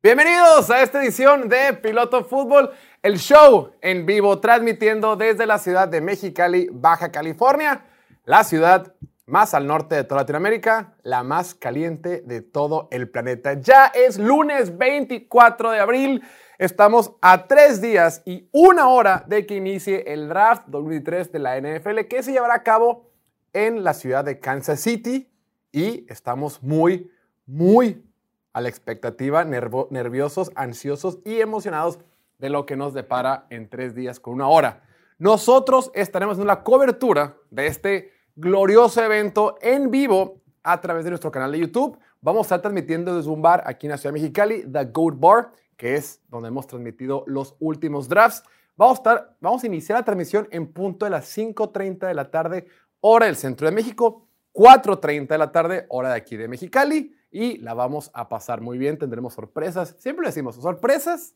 [0.00, 2.70] Bienvenidos a esta edición de Piloto Fútbol,
[3.02, 7.84] el show en vivo transmitiendo desde la ciudad de Mexicali, Baja California,
[8.24, 8.94] la ciudad
[9.26, 13.54] más al norte de toda Latinoamérica, la más caliente de todo el planeta.
[13.54, 16.22] Ya es lunes 24 de abril,
[16.58, 21.60] estamos a tres días y una hora de que inicie el draft 2023 de la
[21.60, 23.10] NFL que se llevará a cabo
[23.52, 25.28] en la ciudad de Kansas City
[25.72, 27.10] y estamos muy,
[27.46, 28.07] muy
[28.52, 31.98] a la expectativa, nerviosos, ansiosos y emocionados
[32.38, 34.82] de lo que nos depara en tres días con una hora.
[35.18, 41.30] Nosotros estaremos en la cobertura de este glorioso evento en vivo a través de nuestro
[41.30, 41.98] canal de YouTube.
[42.20, 45.18] Vamos a estar transmitiendo desde un bar aquí en la ciudad de Mexicali, The Goat
[45.18, 48.44] Bar, que es donde hemos transmitido los últimos drafts.
[48.76, 52.30] Vamos a, estar, vamos a iniciar la transmisión en punto de las 5.30 de la
[52.30, 52.66] tarde,
[53.00, 57.58] hora del centro de México, 4.30 de la tarde, hora de aquí de Mexicali, y
[57.58, 58.98] la vamos a pasar muy bien.
[58.98, 61.34] Tendremos sorpresas, siempre decimos sorpresas,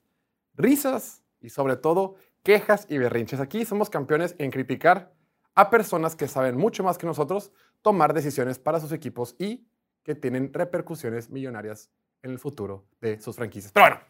[0.54, 3.40] risas y sobre todo quejas y berrinches.
[3.40, 5.12] Aquí somos campeones en criticar
[5.54, 7.52] a personas que saben mucho más que nosotros
[7.82, 9.66] tomar decisiones para sus equipos y
[10.02, 11.90] que tienen repercusiones millonarias
[12.22, 13.72] en el futuro de sus franquicias.
[13.72, 14.00] Pero bueno,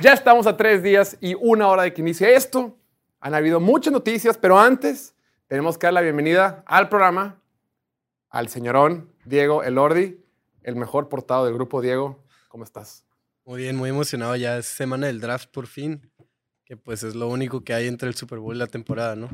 [0.00, 2.76] ya estamos a tres días y una hora de que inicie esto.
[3.20, 5.14] Han habido muchas noticias, pero antes
[5.46, 7.40] tenemos que dar la bienvenida al programa
[8.30, 10.19] al señorón Diego Elordi,
[10.62, 11.80] el mejor portado del grupo.
[11.80, 13.04] Diego, ¿cómo estás?
[13.44, 14.36] Muy bien, muy emocionado.
[14.36, 16.10] Ya es semana del draft por fin,
[16.64, 19.28] que pues es lo único que hay entre el Super Bowl y la temporada, ¿no?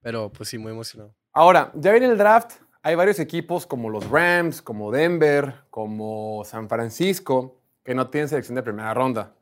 [0.00, 1.14] Pero pues sí, muy emocionado.
[1.32, 2.60] Ahora, ya viene el draft.
[2.82, 8.56] Hay varios equipos como los Rams, como Denver, como San Francisco, que no tienen selección
[8.56, 9.34] de primera ronda.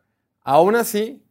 [0.42, 1.24] Aún así,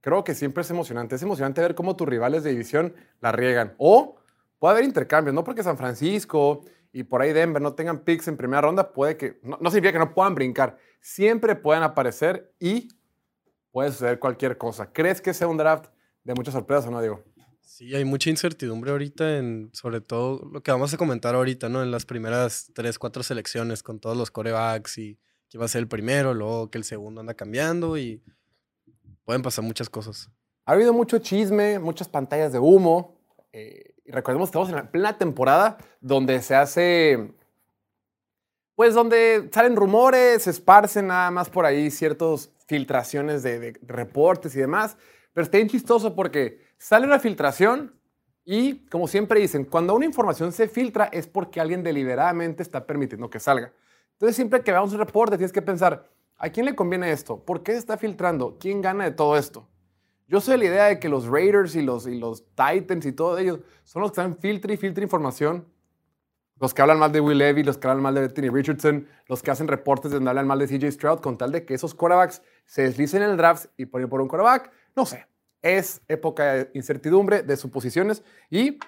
[0.00, 1.14] creo que siempre es emocionante.
[1.14, 3.74] Es emocionante ver cómo tus rivales de división la riegan.
[3.78, 4.16] O
[4.58, 8.36] puede haber intercambios, no porque San Francisco y por ahí Denver no tengan picks en
[8.36, 10.78] primera ronda, puede que, no, no significa que no puedan brincar.
[11.00, 12.88] Siempre pueden aparecer y
[13.70, 14.92] puede suceder cualquier cosa.
[14.92, 15.86] ¿Crees que sea un draft
[16.22, 17.24] de muchas sorpresas o no, Diego?
[17.62, 21.82] Sí, hay mucha incertidumbre ahorita en, sobre todo lo que vamos a comentar ahorita, ¿no?
[21.82, 25.18] En las primeras tres, cuatro selecciones con todos los corebacks y
[25.48, 28.22] que va a ser el primero, luego que el segundo anda cambiando y
[29.24, 30.30] pueden pasar muchas cosas.
[30.66, 33.18] Ha habido mucho chisme, muchas pantallas de humo.
[33.52, 37.32] Eh, recordemos que estamos en la plena temporada donde se hace,
[38.74, 44.56] pues donde salen rumores, se esparcen nada más por ahí ciertas filtraciones de, de reportes
[44.56, 44.96] y demás.
[45.32, 47.94] Pero está bien chistoso porque sale una filtración
[48.44, 53.30] y, como siempre dicen, cuando una información se filtra es porque alguien deliberadamente está permitiendo
[53.30, 53.72] que salga.
[54.14, 57.38] Entonces, siempre que veamos un reporte, tienes que pensar, ¿a quién le conviene esto?
[57.44, 58.56] ¿Por qué se está filtrando?
[58.58, 59.68] ¿Quién gana de todo esto?
[60.32, 63.38] Yo soy la idea de que los Raiders y los, y los Titans y todos
[63.38, 65.66] ellos son los que están filtra y filtra información.
[66.58, 69.42] Los que hablan mal de Will Levy, los que hablan mal de Bethany Richardson, los
[69.42, 72.40] que hacen reportes donde hablan mal de CJ Stroud, con tal de que esos quarterbacks
[72.64, 75.26] se deslicen en el draft y ponen por un quarterback no sé,
[75.60, 78.78] es época de incertidumbre, de suposiciones y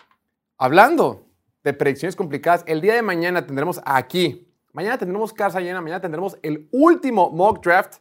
[0.56, 1.28] hablando
[1.62, 6.38] de predicciones complicadas, el día de mañana tendremos aquí, mañana tendremos casa llena, mañana tendremos
[6.40, 7.98] el último mock draft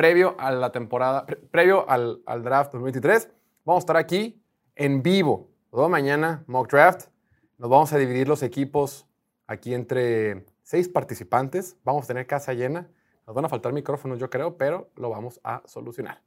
[0.00, 3.28] previo a la temporada, previo al, draft 2023.
[3.66, 4.42] Vamos a estar aquí
[4.74, 7.08] en vivo, todo mañana mock draft.
[7.58, 9.06] Nos vamos a dividir los equipos
[9.46, 11.76] aquí entre seis participantes.
[11.84, 12.88] Vamos a tener casa llena.
[13.26, 16.22] Nos van a faltar micrófonos, yo creo, pero lo vamos a solucionar.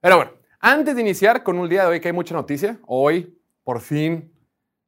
[0.00, 3.36] Pero bueno, antes de iniciar con un día de hoy que hay mucha noticia, hoy
[3.64, 4.32] por fin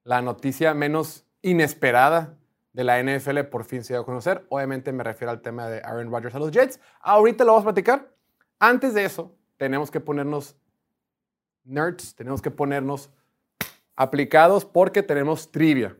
[0.05, 2.37] la noticia menos inesperada
[2.73, 4.47] de la NFL por fin se dio a conocer.
[4.49, 6.79] Obviamente me refiero al tema de Aaron Rodgers a los Jets.
[7.01, 8.18] Ahorita lo vamos a platicar.
[8.59, 10.57] Antes de eso, tenemos que ponernos
[11.65, 13.11] nerds, tenemos que ponernos
[13.95, 15.97] aplicados porque tenemos trivia.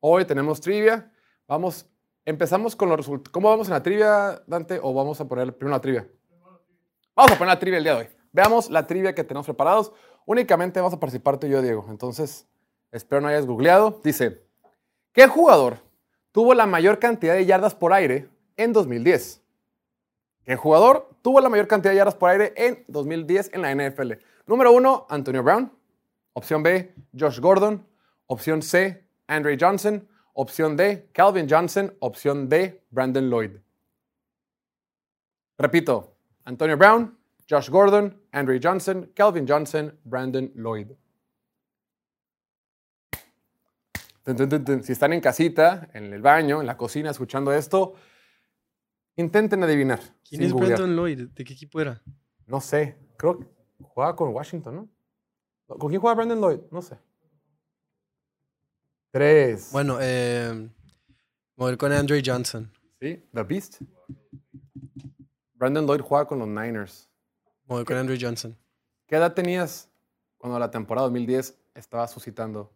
[0.00, 1.12] Hoy tenemos trivia.
[1.48, 1.88] Vamos,
[2.24, 3.32] empezamos con los resultados.
[3.32, 4.78] ¿Cómo vamos en la trivia, Dante?
[4.82, 6.08] ¿O vamos a poner primero la trivia?
[7.14, 8.08] Vamos a poner la trivia el día de hoy.
[8.32, 9.92] Veamos la trivia que tenemos preparados.
[10.26, 11.86] Únicamente vamos a participar tú y yo, Diego.
[11.88, 12.46] Entonces,
[12.92, 14.00] espero no hayas googleado.
[14.04, 14.44] Dice,
[15.12, 15.78] ¿qué jugador
[16.32, 19.42] tuvo la mayor cantidad de yardas por aire en 2010?
[20.46, 24.12] ¿Qué jugador tuvo la mayor cantidad de yardas por aire en 2010 en la NFL?
[24.46, 25.72] Número uno, Antonio Brown.
[26.34, 27.84] Opción B, Josh Gordon.
[28.26, 30.06] Opción C, Andre Johnson.
[30.34, 31.92] Opción D, Calvin Johnson.
[31.98, 33.56] Opción D, Brandon Lloyd.
[35.58, 36.14] Repito,
[36.44, 37.18] Antonio Brown,
[37.50, 40.92] Josh Gordon, Andre Johnson, Calvin Johnson, Brandon Lloyd.
[44.82, 47.94] Si están en casita, en el baño, en la cocina, escuchando esto,
[49.16, 50.00] intenten adivinar.
[50.28, 51.28] ¿Quién es Brandon Lloyd?
[51.28, 52.02] ¿De qué equipo era?
[52.46, 52.96] No sé.
[53.16, 53.46] Creo que
[53.82, 54.88] jugaba con Washington, ¿no?
[55.76, 56.60] ¿Con quién juega Brandon Lloyd?
[56.70, 56.98] No sé.
[59.10, 59.70] Tres.
[59.72, 60.68] Bueno, eh,
[61.78, 62.70] con Andre Johnson.
[63.00, 63.80] Sí, The Beast.
[65.54, 67.08] Brandon Lloyd juega con los Niners.
[67.64, 68.56] Voy con Andrew Johnson.
[69.06, 69.90] ¿Qué edad tenías
[70.36, 72.75] cuando la temporada 2010 estaba suscitando?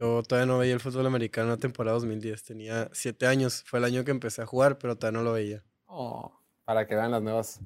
[0.00, 2.44] Yo todavía no veía el fútbol americano en la temporada 2010.
[2.44, 3.64] Tenía siete años.
[3.66, 5.64] Fue el año que empecé a jugar, pero todavía no lo veía.
[5.86, 6.32] Oh,
[6.64, 7.60] para que vean las nuevas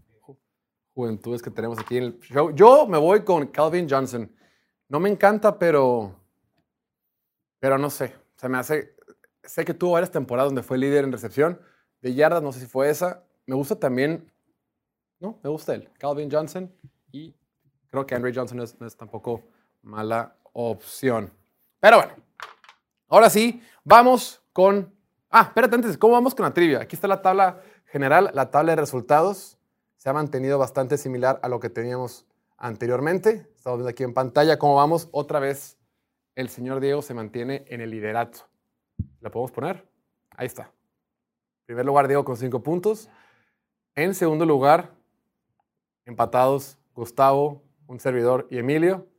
[0.94, 2.55] juventudes que tenemos aquí en el show.
[2.55, 4.34] Yo me voy con Calvin Johnson.
[4.88, 6.19] No me encanta, pero.
[7.61, 8.14] Pero no sé.
[8.37, 8.96] Se me hace.
[9.43, 11.61] Sé que tuvo varias temporadas donde fue líder en recepción.
[12.00, 13.25] De yardas, no sé si fue esa.
[13.44, 14.32] Me gusta también.
[15.20, 15.90] No, me gusta él.
[15.99, 16.73] Calvin Johnson.
[17.11, 17.35] Y
[17.90, 19.43] creo que Andrew Johnson no es tampoco
[19.82, 21.31] mala opción.
[21.82, 22.14] Pero bueno.
[23.08, 24.94] Ahora sí, vamos con.
[25.29, 26.81] Ah, espérate antes, ¿cómo vamos con la trivia?
[26.81, 29.58] Aquí está la tabla general, la tabla de resultados
[29.96, 32.25] se ha mantenido bastante similar a lo que teníamos
[32.56, 33.49] anteriormente.
[33.56, 35.08] Estamos viendo aquí en pantalla cómo vamos.
[35.11, 35.76] Otra vez
[36.37, 38.46] el señor Diego se mantiene en el liderato.
[39.20, 39.85] ¿La podemos poner?
[40.37, 40.62] Ahí está.
[40.62, 43.08] En primer lugar, Diego con cinco puntos.
[43.96, 44.93] En segundo lugar,
[46.05, 49.12] empatados Gustavo, un servidor y Emilio.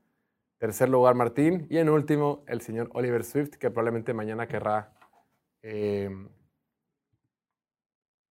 [0.64, 1.68] Tercer lugar, Martín.
[1.70, 4.94] Y en último, el señor Oliver Swift, que probablemente mañana querrá
[5.62, 6.10] eh,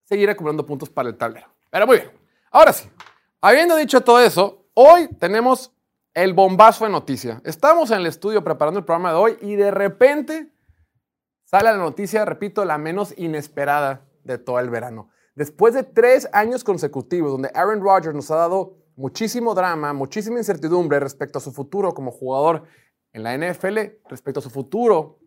[0.04, 1.48] seguir acumulando puntos para el tablero.
[1.68, 2.10] Pero muy bien.
[2.50, 2.88] Ahora sí,
[3.42, 5.74] habiendo dicho todo eso, hoy tenemos
[6.14, 7.42] el bombazo de noticia.
[7.44, 10.54] Estamos en el estudio preparando el programa de hoy y de repente
[11.44, 15.10] sale la noticia, repito, la menos inesperada de todo el verano.
[15.34, 21.00] Después de tres años consecutivos donde Aaron Rodgers nos ha dado muchísimo drama, muchísima incertidumbre
[21.00, 22.64] respecto a su futuro como jugador
[23.12, 23.78] en la NFL,
[24.08, 25.18] respecto a su futuro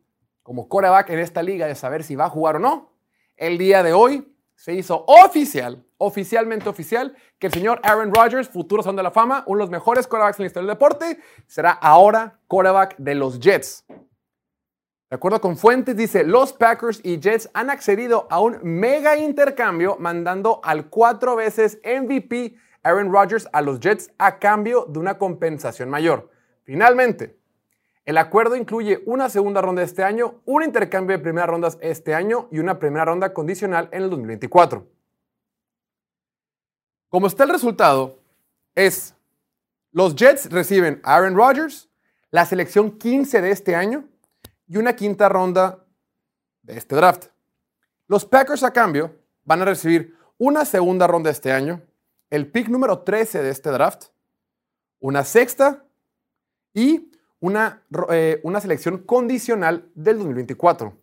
[0.43, 2.93] como quarterback en esta liga de saber si va a jugar o no,
[3.35, 8.81] el día de hoy se hizo oficial, oficialmente oficial, que el señor Aaron Rodgers, futuro
[8.81, 11.71] son de la Fama, uno de los mejores quarterbacks en la historia del deporte, será
[11.71, 13.85] ahora quarterback de los Jets.
[15.09, 19.97] De acuerdo con fuentes, dice, los Packers y Jets han accedido a un mega intercambio
[19.99, 22.55] mandando al cuatro veces MVP
[22.85, 26.29] Aaron Rodgers a los Jets a cambio de una compensación mayor.
[26.63, 27.35] Finalmente,
[28.05, 32.47] el acuerdo incluye una segunda ronda este año, un intercambio de primeras rondas este año
[32.51, 34.87] y una primera ronda condicional en el 2024.
[37.09, 38.19] Como está el resultado,
[38.75, 39.15] es
[39.91, 41.89] los Jets reciben a Aaron Rodgers,
[42.29, 44.07] la selección 15 de este año
[44.67, 45.83] y una quinta ronda
[46.61, 47.29] de este draft.
[48.07, 51.81] Los Packers a cambio van a recibir una segunda ronda este año,
[52.35, 54.07] el pick número 13 de este draft,
[54.99, 55.85] una sexta
[56.73, 57.09] y
[57.39, 60.93] una, eh, una selección condicional del 2024.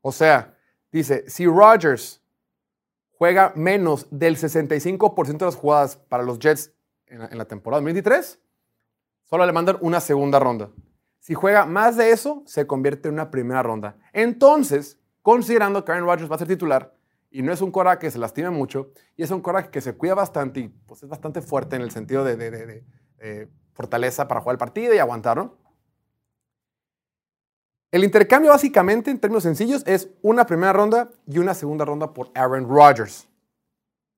[0.00, 0.56] O sea,
[0.90, 2.22] dice, si Rodgers
[3.10, 6.72] juega menos del 65% de las jugadas para los Jets
[7.06, 8.38] en la, temporada 2023,
[9.24, 10.70] solo le mandan una segunda ronda.
[11.18, 13.96] Si juega más de eso, se convierte en una primera ronda.
[14.14, 16.94] Entonces, considerando que Aaron Rodgers va a ser titular,
[17.30, 19.94] y no es un Cora que se lastima mucho, y es un Cora que se
[19.94, 24.54] cuida bastante y pues, es bastante fuerte en el sentido de, de fortaleza para jugar
[24.54, 25.56] el partido y aguantar, ¿no?
[27.90, 32.30] El intercambio básicamente, en términos sencillos, es una primera ronda y una segunda ronda por
[32.34, 33.26] Aaron Rodgers.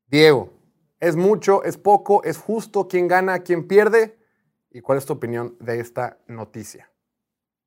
[0.08, 0.52] Diego,
[0.98, 2.88] ¿es mucho, es poco, es justo?
[2.88, 4.18] ¿Quién gana, quién pierde?
[4.70, 6.90] ¿Y cuál es tu opinión de esta noticia?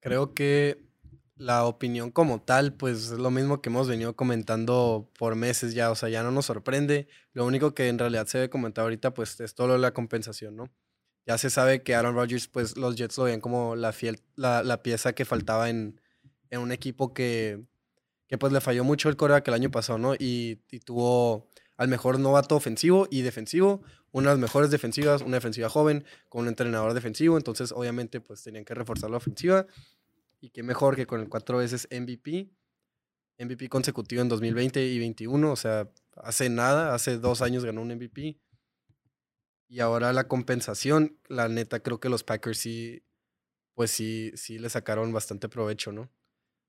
[0.01, 0.85] Creo que
[1.35, 5.91] la opinión como tal, pues es lo mismo que hemos venido comentando por meses ya,
[5.91, 7.07] o sea, ya no nos sorprende.
[7.33, 9.93] Lo único que en realidad se debe comentar ahorita, pues es todo lo de la
[9.93, 10.71] compensación, ¿no?
[11.25, 14.81] ya se sabe que Aaron Rodgers, pues los Jets lo ven como la, fiel, la,
[14.83, 15.99] pieza que faltaba en,
[16.51, 17.63] un equipo que,
[18.27, 20.15] que, pues le falló mucho el que el año pasado, ¿no?
[20.15, 25.69] Y, tuvo al mejor novato ofensivo y defensivo, una de las mejores defensivas, una defensiva
[25.69, 29.65] joven, con un entrenador defensivo, entonces obviamente pues tenían que reforzar la ofensiva.
[30.43, 32.51] Y qué mejor que con el cuatro veces MVP,
[33.39, 37.95] MVP consecutivo en 2020 y 2021, o sea, hace nada, hace dos años ganó un
[37.95, 38.41] MVP
[39.69, 43.05] y ahora la compensación, la neta, creo que los Packers sí,
[43.73, 46.11] pues sí, sí le sacaron bastante provecho, ¿no?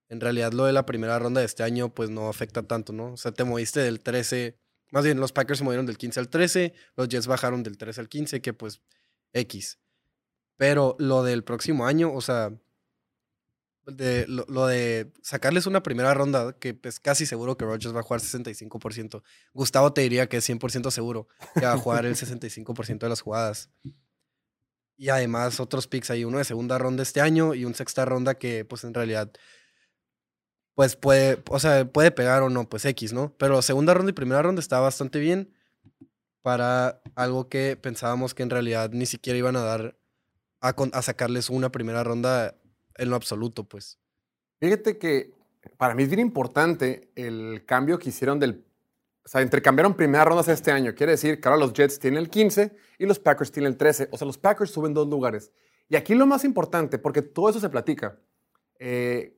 [0.09, 3.14] En realidad lo de la primera ronda de este año, pues no afecta tanto, ¿no?
[3.14, 4.57] O sea, te moviste del 13,
[4.93, 8.02] más bien los Packers se movieron del 15 al 13, los Jets bajaron del 13
[8.02, 8.83] al 15, que pues
[9.33, 9.81] X.
[10.57, 12.57] Pero lo del próximo año, o sea,
[13.87, 18.00] de, lo, de sacarles una primera ronda, que es pues, casi seguro que Rodgers va
[18.00, 19.23] a jugar 65%.
[19.53, 23.21] Gustavo te diría que es 100% seguro que va a jugar el 65% de las
[23.21, 23.71] jugadas.
[24.97, 28.35] Y además otros picks ahí, uno de segunda ronda este año y un sexta ronda
[28.35, 29.33] que pues en realidad
[30.75, 33.35] pues puede, o sea, puede pegar o no, pues X, ¿no?
[33.38, 35.53] Pero segunda ronda y primera ronda está bastante bien
[36.43, 39.97] para algo que pensábamos que en realidad ni siquiera iban a dar
[40.61, 42.57] a, a sacarles una primera ronda
[42.97, 43.99] en lo absoluto, pues.
[44.61, 45.33] Fíjate que
[45.77, 48.65] para mí es bien importante el cambio que hicieron del
[49.25, 50.95] o sea, intercambiaron primeras rondas este año.
[50.95, 54.09] Quiere decir que ahora los Jets tienen el 15 y los Packers tienen el 13.
[54.13, 55.51] O sea, los Packers suben dos lugares.
[55.89, 58.19] Y aquí lo más importante, porque todo eso se platica.
[58.79, 59.35] Eh,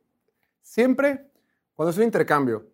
[0.61, 1.31] siempre,
[1.75, 2.67] cuando es un intercambio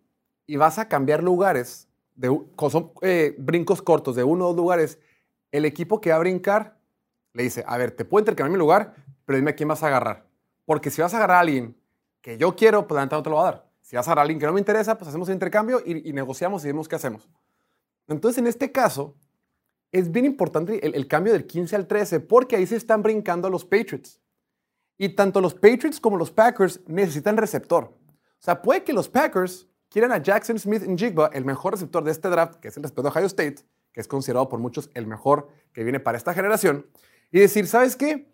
[0.47, 2.35] y vas a cambiar lugares, de,
[2.69, 4.97] son eh, brincos cortos de uno o dos lugares,
[5.51, 6.79] el equipo que va a brincar
[7.33, 9.87] le dice, a ver, te puedo intercambiar mi lugar, pero dime a quién vas a
[9.87, 10.25] agarrar.
[10.65, 11.77] Porque si vas a agarrar a alguien
[12.21, 13.69] que yo quiero, pues la no te lo va a dar.
[13.81, 16.13] Si vas a agarrar a alguien que no me interesa, pues hacemos un intercambio y,
[16.13, 17.29] negociamos y vemos qué hacemos.
[18.07, 19.15] Entonces, en este caso,
[19.91, 23.47] es bien importante el, el, cambio del 15 al 13 porque ahí se están brincando
[23.47, 24.21] a los Patriots.
[24.97, 27.85] Y tanto los Patriots como los Packers necesitan receptor.
[27.85, 32.03] O sea, puede que los Packers quieran a Jackson Smith en Jigba, el mejor receptor
[32.03, 33.57] de este draft, que es el receptor de Ohio State,
[33.91, 36.87] que es considerado por muchos el mejor que viene para esta generación,
[37.31, 38.32] y decir, ¿sabes qué?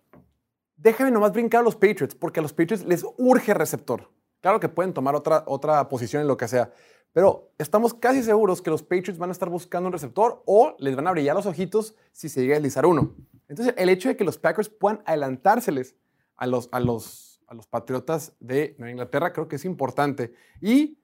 [0.81, 4.09] Déjame nomás brincar a los Patriots, porque a los Patriots les urge receptor.
[4.39, 6.71] Claro que pueden tomar otra, otra posición en lo que sea,
[7.11, 10.95] pero estamos casi seguros que los Patriots van a estar buscando un receptor o les
[10.95, 13.13] van a brillar los ojitos si se llega a deslizar uno.
[13.49, 15.95] Entonces, el hecho de que los Packers puedan adelantárseles
[16.37, 20.33] a los, a los, a los Patriotas de Nueva Inglaterra creo que es importante.
[20.61, 20.99] Y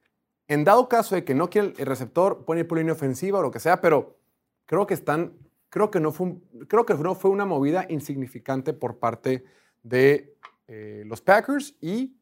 [0.47, 3.41] en dado caso de que no quiera el receptor, pueden ir por línea ofensiva o
[3.41, 4.19] lo que sea, pero
[4.65, 5.33] creo que están,
[5.69, 6.35] creo que no fue,
[6.69, 9.43] creo que no fue una movida insignificante por parte de
[9.91, 12.17] eh, los Packers y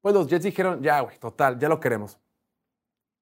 [0.00, 2.18] pues los Jets dijeron, ya, güey, total, ya lo queremos.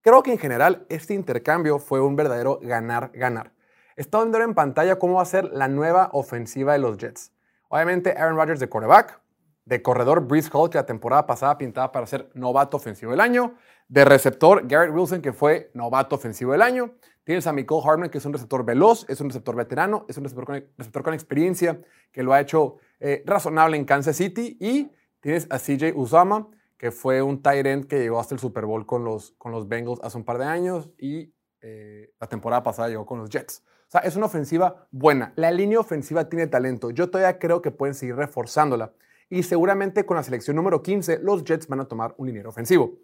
[0.03, 3.53] Creo que en general este intercambio fue un verdadero ganar-ganar.
[3.97, 7.33] Está viendo en pantalla cómo va a ser la nueva ofensiva de los Jets.
[7.69, 9.21] Obviamente Aaron Rodgers de quarterback,
[9.67, 13.55] de corredor Breeze Hall, que la temporada pasada pintaba para ser novato ofensivo del año,
[13.89, 16.95] de receptor Garrett Wilson, que fue novato ofensivo del año.
[17.25, 20.25] Tienes a Michael Hartman, que es un receptor veloz, es un receptor veterano, es un
[20.25, 24.57] receptor con, receptor con experiencia, que lo ha hecho eh, razonable en Kansas City.
[24.61, 28.67] Y tienes a CJ Usama, que fue un tight end que llegó hasta el Super
[28.67, 32.63] Bowl con los, con los Bengals hace un par de años y eh, la temporada
[32.63, 33.63] pasada llegó con los Jets.
[33.89, 35.33] O sea, es una ofensiva buena.
[35.37, 36.91] La línea ofensiva tiene talento.
[36.91, 38.93] Yo todavía creo que pueden seguir reforzándola.
[39.29, 42.99] Y seguramente con la selección número 15, los Jets van a tomar un liniero ofensivo.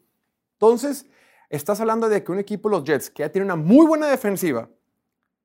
[0.53, 1.07] Entonces,
[1.51, 4.71] estás hablando de que un equipo, los Jets, que ya tiene una muy buena defensiva,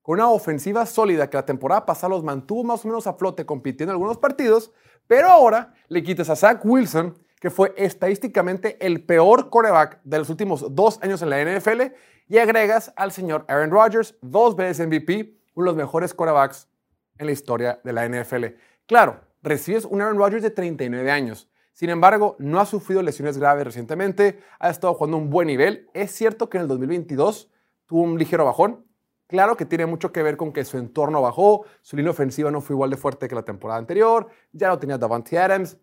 [0.01, 3.45] con una ofensiva sólida que la temporada pasada los mantuvo más o menos a flote
[3.45, 4.71] compitiendo en algunos partidos,
[5.07, 10.29] pero ahora le quitas a Zach Wilson, que fue estadísticamente el peor coreback de los
[10.29, 11.81] últimos dos años en la NFL,
[12.27, 16.69] y agregas al señor Aaron Rodgers, dos veces MVP, uno de los mejores corebacks
[17.17, 18.45] en la historia de la NFL.
[18.85, 21.49] Claro, recibes un Aaron Rodgers de 39 años.
[21.73, 25.89] Sin embargo, no ha sufrido lesiones graves recientemente, ha estado jugando un buen nivel.
[25.93, 27.49] Es cierto que en el 2022
[27.85, 28.85] tuvo un ligero bajón.
[29.31, 32.59] Claro que tiene mucho que ver con que su entorno bajó, su línea ofensiva no
[32.59, 35.77] fue igual de fuerte que la temporada anterior, ya lo tenía Davante Adams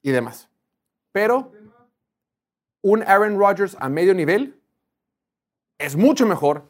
[0.00, 0.48] y demás.
[1.10, 1.50] Pero
[2.82, 4.62] un Aaron Rodgers a medio nivel
[5.76, 6.68] es mucho mejor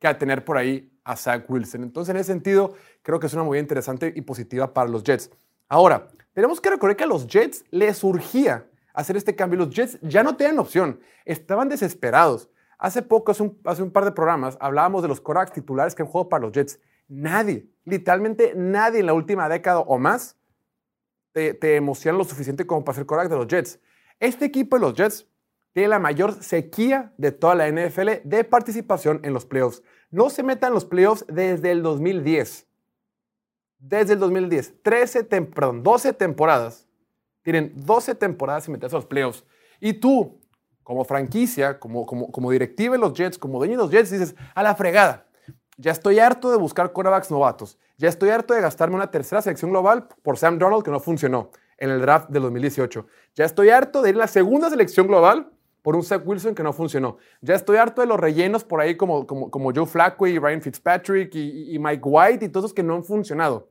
[0.00, 1.84] que a tener por ahí a Zach Wilson.
[1.84, 5.30] Entonces, en ese sentido, creo que es una movida interesante y positiva para los Jets.
[5.68, 9.60] Ahora, tenemos que recordar que a los Jets les surgía hacer este cambio.
[9.60, 12.50] Los Jets ya no tenían opción, estaban desesperados.
[12.80, 16.30] Hace poco, hace un, par de programas, hablábamos de los corebacks titulares que han jugado
[16.30, 16.80] para los Jets.
[17.08, 20.38] Nadie, literalmente nadie en la última década o más
[21.32, 23.80] te, emociona lo suficiente como para ser quarterback de los Jets.
[24.18, 25.26] Este equipo de los Jets
[25.74, 29.82] tiene la mayor sequía de toda la NFL de participación en los playoffs.
[30.10, 32.66] No se metan en los playoffs desde el 2010.
[33.78, 34.82] Desde el 2010.
[34.82, 36.88] 13 perdón, 12 temporadas.
[37.42, 39.44] Tienen 12 temporadas sin meterse a los playoffs.
[39.80, 40.39] Y tú,
[40.82, 44.34] como franquicia, como, como, como directiva de los Jets, como dueño de los Jets, dices,
[44.54, 45.26] a la fregada.
[45.76, 47.78] Ya estoy harto de buscar quarterbacks novatos.
[47.96, 51.50] Ya estoy harto de gastarme una tercera selección global por Sam Donald que no funcionó
[51.78, 53.06] en el draft del 2018.
[53.34, 55.50] Ya estoy harto de ir a la segunda selección global
[55.82, 57.16] por un Zach Wilson que no funcionó.
[57.40, 60.60] Ya estoy harto de los rellenos por ahí como, como, como Joe Flacco y Ryan
[60.60, 63.68] Fitzpatrick y, Mike White y todos los que no han funcionado.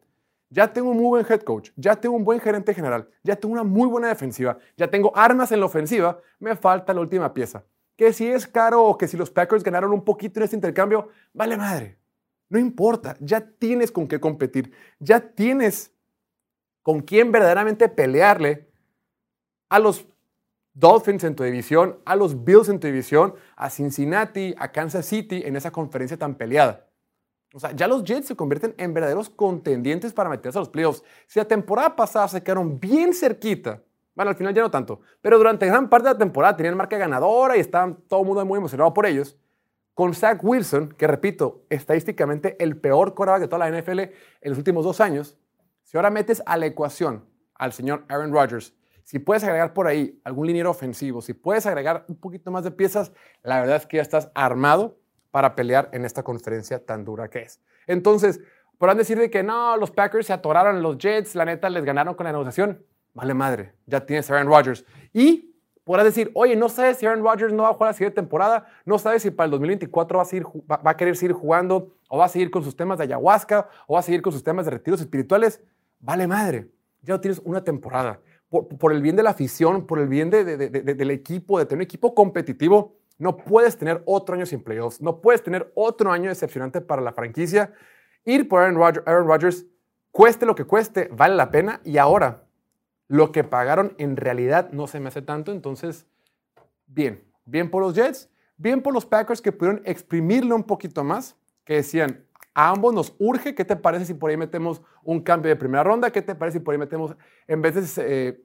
[0.50, 3.54] Ya tengo un muy buen head coach, ya tengo un buen gerente general, ya tengo
[3.54, 7.64] una muy buena defensiva, ya tengo armas en la ofensiva, me falta la última pieza.
[7.96, 11.10] Que si es caro o que si los Packers ganaron un poquito en este intercambio,
[11.34, 12.00] vale madre.
[12.50, 15.92] No importa, ya tienes con qué competir, ya tienes
[16.82, 18.68] con quién verdaderamente pelearle
[19.70, 20.08] a los
[20.74, 25.44] Dolphins en tu división, a los Bills en tu división, a Cincinnati, a Kansas City
[25.46, 26.89] en esa conferencia tan peleada.
[27.54, 31.04] O sea, ya los Jets se convierten en verdaderos contendientes para meterse a los playoffs.
[31.28, 33.82] Si la temporada pasada se quedaron bien cerquita,
[34.14, 36.98] bueno, al final ya no tanto, pero durante gran parte de la temporada tenían marca
[36.98, 39.38] ganadora y estaban todo el mundo muy emocionado por ellos
[39.94, 44.12] con Zach Wilson, que repito, estadísticamente el peor quarterback de toda la NFL en
[44.44, 45.38] los últimos dos años,
[45.84, 47.26] si ahora metes a la ecuación
[47.56, 52.06] al señor Aaron Rodgers, si puedes agregar por ahí algún liniero ofensivo, si puedes agregar
[52.08, 54.99] un poquito más de piezas, la verdad es que ya estás armado
[55.32, 57.60] para pelear en esta conferencia tan dura que es.
[57.88, 58.40] Entonces,
[58.78, 62.16] podrán decir de que no, los Packers se atoraron los Jets, la neta les ganaron
[62.16, 62.84] con la negociación.
[63.14, 64.86] Vale madre, ya tienes a Aaron Rodgers.
[65.14, 68.16] Y podrás decir, oye, no sabes si Aaron Rodgers no va a jugar la siguiente
[68.16, 72.30] temporada, no sabes si para el 2024 va a, querer seguir jugando o va a
[72.30, 75.02] seguir con sus temas de ayahuasca o va a seguir con sus temas de retiros
[75.02, 75.62] espirituales.
[76.00, 76.70] Vale madre,
[77.02, 78.20] ya tienes una temporada.
[78.50, 82.16] Por, el bien de la afición, por el bien del equipo, de tener un equipo
[82.16, 87.02] competitivo, no puedes tener otro año sin playoffs, no puedes tener otro año decepcionante para
[87.02, 87.74] la franquicia.
[88.24, 89.66] Ir por Aaron Rodgers,
[90.12, 91.82] cueste lo que cueste, vale la pena.
[91.84, 92.46] Y ahora,
[93.08, 95.52] lo que pagaron en realidad no se me hace tanto.
[95.52, 96.08] Entonces,
[96.88, 101.36] bien, bien por los Jets, bien por los Packers que pudieron exprimirlo un poquito más,
[101.66, 105.50] que decían, a ambos nos urge, ¿qué te parece si por ahí metemos un cambio
[105.50, 106.12] de primera ronda?
[106.12, 107.16] ¿Qué te parece si por ahí metemos,
[107.48, 108.44] en vez de, eh,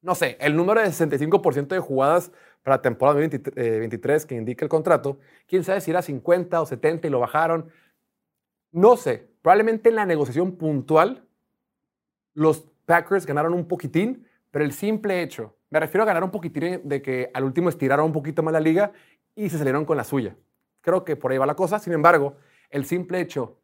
[0.00, 2.32] no sé, el número de 65% de jugadas
[2.62, 7.06] para la temporada 2023 que indica el contrato, quién sabe si era 50 o 70
[7.06, 7.70] y lo bajaron.
[8.70, 11.26] No sé, probablemente en la negociación puntual
[12.34, 16.80] los Packers ganaron un poquitín, pero el simple hecho, me refiero a ganar un poquitín
[16.84, 18.92] de que al último estiraron un poquito más la liga
[19.34, 20.36] y se salieron con la suya.
[20.80, 21.78] Creo que por ahí va la cosa.
[21.78, 22.36] Sin embargo,
[22.70, 23.58] el simple hecho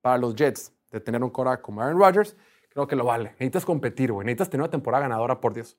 [0.00, 2.36] para los Jets de tener un cora como Aaron Rodgers,
[2.68, 3.30] creo que lo vale.
[3.32, 4.24] Necesitas competir, güey.
[4.24, 5.78] Necesitas tener una temporada ganadora, por Dios.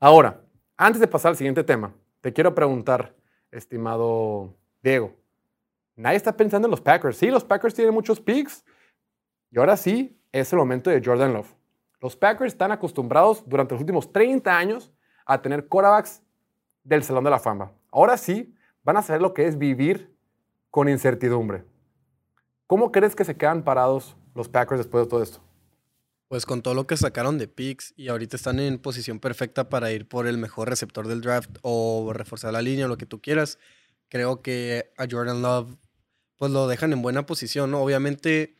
[0.00, 0.42] Ahora,
[0.76, 3.14] antes de pasar al siguiente tema, te quiero preguntar,
[3.50, 5.14] estimado Diego.
[5.96, 7.16] Nadie está pensando en los Packers.
[7.16, 8.64] Sí, los Packers tienen muchos picks.
[9.50, 11.54] Y ahora sí, es el momento de Jordan Love.
[12.00, 14.92] Los Packers están acostumbrados durante los últimos 30 años
[15.24, 16.22] a tener quarterbacks
[16.84, 17.72] del Salón de la Fama.
[17.90, 20.14] Ahora sí, van a saber lo que es vivir
[20.70, 21.64] con incertidumbre.
[22.66, 25.40] ¿Cómo crees que se quedan parados los Packers después de todo esto?
[26.28, 29.92] Pues con todo lo que sacaron de picks y ahorita están en posición perfecta para
[29.92, 33.20] ir por el mejor receptor del draft o reforzar la línea o lo que tú
[33.20, 33.58] quieras,
[34.08, 35.76] creo que a Jordan Love
[36.36, 37.80] pues lo dejan en buena posición, ¿no?
[37.80, 38.56] Obviamente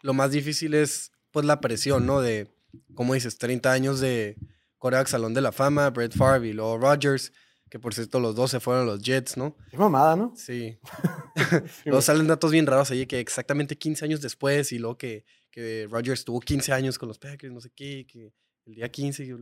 [0.00, 2.20] lo más difícil es pues la presión, ¿no?
[2.20, 2.54] De,
[2.94, 4.36] como dices, 30 años de
[4.78, 7.32] Corea Salón de la Fama, Brett Favre y luego Rodgers,
[7.70, 9.56] que por cierto los dos se fueron a los Jets, ¿no?
[9.70, 10.32] Qué mamada, ¿no?
[10.36, 10.78] Sí.
[11.84, 15.86] luego salen datos bien raros ahí que exactamente 15 años después y luego que que
[15.88, 18.32] Rodgers tuvo 15 años con los Packers, no sé qué, que
[18.66, 19.36] el día 15,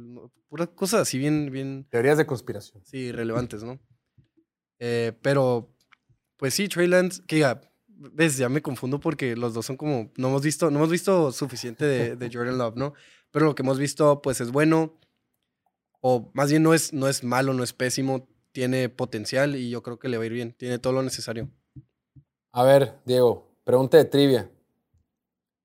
[0.46, 1.86] puras cosas así bien, bien...
[1.88, 2.84] Teorías de conspiración.
[2.84, 3.80] Sí, relevantes, ¿no?
[4.78, 5.74] Eh, pero,
[6.36, 10.12] pues sí, Trey Lance, que ya, ves, ya me confundo porque los dos son como,
[10.18, 12.92] no hemos visto, no hemos visto suficiente de, de Jordan Love, ¿no?
[13.30, 15.00] Pero lo que hemos visto, pues es bueno,
[16.02, 19.82] o más bien no es, no es malo, no es pésimo, tiene potencial y yo
[19.82, 21.48] creo que le va a ir bien, tiene todo lo necesario.
[22.52, 24.50] A ver, Diego, pregunta de trivia.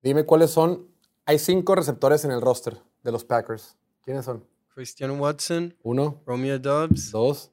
[0.08, 0.88] Dime cuáles son.
[1.26, 3.76] Hay cinco receptores en el roster de los Packers.
[4.06, 4.42] ¿Quiénes son?
[4.74, 5.76] Christian Watson.
[5.84, 6.22] Uno.
[6.26, 7.12] Romeo Dobbs.
[7.12, 7.52] Dos.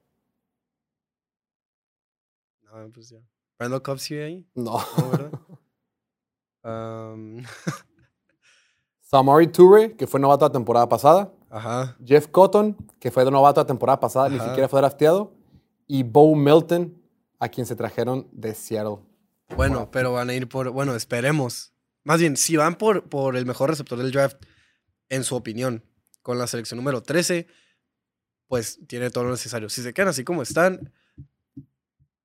[2.62, 3.18] No, pues ya.
[3.58, 4.46] ¿Randall Cobb sigue ahí?
[4.54, 4.78] No.
[4.96, 5.32] No, ¿verdad?
[7.12, 7.42] um...
[9.00, 11.32] Samari Toure, que fue novato la temporada pasada.
[11.50, 11.96] Ajá.
[12.04, 15.32] Jeff Cotton, que fue novato la temporada pasada, ni siquiera fue drafteado.
[15.88, 16.96] Y Bo Milton,
[17.40, 18.98] a quien se trajeron de Seattle.
[19.56, 20.70] Bueno, pero van a ir por.
[20.70, 21.73] Bueno, esperemos.
[22.04, 24.36] Más bien, si van por, por el mejor receptor del draft,
[25.08, 25.84] en su opinión,
[26.22, 27.46] con la selección número 13,
[28.46, 29.68] pues tiene todo lo necesario.
[29.68, 30.92] Si se quedan así como están,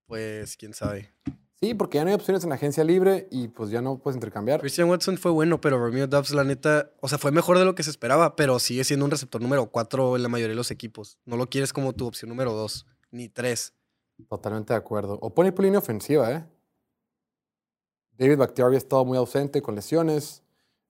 [0.05, 1.13] pues quién sabe.
[1.61, 4.15] Sí, porque ya no hay opciones en la agencia libre y pues ya no puedes
[4.15, 4.61] intercambiar.
[4.61, 7.75] Christian Watson fue bueno, pero Romeo Dubs, la neta, o sea, fue mejor de lo
[7.75, 10.71] que se esperaba, pero sigue siendo un receptor número 4 en la mayoría de los
[10.71, 11.17] equipos.
[11.25, 13.73] No lo quieres como tu opción número 2, ni 3.
[14.29, 15.19] Totalmente de acuerdo.
[15.21, 16.45] O pone línea ofensiva, ¿eh?
[18.19, 20.43] David Bakhtiari ha estado muy ausente con lesiones.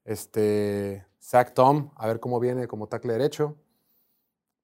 [0.03, 3.55] Este, Zach Tom, a ver cómo viene como tackle derecho.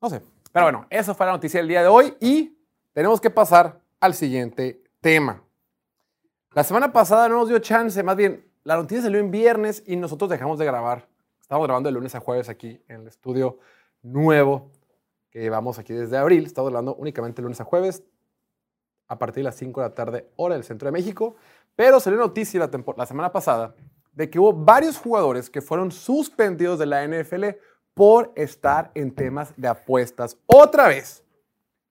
[0.01, 0.23] No sé.
[0.51, 2.57] Pero bueno, eso fue la noticia del día de hoy y
[2.91, 5.43] tenemos que pasar al siguiente tema.
[6.53, 9.95] La semana pasada no nos dio chance, más bien, la noticia salió en viernes y
[9.95, 11.07] nosotros dejamos de grabar.
[11.39, 13.59] Estamos grabando de lunes a jueves aquí en el estudio
[14.01, 14.71] nuevo
[15.29, 16.47] que llevamos aquí desde abril.
[16.47, 18.01] Estamos grabando únicamente lunes a jueves
[19.07, 21.35] a partir de las 5 de la tarde, hora del centro de México.
[21.75, 23.75] Pero salió noticia la, semana pasada
[24.13, 27.45] de que hubo varios jugadores que fueron suspendidos de la NFL
[27.93, 30.37] por estar en temas de apuestas.
[30.45, 31.23] Otra vez,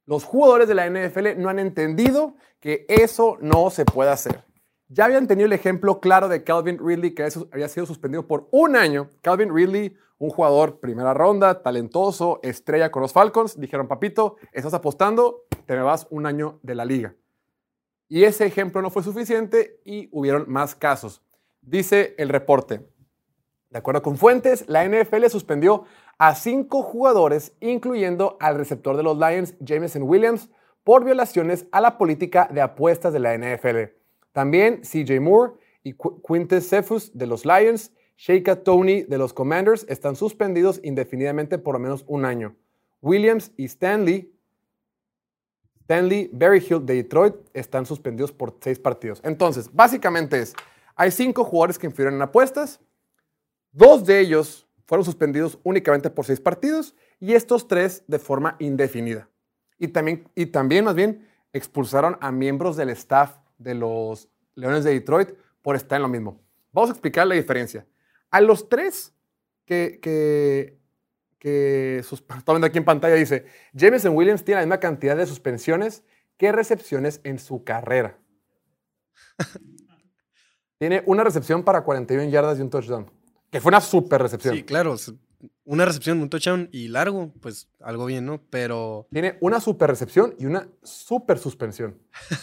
[0.07, 4.45] los jugadores de la NFL no han entendido que eso no se puede hacer.
[4.89, 8.77] Ya habían tenido el ejemplo claro de Calvin Ridley, que había sido suspendido por un
[8.77, 9.11] año.
[9.23, 15.45] Calvin Ridley, un jugador primera ronda, talentoso, estrella con los Falcons, dijeron, papito, estás apostando,
[15.67, 17.15] te me vas un año de la liga.
[18.15, 21.21] Y ese ejemplo no fue suficiente y hubieron más casos.
[21.61, 22.81] Dice el reporte.
[23.71, 25.83] De acuerdo con fuentes, la NFL suspendió
[26.17, 30.49] a cinco jugadores, incluyendo al receptor de los Lions, Jameson Williams,
[30.85, 33.97] por violaciones a la política de apuestas de la NFL.
[34.31, 40.15] También CJ Moore y Quintus Cephus de los Lions, Sheikha Tony de los Commanders están
[40.15, 42.55] suspendidos indefinidamente por lo menos un año.
[43.03, 44.33] Williams y Stanley,
[45.85, 49.21] Stanley Berryhill de Detroit están suspendidos por seis partidos.
[49.23, 50.55] Entonces, básicamente es,
[50.97, 52.81] hay cinco jugadores que infirieron en apuestas,
[53.71, 59.29] dos de ellos fueron suspendidos únicamente por seis partidos y estos tres de forma indefinida.
[59.79, 64.93] Y también, y también más bien, expulsaron a miembros del staff de los Leones de
[64.93, 65.31] Detroit
[65.63, 66.41] por estar en lo mismo.
[66.73, 67.87] Vamos a explicar la diferencia.
[68.31, 69.13] A los tres
[69.67, 70.79] que, que,
[71.45, 72.03] que
[72.47, 76.03] viendo aquí en pantalla, dice, Jameson Williams tiene la misma cantidad de suspensiones
[76.39, 78.19] que recepciones en su carrera.
[80.79, 83.11] tiene una recepción para 41 yardas y un touchdown,
[83.51, 84.55] que fue una super recepción.
[84.55, 84.97] Sí, claro,
[85.65, 88.41] una recepción, un touchdown y largo, pues algo bien, ¿no?
[88.49, 89.07] Pero...
[89.13, 91.99] Tiene una super recepción y una super suspensión.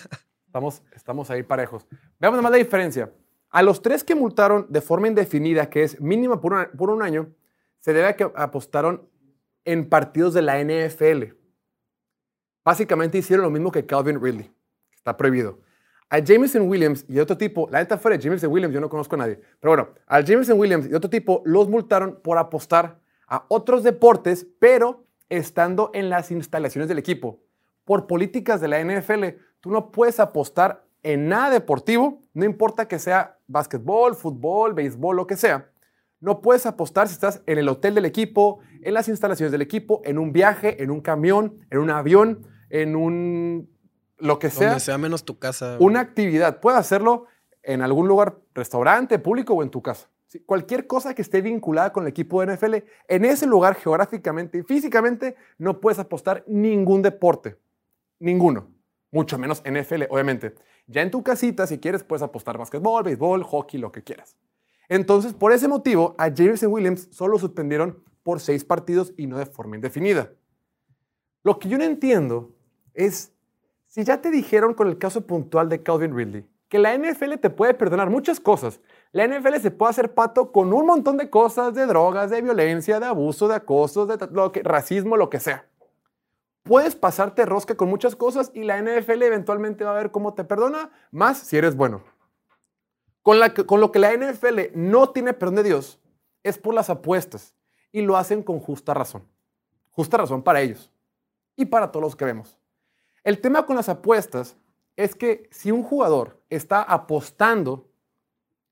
[0.46, 1.88] estamos, estamos ahí parejos.
[2.20, 3.12] Veamos nomás la diferencia.
[3.50, 7.34] A los tres que multaron de forma indefinida, que es mínima por, por un año,
[7.82, 9.10] se debe a que apostaron
[9.66, 11.36] en partidos de la NFL.
[12.64, 14.52] Básicamente hicieron lo mismo que Calvin Ridley.
[14.96, 15.60] Está prohibido.
[16.10, 19.16] A Jameson Williams y otro tipo, la neta fuera de Jameson Williams, yo no conozco
[19.16, 23.46] a nadie, pero bueno, a Jameson Williams y otro tipo los multaron por apostar a
[23.48, 27.40] otros deportes, pero estando en las instalaciones del equipo.
[27.86, 33.00] Por políticas de la NFL, tú no puedes apostar en nada deportivo, no importa que
[33.00, 35.71] sea básquetbol, fútbol, béisbol, lo que sea.
[36.22, 40.02] No puedes apostar si estás en el hotel del equipo, en las instalaciones del equipo,
[40.06, 43.70] en un viaje, en un camión, en un avión, en un
[44.22, 44.70] lo que sea.
[44.70, 45.78] Donde sea menos tu casa.
[45.80, 46.60] Una actividad.
[46.60, 47.26] Puedes hacerlo
[47.64, 50.10] en algún lugar, restaurante, público o en tu casa.
[50.46, 52.76] Cualquier cosa que esté vinculada con el equipo de NFL,
[53.10, 57.58] en ese lugar geográficamente y físicamente no puedes apostar ningún deporte.
[58.20, 58.70] Ninguno.
[59.12, 60.56] Mucho menos NFL, obviamente.
[60.88, 64.38] Ya en tu casita, si quieres, puedes apostar basquetbol, béisbol, hockey, lo que quieras.
[64.92, 69.46] Entonces, por ese motivo, a James Williams solo suspendieron por seis partidos y no de
[69.46, 70.34] forma indefinida.
[71.44, 72.52] Lo que yo no entiendo
[72.94, 73.32] es
[73.88, 77.50] si ya te dijeron con el caso puntual de Calvin Ridley que la NFL te
[77.50, 78.82] puede perdonar muchas cosas.
[79.14, 83.00] La NFL se puede hacer pato con un montón de cosas, de drogas, de violencia,
[83.00, 84.18] de abuso, de acoso, de
[84.62, 85.70] racismo, lo que sea.
[86.64, 90.44] Puedes pasarte rosca con muchas cosas y la NFL eventualmente va a ver cómo te
[90.44, 92.04] perdona, más si eres bueno.
[93.22, 96.00] Con, lo que la NFL no tiene perdón de Dios
[96.44, 97.54] es por las apuestas
[97.92, 99.28] y lo hacen con justa razón.
[99.92, 100.92] Justa razón para ellos
[101.56, 102.58] y para todos los que vemos.
[103.24, 104.58] El tema con las apuestas
[104.96, 107.90] es que si un jugador está apostando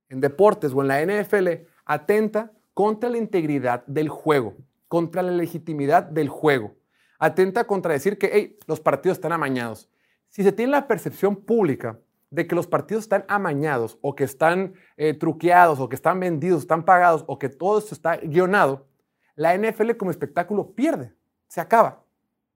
[0.09, 4.55] en deportes o en la NFL, atenta contra la integridad del juego,
[4.87, 6.75] contra la legitimidad del juego.
[7.19, 9.89] Atenta contra decir que los partidos están amañados.
[10.29, 14.73] Si se tiene la percepción pública de que los partidos están amañados o que están
[14.97, 18.87] eh, truqueados o que están vendidos, están pagados o que todo esto está guionado,
[19.35, 21.13] la NFL como espectáculo pierde,
[21.47, 22.03] se acaba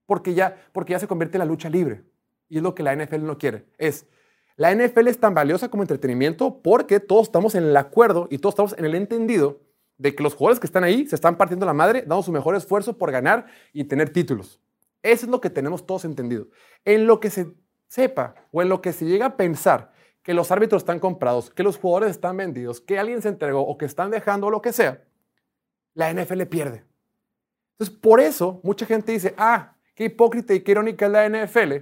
[0.05, 2.03] porque ya, porque ya se convierte en la lucha libre.
[2.49, 3.65] Y es lo que la NFL no quiere.
[3.77, 4.05] Es,
[4.55, 8.53] la NFL es tan valiosa como entretenimiento porque todos estamos en el acuerdo y todos
[8.53, 9.62] estamos en el entendido
[9.97, 12.55] de que los jugadores que están ahí se están partiendo la madre, dando su mejor
[12.55, 14.59] esfuerzo por ganar y tener títulos.
[15.01, 16.47] Eso es lo que tenemos todos entendido.
[16.86, 17.53] En lo que se
[17.93, 21.63] sepa o en lo que se llega a pensar que los árbitros están comprados, que
[21.63, 25.03] los jugadores están vendidos, que alguien se entregó o que están dejando lo que sea,
[25.93, 26.86] la NFL pierde.
[27.73, 31.73] Entonces, por eso mucha gente dice, ah, Qué hipócrita y qué irónica es la NFL,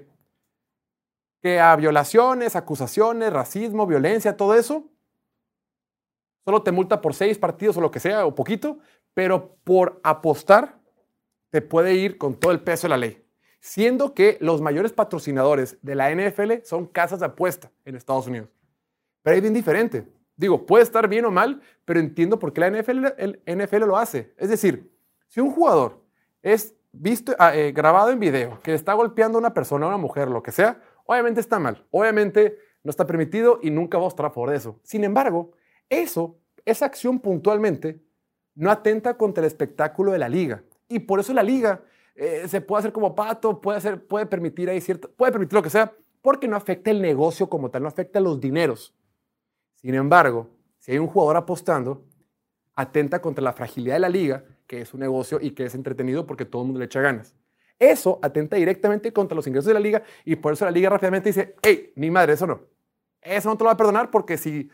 [1.42, 4.90] que a violaciones, acusaciones, racismo, violencia, todo eso,
[6.44, 8.80] solo te multa por seis partidos o lo que sea, o poquito,
[9.14, 10.78] pero por apostar
[11.50, 13.21] te puede ir con todo el peso de la ley.
[13.62, 18.50] Siendo que los mayores patrocinadores de la NFL son casas de apuesta en Estados Unidos.
[19.22, 20.06] Pero es bien diferente.
[20.36, 23.98] Digo, puede estar bien o mal, pero entiendo por qué la NFL, el NFL lo
[23.98, 24.34] hace.
[24.38, 24.92] Es decir,
[25.28, 26.04] si un jugador
[26.42, 29.98] es visto, ah, eh, grabado en video, que está golpeando a una persona, a una
[29.98, 31.86] mujer, lo que sea, obviamente está mal.
[31.92, 34.80] Obviamente no está permitido y nunca va a estar por eso.
[34.82, 35.52] Sin embargo,
[35.88, 38.02] eso, esa acción puntualmente,
[38.56, 40.64] no atenta contra el espectáculo de la liga.
[40.88, 41.82] Y por eso la liga
[42.16, 45.64] eh, se puede hacer como pato, puede, hacer, puede permitir ahí cierto, puede permitir lo
[45.64, 48.94] que sea, porque no afecta el negocio como tal, no afecta los dineros.
[49.76, 52.06] Sin embargo, si hay un jugador apostando,
[52.76, 56.26] atenta contra la fragilidad de la liga que es un negocio y que es entretenido
[56.26, 57.36] porque todo el mundo le echa ganas.
[57.78, 61.28] Eso atenta directamente contra los ingresos de la liga y por eso la liga rápidamente
[61.28, 62.62] dice, hey, ni madre, eso no.
[63.22, 64.70] Eso no te lo va a perdonar porque si,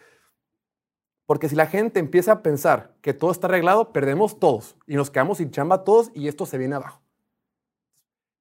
[1.25, 5.09] porque si la gente empieza a pensar que todo está arreglado, perdemos todos y nos
[5.09, 7.01] quedamos sin chamba todos y esto se viene abajo.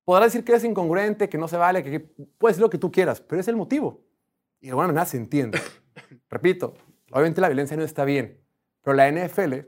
[0.07, 1.99] Podrás decir que eres incongruente, que no se vale, que
[2.39, 4.05] puedes decir lo que tú quieras, pero es el motivo.
[4.61, 5.61] Y de alguna manera se entiende.
[6.31, 6.75] Repito,
[7.11, 8.41] obviamente la violencia no está bien,
[8.83, 9.67] pero la NFL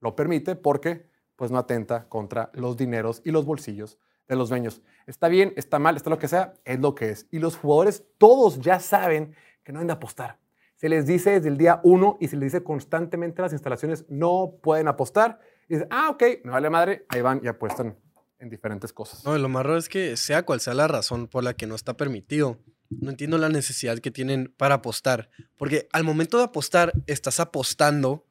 [0.00, 4.82] lo permite porque pues no atenta contra los dineros y los bolsillos de los dueños.
[5.06, 7.26] Está bien, está mal, está lo que sea, es lo que es.
[7.30, 10.40] Y los jugadores todos ya saben que no deben de apostar.
[10.76, 14.04] Se les dice desde el día uno y se les dice constantemente en las instalaciones,
[14.10, 15.40] no pueden apostar.
[15.70, 17.96] Y dicen, ah, ok, me vale madre, ahí van y apuestan
[18.40, 19.24] en diferentes cosas.
[19.24, 21.74] No, lo más raro es que sea cual sea la razón por la que no
[21.74, 25.30] está permitido, no entiendo la necesidad que tienen para apostar.
[25.56, 28.26] Porque al momento de apostar, estás apostando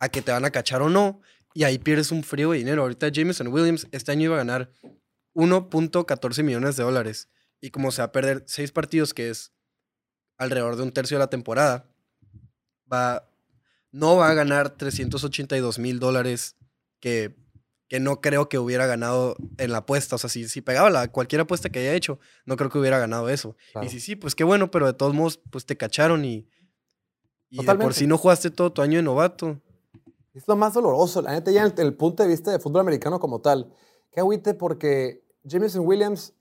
[0.00, 1.20] a que te van a cachar o no,
[1.54, 2.82] y ahí pierdes un frío de dinero.
[2.82, 4.70] Ahorita Jameson Williams este año iba a ganar
[5.34, 7.28] 1.14 millones de dólares.
[7.60, 9.52] Y como se va a perder seis partidos, que es
[10.36, 11.88] alrededor de un tercio de la temporada,
[12.92, 13.30] va,
[13.92, 16.56] no va a ganar 382 mil dólares
[17.00, 17.36] que,
[17.88, 20.16] que no creo que hubiera ganado en la apuesta.
[20.16, 22.98] O sea, si, si pegaba la, cualquier apuesta que haya hecho, no creo que hubiera
[22.98, 23.56] ganado eso.
[23.82, 26.48] Y si sí, pues qué bueno, pero de todos modos, pues te cacharon y,
[27.50, 29.60] y por si no jugaste todo tu año de novato.
[30.32, 33.20] Es lo más doloroso, la neta, ya en el, punto de vista de fútbol americano
[33.20, 33.72] como tal.
[34.10, 36.34] Qué agüite porque Jameson Williams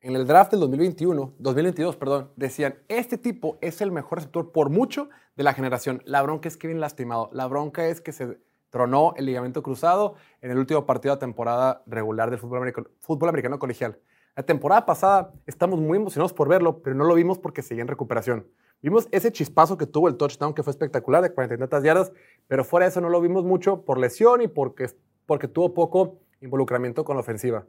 [0.00, 4.70] en el draft del 2021, 2022, perdón, decían, este tipo es el mejor receptor por
[4.70, 6.02] mucho de la generación.
[6.04, 7.30] La bronca es que viene lastimado.
[7.32, 8.38] La bronca es que se
[8.70, 13.28] tronó el ligamento cruzado en el último partido de temporada regular del fútbol americano, fútbol
[13.28, 13.98] americano colegial.
[14.36, 17.88] La temporada pasada estamos muy emocionados por verlo, pero no lo vimos porque seguía en
[17.88, 18.46] recuperación.
[18.80, 22.12] Vimos ese chispazo que tuvo el touchdown, que fue espectacular, de 40 y tantas yardas,
[22.46, 24.90] pero fuera de eso no lo vimos mucho por lesión y porque,
[25.26, 27.66] porque tuvo poco involucramiento con la ofensiva.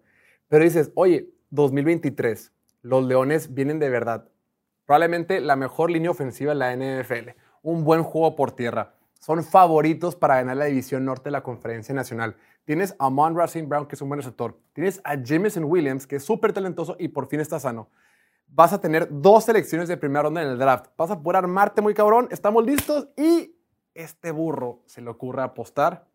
[0.48, 4.30] Pero dices, oye, 2023, los Leones vienen de verdad.
[4.86, 7.30] Probablemente la mejor línea ofensiva en la NFL.
[7.64, 8.94] Un buen juego por tierra.
[9.20, 12.36] Son favoritos para ganar la división norte de la Conferencia Nacional.
[12.66, 14.58] Tienes a Mon Racing Brown, que es un buen receptor.
[14.74, 17.90] Tienes a Jameson Williams, que es súper talentoso y por fin está sano.
[18.48, 20.88] Vas a tener dos selecciones de primera ronda en el draft.
[20.98, 22.28] Vas a poder armarte muy cabrón.
[22.32, 23.56] Estamos listos y
[23.94, 26.10] este burro se le ocurre apostar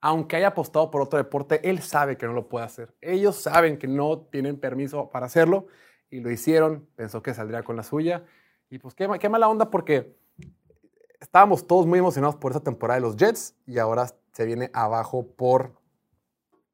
[0.00, 2.94] aunque haya apostado por otro deporte, él sabe que no lo puede hacer.
[3.00, 5.66] Ellos saben que no tienen permiso para hacerlo
[6.10, 8.24] y lo hicieron, pensó que saldría con la suya.
[8.70, 10.15] Y pues qué, qué mala onda porque
[11.20, 15.26] estábamos todos muy emocionados por esa temporada de los Jets y ahora se viene abajo
[15.36, 15.80] por...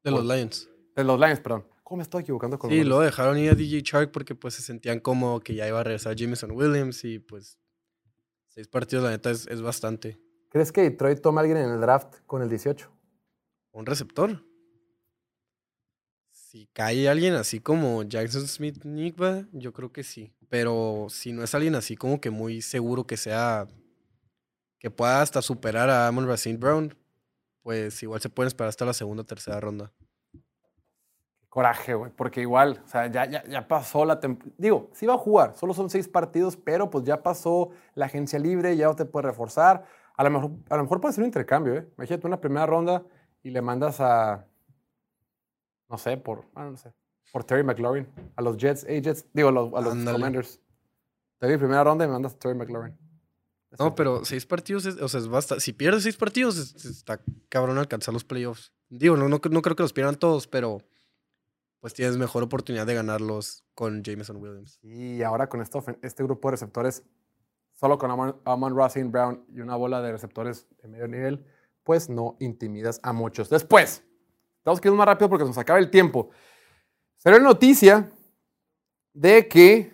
[0.03, 0.69] De los Lions.
[0.95, 1.65] De los Lions, perdón.
[1.83, 4.61] ¿Cómo me estoy equivocando con Sí, lo dejaron ir a DJ Shark porque pues se
[4.61, 7.59] sentían como que ya iba a regresar Jameson Williams y pues
[8.47, 10.19] seis partidos la neta es, es bastante.
[10.49, 12.93] ¿Crees que Detroit toma a alguien en el draft con el 18?
[13.73, 14.43] un receptor.
[16.31, 20.31] Si cae alguien así como Jackson Smith Nigba, yo creo que sí.
[20.49, 23.67] Pero si no es alguien así como que muy seguro que sea.
[24.83, 26.93] Que pueda hasta superar a Amon Racine Brown,
[27.61, 29.93] pues igual se pueden esperar hasta la segunda o tercera ronda.
[31.47, 34.53] Coraje, güey, porque igual, o sea, ya, ya, ya pasó la temporada.
[34.57, 38.37] Digo, sí va a jugar, solo son seis partidos, pero pues ya pasó la agencia
[38.37, 39.85] libre, ya no te puede reforzar.
[40.17, 41.87] A lo mejor, a lo mejor puede ser un intercambio, ¿eh?
[41.97, 43.05] Imagínate una primera ronda
[43.41, 44.45] y le mandas a,
[45.87, 46.91] no sé, por, no sé,
[47.31, 50.59] por Terry McLaurin, a los Jets, a Jets, digo, a los, Commanders.
[51.37, 53.02] Te doy primera ronda y me mandas a Terry McLaurin.
[53.79, 55.59] No, pero seis partidos, o sea, basta.
[55.59, 58.71] Si pierdes seis partidos, está cabrón alcanzar los playoffs.
[58.89, 60.81] Digo, no, no, creo que los pierdan todos, pero
[61.79, 64.79] pues tienes mejor oportunidad de ganarlos con Jameson Williams.
[64.83, 67.03] Y ahora con esto, este grupo de receptores,
[67.73, 71.43] solo con Amon, Amon Racing Brown y una bola de receptores de medio nivel,
[71.83, 73.49] pues no intimidas a muchos.
[73.49, 74.03] Después,
[74.57, 76.29] estamos que más rápido porque nos acaba el tiempo.
[77.17, 78.11] Salió la noticia
[79.13, 79.93] de que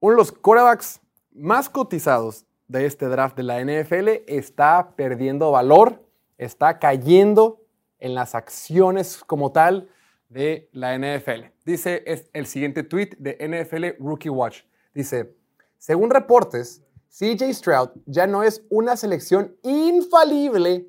[0.00, 1.00] uno de los quarterbacks
[1.32, 6.02] más cotizados de este draft de la NFL está perdiendo valor,
[6.38, 7.60] está cayendo
[7.98, 9.88] en las acciones como tal
[10.28, 11.46] de la NFL.
[11.64, 14.62] Dice es el siguiente tweet de NFL Rookie Watch.
[14.94, 15.36] Dice,
[15.78, 20.88] según reportes, CJ Stroud ya no es una selección infalible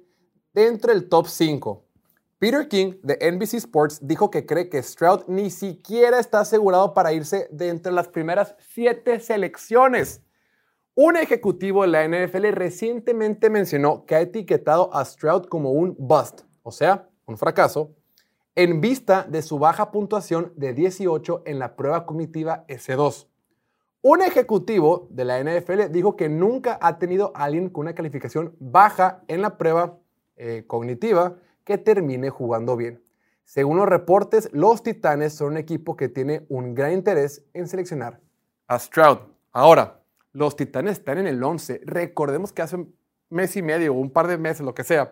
[0.54, 1.86] dentro del top 5.
[2.40, 7.14] Peter King de NBC Sports dijo que cree que Stroud ni siquiera está asegurado para
[7.14, 10.22] irse de entre las primeras siete selecciones.
[10.98, 16.44] Un ejecutivo de la NFL recientemente mencionó que ha etiquetado a Stroud como un bust,
[16.64, 17.92] o sea, un fracaso,
[18.56, 23.28] en vista de su baja puntuación de 18 en la prueba cognitiva S2.
[24.04, 28.56] Un ejecutivo de la NFL dijo que nunca ha tenido a alguien con una calificación
[28.62, 29.98] baja en la prueba
[30.38, 33.04] eh, cognitiva que termine jugando bien.
[33.44, 38.22] Según los reportes, los Titanes son un equipo que tiene un gran interés en seleccionar
[38.68, 39.18] a Stroud.
[39.52, 40.05] Ahora,
[40.36, 41.82] los Titanes están en el 11.
[41.86, 42.94] Recordemos que hace un
[43.30, 45.12] mes y medio o un par de meses, lo que sea,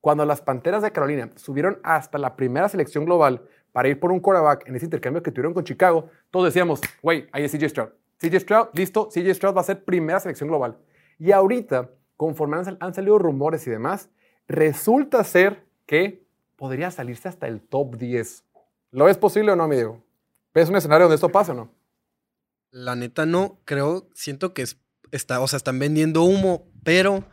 [0.00, 4.20] cuando las Panteras de Carolina subieron hasta la primera selección global para ir por un
[4.20, 7.88] quarterback en ese intercambio que tuvieron con Chicago, todos decíamos, güey, ahí es CJ Stroud.
[8.18, 10.78] CJ Stroud, listo, CJ Stroud va a ser primera selección global.
[11.18, 14.08] Y ahorita, conforme han, salido rumores y demás,
[14.48, 16.24] resulta ser que
[16.56, 18.42] podría salirse hasta el top 10.
[18.90, 20.02] ¿Lo es posible o no, mi Diego?
[20.54, 21.81] ¿Ves un escenario donde esto pasa o no?
[22.72, 24.78] La neta no, creo, siento que es,
[25.10, 27.28] está, o sea, están vendiendo humo, pero,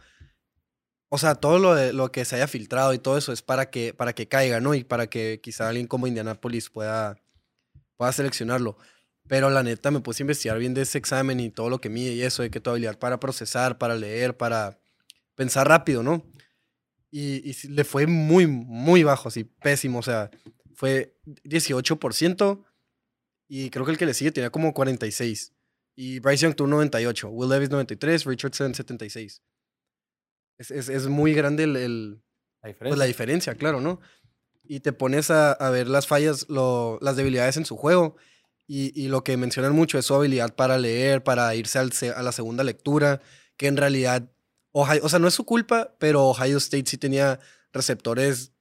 [1.07, 3.93] o sea, todo lo, lo que se haya filtrado y todo eso es para que,
[3.93, 4.75] para que caiga, ¿no?
[4.75, 7.17] Y para que quizá alguien como Indianapolis pueda,
[7.95, 8.77] pueda seleccionarlo.
[9.29, 11.89] Pero la neta me puse a investigar bien de ese examen y todo lo que
[11.89, 14.77] mide y eso, de que tu habilidad para procesar, para leer, para
[15.35, 16.25] pensar rápido, ¿no?
[17.11, 19.99] Y, y le fue muy, muy bajo, así, pésimo.
[19.99, 20.29] O sea,
[20.75, 22.65] fue 18%.
[23.49, 25.53] Y creo que el que le sigue tenía como 46.
[25.95, 27.27] Y Bryce Young tuvo 98.
[27.29, 28.23] Will Levis 93.
[28.25, 29.41] Richardson 76.
[30.57, 32.21] Es, es, es muy grande el, el
[32.61, 32.89] La diferencia.
[32.89, 33.99] pues la diferencia, claro, ¿no?
[34.63, 38.15] Y te pones a, a ver las fallas, lo- las debilidades en su juego.
[38.67, 42.21] Y, y lo que mencionan mucho es su habilidad para leer, para irse al a
[42.21, 43.19] la segunda lectura,
[43.57, 44.29] que en realidad,
[44.71, 47.39] Ohio- o sea, no es su culpa, pero Ohio State sí tenía
[47.73, 48.51] receptores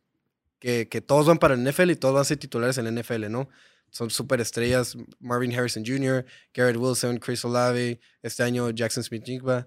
[0.61, 2.94] que, que todos van para el NFL y todos van a ser titulares en el
[2.98, 3.51] NFL, ¿no?
[3.90, 6.24] Son superestrellas, Marvin Harrison Jr.,
[6.55, 9.66] Garrett Wilson, Chris Olave, este año Jackson Smith-Jigba.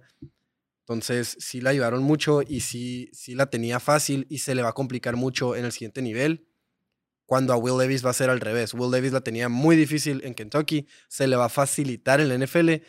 [0.82, 4.74] Entonces, sí la ayudaron mucho y sí, la tenía fácil y se le va a
[4.74, 6.48] complicar mucho en el siguiente nivel.
[7.26, 8.74] Cuando a Will Levis va a ser al revés.
[8.74, 12.36] Will Levis la tenía muy difícil en Kentucky, se le va a facilitar en la
[12.46, 12.84] NFL,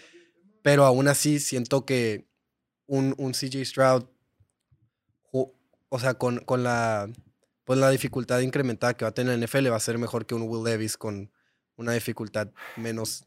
[0.62, 2.26] pero aún así siento que
[2.86, 4.04] un, un CJ Stroud,
[5.30, 5.52] ju-
[5.88, 7.08] o sea, con, con la,
[7.72, 10.26] pues la dificultad incrementada que va a tener en la NFL, va a ser mejor
[10.26, 11.30] que un Will Levis con
[11.76, 13.26] una dificultad menos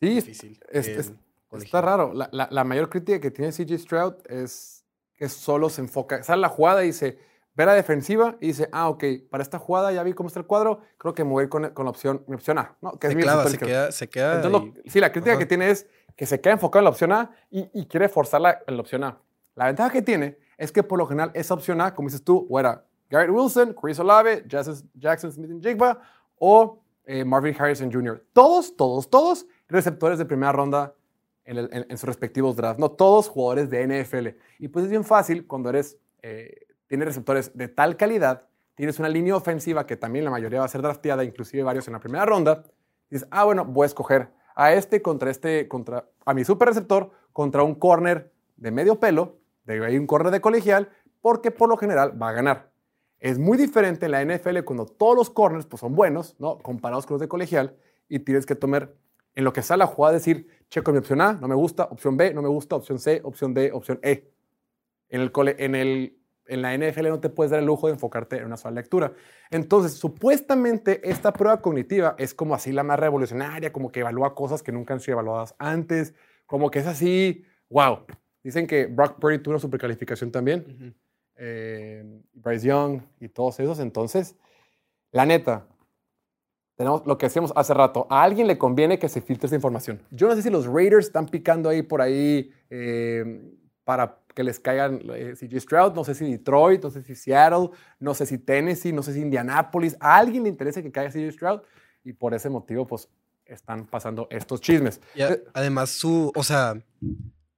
[0.00, 0.60] Sí, difícil.
[0.70, 1.12] es- es-.
[1.52, 2.12] Está raro.
[2.12, 4.84] La, la- la mayor crítica que tiene CJ Stroud es
[5.16, 7.18] que solo se enfoca, sale la jugada y dice,
[7.54, 10.46] ve la defensiva y dice, ah, ok, para esta jugada ya vi cómo está el
[10.46, 12.98] cuadro, creo que me voy a ir con, con la opción, mi opción A, ¿no?
[12.98, 15.38] Que se mi clava, se queda, se queda Entonces, lo- sí, la crítica Ajá.
[15.38, 18.62] que tiene es que se queda enfocado en la opción A y, y quiere forzarla
[18.66, 19.22] en la opción A.
[19.54, 22.46] La ventaja que tiene es que por lo general esa opción A, como dices tú,
[22.50, 26.00] o era Garrett Wilson, Chris Olave, Jackson, Smith Jigba
[26.38, 28.24] o eh, Marvin Harrison Jr.
[28.32, 30.94] Todos, todos, todos receptores de primera ronda
[31.44, 32.78] en, en- en sus respectivos drafts.
[32.80, 34.28] No todos jugadores de NFL.
[34.58, 39.08] Y pues es bien fácil cuando eres, eh, tienes receptores de tal calidad, tienes una
[39.08, 42.24] línea ofensiva que también la mayoría va a ser drafteada, inclusive varios en la primera
[42.26, 42.64] ronda.
[43.10, 47.10] Dices, ah, bueno, voy a escoger a este contra este, contra a mi super receptor,
[47.32, 50.88] contra un corner de medio pelo, de ahí un corner de colegial,
[51.20, 52.70] porque por lo general va a ganar.
[53.24, 56.58] Es muy diferente en la NFL cuando todos los corners pues, son buenos, ¿no?
[56.58, 57.74] Comparados con los de colegial,
[58.06, 58.92] y tienes que tomar
[59.34, 62.18] en lo que sale la jugada, decir, checo mi opción A, no me gusta, opción
[62.18, 64.30] B, no me gusta, opción C, opción D, opción E.
[65.08, 67.94] En, el cole- en, el, en la NFL no te puedes dar el lujo de
[67.94, 69.14] enfocarte en una sola lectura.
[69.50, 74.62] Entonces, supuestamente esta prueba cognitiva es como así la más revolucionaria, como que evalúa cosas
[74.62, 76.12] que nunca han sido evaluadas antes,
[76.44, 78.00] como que es así, wow.
[78.42, 80.94] Dicen que Brock Purdy tuvo una supercalificación también.
[81.36, 83.78] Eh, Bryce Young y todos esos.
[83.78, 84.36] Entonces,
[85.12, 85.66] la neta,
[86.76, 88.06] tenemos lo que decíamos hace rato.
[88.10, 90.00] A alguien le conviene que se filtre esta información.
[90.10, 93.52] Yo no sé si los Raiders están picando ahí por ahí eh,
[93.84, 95.94] para que les caigan eh, CJ Stroud.
[95.94, 97.70] No sé si Detroit, no sé si Seattle,
[98.00, 99.96] no sé si Tennessee, no sé si Indianapolis.
[100.00, 101.60] A alguien le interesa que caiga CJ Stroud
[102.02, 103.08] y por ese motivo, pues,
[103.46, 105.00] están pasando estos chismes.
[105.14, 106.74] Y a- además, su, o sea,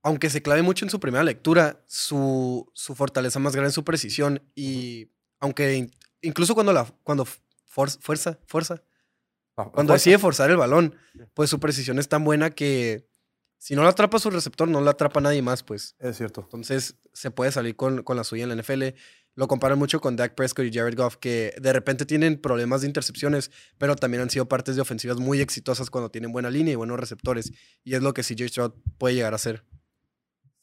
[0.07, 3.85] aunque se clave mucho en su primera lectura, su, su fortaleza más grande es su
[3.85, 4.41] precisión.
[4.55, 5.91] Y aunque in-
[6.23, 7.25] incluso cuando la cuando
[7.67, 8.83] for- fuerza, fuerza,
[9.73, 10.95] cuando decide forzar el balón,
[11.35, 13.09] pues su precisión es tan buena que
[13.59, 15.97] si no la atrapa su receptor, no la atrapa nadie más, pues.
[15.99, 16.43] Es cierto.
[16.43, 18.95] Entonces se puede salir con, con la suya en la NFL.
[19.35, 22.87] Lo comparan mucho con Dak Prescott y Jared Goff, que de repente tienen problemas de
[22.87, 26.77] intercepciones, pero también han sido partes de ofensivas muy exitosas cuando tienen buena línea y
[26.77, 27.51] buenos receptores.
[27.83, 29.65] Y es lo que CJ Stroud puede llegar a hacer.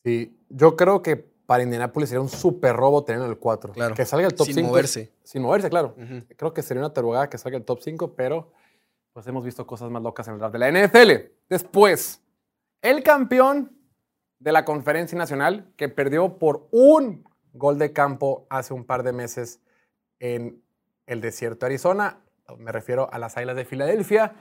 [0.04, 3.74] Sí, yo creo que para Indianapolis sería un súper robo tenerlo en el 4.
[3.74, 3.96] Claro.
[3.96, 4.68] Que salga el top Sin 5.
[4.68, 5.14] moverse.
[5.24, 5.96] Sin moverse, claro.
[6.38, 8.52] Creo que sería una tarugada que salga el top 5, pero
[9.12, 11.32] pues hemos visto cosas más locas en el draft de la NFL.
[11.50, 12.22] Después,
[12.82, 13.78] el campeón
[14.40, 17.24] de la conferencia nacional que perdió por un
[17.54, 19.62] gol de campo hace un par de meses
[20.20, 20.62] en
[21.06, 22.20] el desierto de Arizona.
[22.58, 24.36] Me refiero a las Águilas de Filadelfia.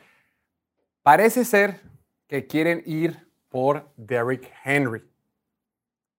[1.03, 1.81] Parece ser
[2.27, 5.05] que quieren ir por Derrick Henry.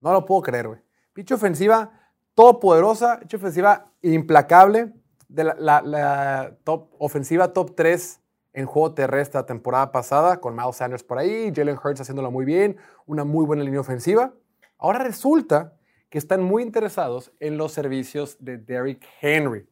[0.04, 0.80] No lo puedo creer, güey.
[1.14, 1.92] Pinche ofensiva
[2.36, 4.94] todopoderosa, pinche ofensiva implacable.
[5.30, 8.22] De la, top, ofensiva top 3
[8.54, 12.46] en juego terrestre la temporada pasada, con Miles Sanders por ahí, Jalen Hurts haciéndolo muy
[12.46, 12.78] bien,
[13.08, 14.32] una muy buena línea ofensiva.
[14.78, 15.74] Ahora resulta
[16.10, 19.68] que están muy interesados en los servicios de Derrick Henry.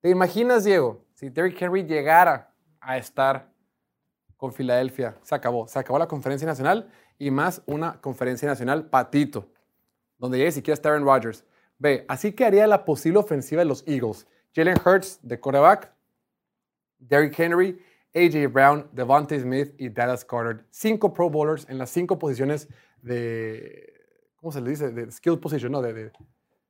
[0.00, 3.50] ¿Te imaginas, Diego, si Derrick Henry llegara a estar
[4.36, 5.66] con Filadelfia, se acabó.
[5.68, 9.48] Se acabó la conferencia nacional y más una conferencia nacional patito,
[10.18, 11.44] donde llegue siquiera está Aaron Rodgers.
[11.78, 14.26] Ve, así que haría la posible ofensiva de los Eagles.
[14.54, 15.92] Jalen Hurts de quarterback,
[16.98, 17.78] Derrick Henry,
[18.14, 20.64] AJ Brown, Devontae Smith y Dallas Carter.
[20.70, 22.68] Cinco Pro Bowlers en las cinco posiciones
[23.02, 23.92] de,
[24.36, 24.90] ¿cómo se le dice?
[24.90, 25.82] De skill position, ¿no?
[25.82, 26.10] De,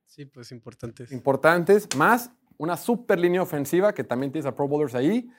[0.05, 1.11] sí, pues importantes.
[1.11, 5.29] Importantes, más una super línea ofensiva que también tienes a Pro Bowlers ahí,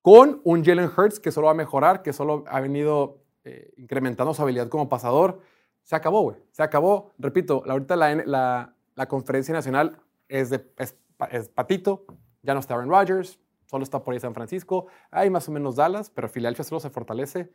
[0.00, 4.32] con un Jalen Hurts que solo va a mejorar, que solo ha venido eh, incrementando
[4.32, 5.42] su habilidad como pasador.
[5.88, 6.36] Se acabó, güey.
[6.52, 7.14] Se acabó.
[7.18, 12.04] Repito, ahorita la, la, conferencia nacional es, de, es, patito.
[12.42, 14.88] Ya no está Aaron Rodgers, solo está por ahí San Francisco.
[15.10, 17.50] Hay más o menos Dallas, pero Filadelfia solo se fortalece.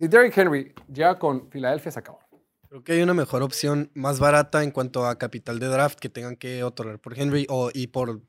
[0.00, 2.18] Si Derrick Henry llega con Filadelfia, se acabó.
[2.70, 6.08] Creo que hay una mejor opción más barata en cuanto a capital de draft que
[6.08, 8.20] tengan que otorgar por Henry o, y por,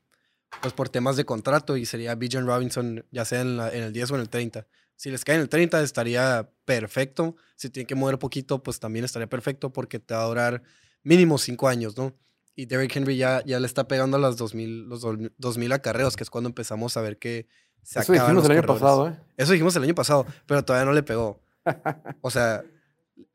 [0.62, 4.12] pues por temas de contrato y sería Bijan Robinson ya sea en, en, el 10
[4.12, 4.68] o en el 30.
[4.98, 7.36] Si les cae en el 30 estaría perfecto.
[7.56, 10.64] Si tienen que mover poquito, pues también estaría perfecto porque te va a durar
[11.04, 12.14] mínimo 5 años, ¿no?
[12.56, 15.06] Y Derrick Henry ya, ya le está pegando a las 2000, los
[15.38, 17.48] 2000 acarreos, que es cuando empezamos a ver que
[17.84, 19.20] se Eso dijimos el año pasado, ¿eh?
[19.38, 21.42] Eso dijimos el año pasado, pero todavía no le pegó.
[22.22, 22.64] O sea,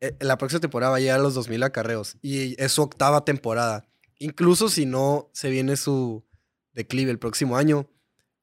[0.01, 3.25] eh, la próxima temporada va a llegar a los 2000 acarreos y es su octava
[3.25, 3.87] temporada.
[4.19, 6.25] Incluso si no se viene su
[6.73, 7.89] declive el próximo año,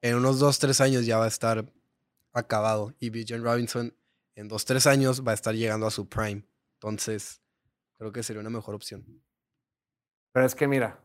[0.00, 1.70] en unos 2, 3 años ya va a estar
[2.32, 3.94] acabado y Bijan Robinson
[4.34, 6.44] en 2, 3 años va a estar llegando a su prime.
[6.74, 7.42] Entonces,
[7.98, 9.04] creo que sería una mejor opción.
[10.32, 11.00] Pero es que mira,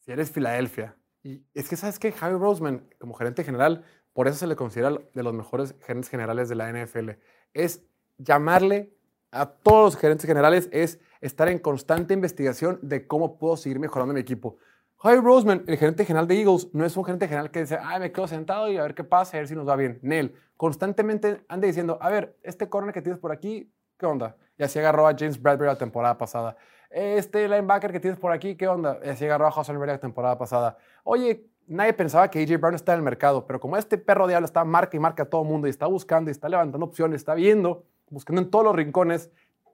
[0.00, 4.38] si eres Filadelfia, y es que sabes que Javi Roseman, como gerente general, por eso
[4.38, 7.10] se le considera de los mejores gerentes generales de la NFL,
[7.54, 7.82] es
[8.18, 8.94] llamarle
[9.34, 14.14] a todos los gerentes generales es estar en constante investigación de cómo puedo seguir mejorando
[14.14, 14.58] mi equipo.
[15.04, 18.00] Javi Roseman, el gerente general de Eagles, no es un gerente general que dice, ay,
[18.00, 19.98] me quedo sentado y a ver qué pasa, a ver si nos va bien.
[20.00, 24.34] Nel, constantemente anda diciendo, a ver, este corner que tienes por aquí, ¿qué onda?
[24.56, 26.56] Y así agarró a James Bradbury la temporada pasada.
[26.88, 28.98] Este linebacker que tienes por aquí, ¿qué onda?
[29.04, 30.78] Y así agarró a José la temporada pasada.
[31.02, 34.46] Oye, nadie pensaba que AJ Brown está en el mercado, pero como este perro diablo
[34.46, 37.16] está marca y marca a todo el mundo y está buscando y está levantando opciones,
[37.16, 39.30] está viendo, buscando en todos los rincones,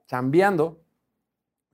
[0.07, 0.81] chambeando.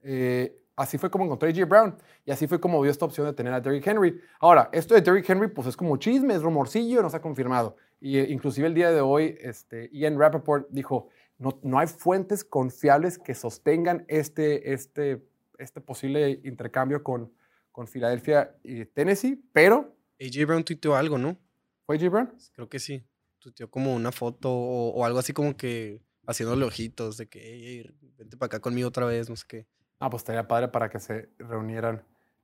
[0.03, 3.27] Eh, así fue como encontró a AJ Brown y así fue como vio esta opción
[3.27, 4.21] de tener a Derrick Henry.
[4.39, 7.75] Ahora, esto de Derrick Henry pues es como chisme, es rumorcillo, no se ha confirmado.
[7.99, 11.09] Y eh, inclusive el día de hoy, este, Ian Rappaport dijo,
[11.39, 15.25] no, no hay fuentes confiables que sostengan este, este,
[15.57, 17.33] este posible intercambio con,
[17.71, 19.95] con Filadelfia y Tennessee, pero...
[20.21, 21.37] AJ Brown tuiteó algo, ¿no?
[21.85, 22.33] ¿Fue AJ Brown?
[22.53, 23.03] Creo que sí.
[23.39, 28.37] Tuiteó como una foto o, o algo así como que haciéndole ojitos de que, vente
[28.37, 29.67] para acá conmigo otra vez, no sé qué.
[29.99, 32.03] Ah, pues estaría padre para que se reunieran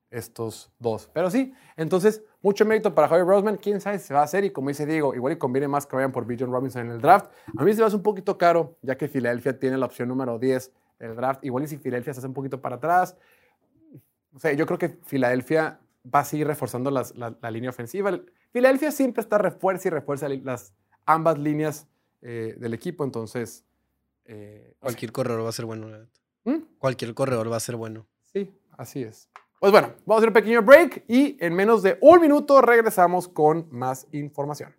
[0.10, 1.10] estos dos.
[1.14, 3.58] Pero sí, entonces, mucho mérito para Javi Roseman.
[3.58, 4.44] Quién sabe si se va a hacer.
[4.44, 7.02] Y como dice Diego, igual y conviene más que vayan por Bill Robinson en el
[7.02, 7.32] draft.
[7.58, 10.40] A mí se me hace un poquito caro, ya que Filadelfia tiene la opción número
[10.40, 11.44] 10 del draft.
[11.44, 13.18] Igual y si Filadelfia se hace un poquito para atrás.
[14.34, 15.80] O sea, yo creo que Filadelfia
[16.14, 18.20] va a seguir reforzando la, línea ofensiva.
[18.52, 20.74] Filadelfia siempre está refuerza y refuerza las
[21.06, 21.88] ambas líneas
[22.22, 23.04] eh, del equipo.
[23.04, 23.66] Entonces,
[24.26, 25.88] eh, Cualquier corredor va a ser bueno.
[26.84, 28.08] Cualquier corredor va a ser bueno.
[28.34, 29.30] Sí, así es.
[29.62, 33.30] Pues bueno, vamos a hacer un pequeño break y en menos de un minuto regresamos
[33.30, 34.76] con más información.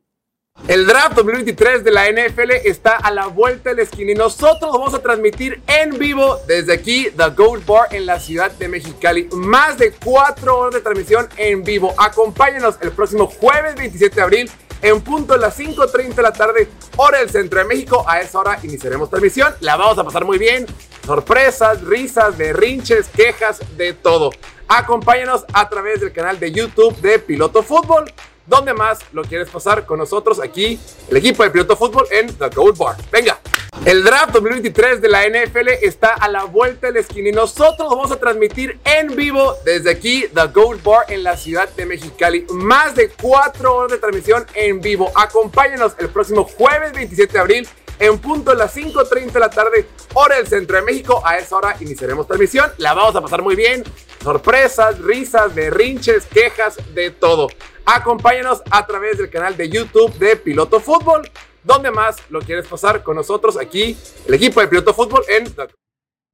[0.68, 4.70] El draft 2023 de la NFL está a la vuelta de la esquina y nosotros
[4.70, 8.68] lo vamos a transmitir en vivo desde aquí, The Gold Bar en la ciudad de
[8.68, 9.30] Mexicali.
[9.32, 11.94] Más de cuatro horas de transmisión en vivo.
[11.96, 14.50] Acompáñanos el próximo jueves 27 de abril
[14.82, 18.04] en punto de las 5.30 de la tarde, hora del centro de México.
[18.06, 19.54] A esa hora iniciaremos transmisión.
[19.60, 20.66] La vamos a pasar muy bien.
[21.04, 24.30] Sorpresas, risas, berrinches, quejas, de todo.
[24.68, 28.10] Acompáñanos a través del canal de YouTube de Piloto Fútbol.
[28.46, 30.78] ¿Dónde más lo quieres pasar con nosotros aquí,
[31.08, 32.96] el equipo de Piloto Fútbol en The Gold Bar?
[33.10, 33.38] Venga.
[33.84, 37.86] El draft 2023 de la NFL está a la vuelta de la esquina y nosotros
[37.90, 42.46] vamos a transmitir en vivo desde aquí, The Gold Bar en la ciudad de Mexicali.
[42.50, 45.12] Más de cuatro horas de transmisión en vivo.
[45.14, 49.86] Acompáñanos el próximo jueves 27 de abril en punto de las 5.30 de la tarde,
[50.14, 51.22] hora del centro de México.
[51.24, 52.70] A esa hora iniciaremos transmisión.
[52.78, 53.84] La vamos a pasar muy bien.
[54.22, 57.48] Sorpresas, risas, berrinches, quejas, de todo.
[57.84, 61.30] Acompáñanos a través del canal de YouTube de Piloto Fútbol.
[61.62, 65.44] ¿Dónde más lo quieres pasar con nosotros aquí, el equipo de Piloto Fútbol en...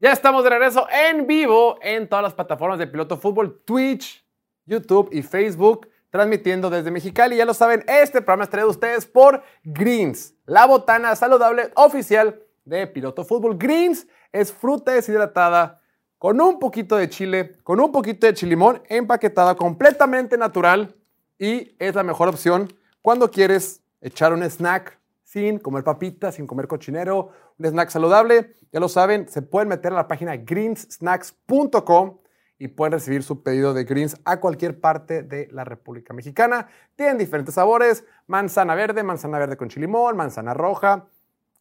[0.00, 4.24] Ya estamos de regreso en vivo en todas las plataformas de Piloto Fútbol, Twitch,
[4.64, 7.36] YouTube y Facebook, transmitiendo desde Mexicali.
[7.36, 12.40] Ya lo saben, este programa es traído a ustedes por Greens, la botana saludable oficial
[12.64, 13.56] de Piloto Fútbol.
[13.56, 15.80] Greens es fruta deshidratada
[16.18, 20.94] con un poquito de chile, con un poquito de chilimón, empaquetada, completamente natural
[21.38, 26.66] y es la mejor opción cuando quieres echar un snack sin comer papitas, sin comer
[26.66, 28.56] cochinero, un snack saludable.
[28.72, 32.20] Ya lo saben, se pueden meter a la página greenssnacks.com
[32.61, 36.68] y pueden recibir su pedido de greens a cualquier parte de la República Mexicana.
[36.94, 41.06] Tienen diferentes sabores, manzana verde, manzana verde con chilimón, manzana roja,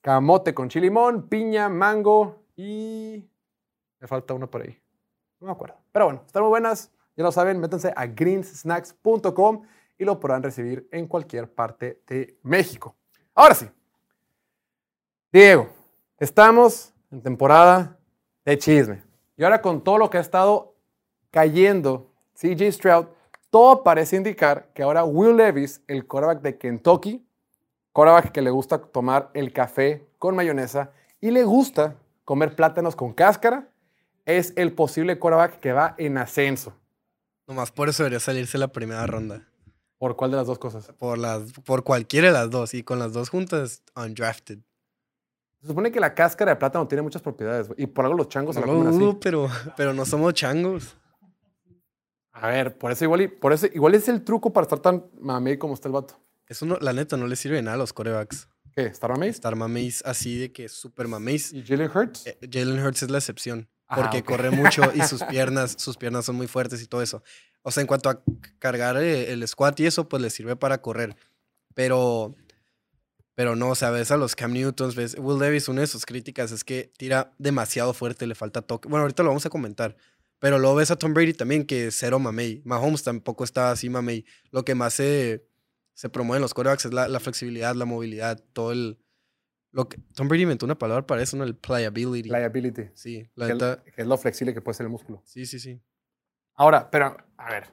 [0.01, 3.25] camote con chilimón, piña, mango y...
[4.01, 4.77] Me falta uno por ahí.
[5.39, 5.77] No me acuerdo.
[5.93, 6.91] Pero bueno, están muy buenas.
[7.15, 9.61] Ya lo saben, métanse a greenssnacks.com
[9.97, 12.97] y lo podrán recibir en cualquier parte de México.
[13.33, 13.69] Ahora sí.
[15.31, 15.69] Diego,
[16.17, 17.97] estamos en temporada
[18.43, 19.03] de chisme.
[19.37, 20.68] Y ahora con todo lo que ha estado
[21.32, 23.05] cayendo CJ Stroud,
[23.49, 27.25] todo parece indicar que ahora Will Levis, el quarterback de Kentucky,
[27.91, 33.13] quarterback que le gusta tomar el café con mayonesa y le gusta comer plátanos con
[33.13, 33.67] cáscara,
[34.25, 36.73] es el posible quarterback que va en ascenso.
[37.47, 39.47] Nomás por eso debería salirse la primera ronda.
[39.97, 40.93] ¿Por cuál de las dos cosas?
[40.97, 42.73] Por, las, por cualquiera de las dos.
[42.73, 44.59] Y con las dos juntas, undrafted.
[45.59, 48.55] Se supone que la cáscara de plátano tiene muchas propiedades, y por algo los changos
[48.55, 49.17] se la comen así.
[49.19, 50.95] pero, pero no somos changos.
[52.32, 55.05] A ver, por eso igual, y- por eso igual es el truco para estar tan
[55.19, 56.19] mamey como está el vato.
[56.47, 58.47] Eso no, la neta no le sirve nada a los corebacks.
[58.75, 58.84] ¿Qué?
[58.84, 59.30] ¿Estar mamey?
[59.30, 61.51] Estar mameis así de que super mameis.
[61.53, 62.27] ¿Y Jalen Hurts?
[62.27, 63.67] Eh, Jalen Hurts es la excepción.
[63.88, 67.23] Ah, Porque corre mucho y sus piernas, sus piernas son muy fuertes y todo eso.
[67.63, 68.21] O sea, en cuanto a
[68.59, 71.15] cargar eh, el squat y eso, pues le sirve para correr.
[71.73, 72.36] Pero,
[73.36, 76.05] pero no, o sea, ves a los Cam Newtons, ves, Will Davis, una de sus
[76.05, 78.88] críticas es que tira demasiado fuerte, le falta toque.
[78.89, 79.95] Bueno, ahorita lo vamos a comentar.
[80.39, 82.61] Pero luego ves a Tom Brady también, que cero mamey.
[82.65, 84.25] Mahomes tampoco está así mamey.
[84.51, 85.45] Lo que más se,
[85.93, 88.97] se promueve en los quarterbacks es la, la flexibilidad, la movilidad, todo el...
[89.71, 91.43] Lo que, Tom Brady inventó una palabra para eso, ¿no?
[91.43, 92.29] El pliability.
[92.29, 92.83] Liability.
[92.95, 93.83] Sí, la Que, neta.
[93.83, 95.21] que es lo flexible que puede ser el músculo.
[95.25, 95.79] Sí, sí, sí.
[96.55, 97.67] Ahora, pero, a ver.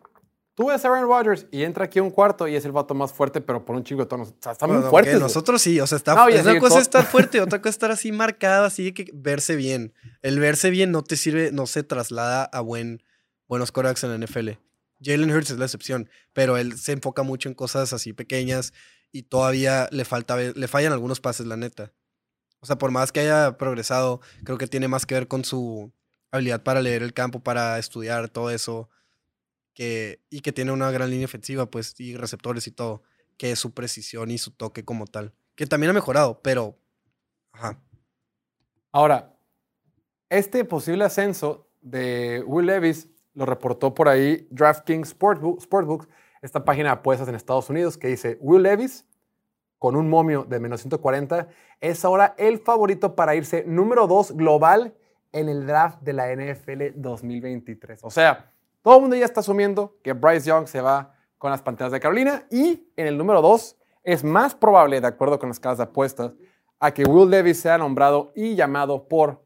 [0.56, 2.94] Tú ves a Aaron Rodgers y entra aquí a un cuarto y es el vato
[2.94, 4.30] más fuerte, pero por un chingo de tonos.
[4.30, 5.20] O sea, están Bueno, muy que fuertes.
[5.20, 7.90] nosotros sí, o sea, está, No, es una cosa to- estar fuerte, otra cosa estar
[7.90, 9.92] así marcado, así de que verse bien.
[10.22, 13.02] El verse bien no te sirve, no se traslada a buen,
[13.48, 14.50] buenos quarterbacks en la NFL.
[15.02, 18.72] Jalen Hurts es la excepción, pero él se enfoca mucho en cosas así pequeñas
[19.12, 21.92] y todavía le falta, le fallan algunos pases, la neta.
[22.60, 25.92] O sea, por más que haya progresado, creo que tiene más que ver con su
[26.32, 28.88] habilidad para leer el campo, para estudiar todo eso,
[29.78, 33.02] y que tiene una gran línea ofensiva, pues, y receptores y todo,
[33.36, 36.78] que su precisión y su toque como tal, que también ha mejorado, pero,
[37.52, 37.82] ajá,
[38.96, 39.38] Ahora,
[40.30, 46.08] este posible ascenso de Will Levis lo reportó por ahí DraftKings Sportbook, Sportbooks,
[46.40, 49.04] esta página de apuestas en Estados Unidos, que dice Will Levis,
[49.78, 51.46] con un momio de menos 140,
[51.82, 54.94] es ahora el favorito para irse número 2 global
[55.32, 58.00] en el draft de la NFL 2023.
[58.02, 58.50] O sea,
[58.86, 61.98] todo el mundo ya está asumiendo que Bryce Young se va con las Panteras de
[61.98, 65.84] Carolina y en el número 2 es más probable, de acuerdo con las casas de
[65.84, 66.34] apuestas,
[66.78, 69.42] a que Will Levis sea nombrado y llamado por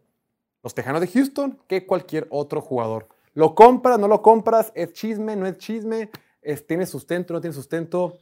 [0.62, 3.08] los Tejanos de Houston que cualquier otro jugador.
[3.32, 4.72] ¿Lo compras, no lo compras?
[4.74, 6.10] ¿Es chisme, no es chisme?
[6.42, 8.18] ¿Es- ¿Tiene sustento, no tiene sustento?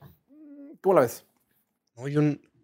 [0.81, 1.25] ¿Cómo la ves?
[1.97, 2.21] no, yo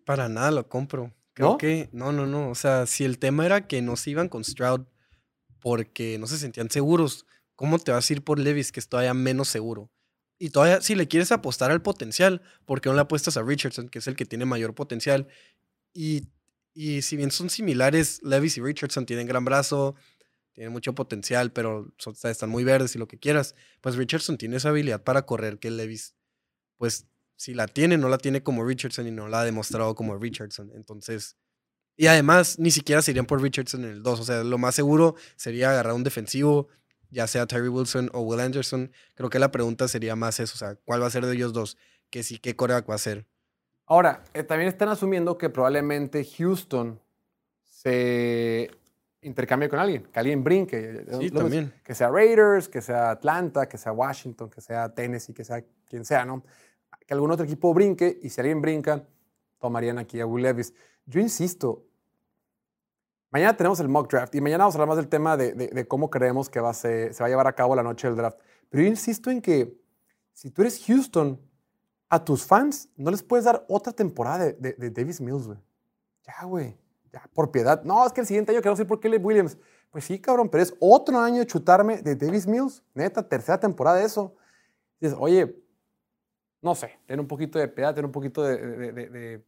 [0.06, 1.10] para nada lo compro.
[1.32, 1.58] Creo ¿No?
[1.58, 4.44] que, no, no, no, o sea, si el tema era que no se iban con
[4.44, 4.82] Stroud
[5.60, 7.26] porque no se sentían seguros,
[7.56, 9.90] ¿cómo te vas a ir por Levis, que es todavía menos seguro?
[10.38, 13.88] Y todavía, si le quieres apostar al potencial, ¿por qué no le apuestas a Richardson,
[13.88, 15.28] que es el que tiene mayor potencial?
[15.92, 16.28] Y,
[16.74, 19.94] y si bien son similares, Levis y Richardson tienen gran brazo,
[20.54, 23.54] tienen mucho potencial, pero son- están muy verdes y lo que quieras.
[23.80, 26.14] Pues Richardson tiene esa habilidad para correr que Levis,
[26.78, 30.16] pues si la tiene, no la tiene como Richardson y no la ha demostrado como
[30.18, 30.70] Richardson.
[30.74, 31.36] Entonces,
[31.96, 34.20] y además, ni siquiera se irían por Richardson en el 2.
[34.20, 36.68] O sea, lo más seguro sería agarrar un defensivo,
[37.14, 38.90] ya sea Terry Wilson o Will Anderson.
[39.14, 41.52] Creo que la pregunta sería más eso, o sea, ¿cuál va a ser de ellos
[41.52, 41.78] dos?
[42.10, 43.26] Que sí, ¿qué coreback va a ser?
[43.86, 47.00] Ahora, eh, también están asumiendo que probablemente Houston
[47.62, 48.70] se
[49.22, 51.04] intercambie con alguien, que alguien brinque.
[51.18, 51.72] Sí, Lo- también.
[51.84, 56.04] Que sea Raiders, que sea Atlanta, que sea Washington, que sea Tennessee, que sea quien
[56.04, 56.42] sea, ¿no?
[57.06, 59.06] Que algún otro equipo brinque y si alguien brinca,
[59.58, 60.72] tomarían aquí a Will Levis.
[61.06, 61.86] Yo insisto,
[63.34, 66.08] mañana tenemos el mock draft y mañana vamos a hablar más del tema de, cómo
[66.08, 68.38] creemos que va a se, va a llevar a cabo la noche del draft.
[68.70, 69.76] Pero yo insisto en que
[70.32, 71.40] si tú eres Houston,
[72.08, 75.58] a tus fans no les puedes dar otra temporada de, Davis Mills, güey.
[76.24, 76.78] Ya, güey.
[77.12, 77.82] Ya, por piedad.
[77.82, 79.58] No, es que el siguiente año queremos ir por Caleb Williams.
[79.90, 82.84] Pues sí, cabrón, pero es otro año de chutarme de Davis Mills.
[82.94, 84.36] Neta, tercera temporada de eso.
[85.00, 85.60] Dices, oye,
[86.62, 89.44] no sé, ten un poquito de piedad, ten un poquito de, de-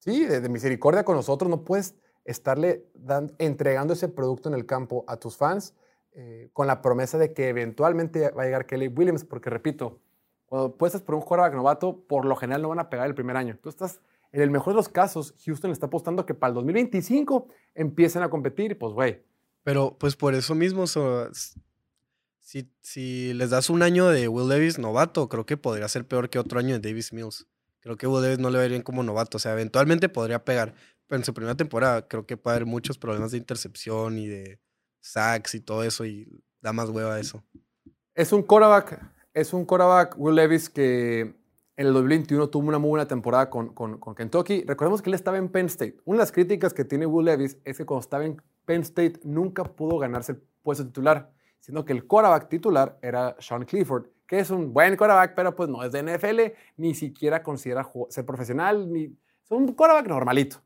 [0.00, 1.48] sí, de misericordia con nosotros.
[1.48, 1.94] No puedes
[2.24, 5.74] estarle dan- entregando ese producto en el campo a tus fans
[6.12, 9.98] eh, con la promesa de que eventualmente va a llegar Kelly Williams, porque repito,
[10.46, 13.36] cuando puestas por un quarterback novato, por lo general no van a pegar el primer
[13.36, 13.58] año.
[13.62, 14.00] Tú estás,
[14.30, 18.30] en el mejor de los casos, Houston está apostando que para el 2025 empiecen a
[18.30, 19.22] competir pues, güey.
[19.64, 20.86] Pero pues por eso mismo,
[22.40, 26.28] si, si les das un año de Will Davis novato, creo que podría ser peor
[26.30, 27.46] que otro año de Davis Mills.
[27.80, 29.36] Creo que Will Davis no le va bien como novato.
[29.36, 30.74] O sea, eventualmente podría pegar.
[31.10, 34.60] En su primera temporada creo que puede haber muchos problemas de intercepción y de
[35.00, 36.04] sacks y todo eso.
[36.04, 37.44] Y da más hueva eso.
[38.14, 39.00] Es un quarterback,
[39.32, 41.20] es un quarterback, Will Levis, que
[41.76, 43.74] en el 2021 tuvo una muy buena temporada con,
[44.16, 44.64] Kentucky.
[44.64, 45.96] Recordemos que él estaba en Penn State.
[46.04, 49.20] Una de las críticas que tiene Will Levis es que cuando estaba en Penn State
[49.24, 54.38] nunca pudo ganarse el puesto titular, siendo que el quarterback titular era Sean Clifford, que
[54.38, 58.90] es un buen quarterback, pero pues no es de NFL, ni siquiera considera ser profesional,
[58.90, 60.62] ni es un quarterback normalito.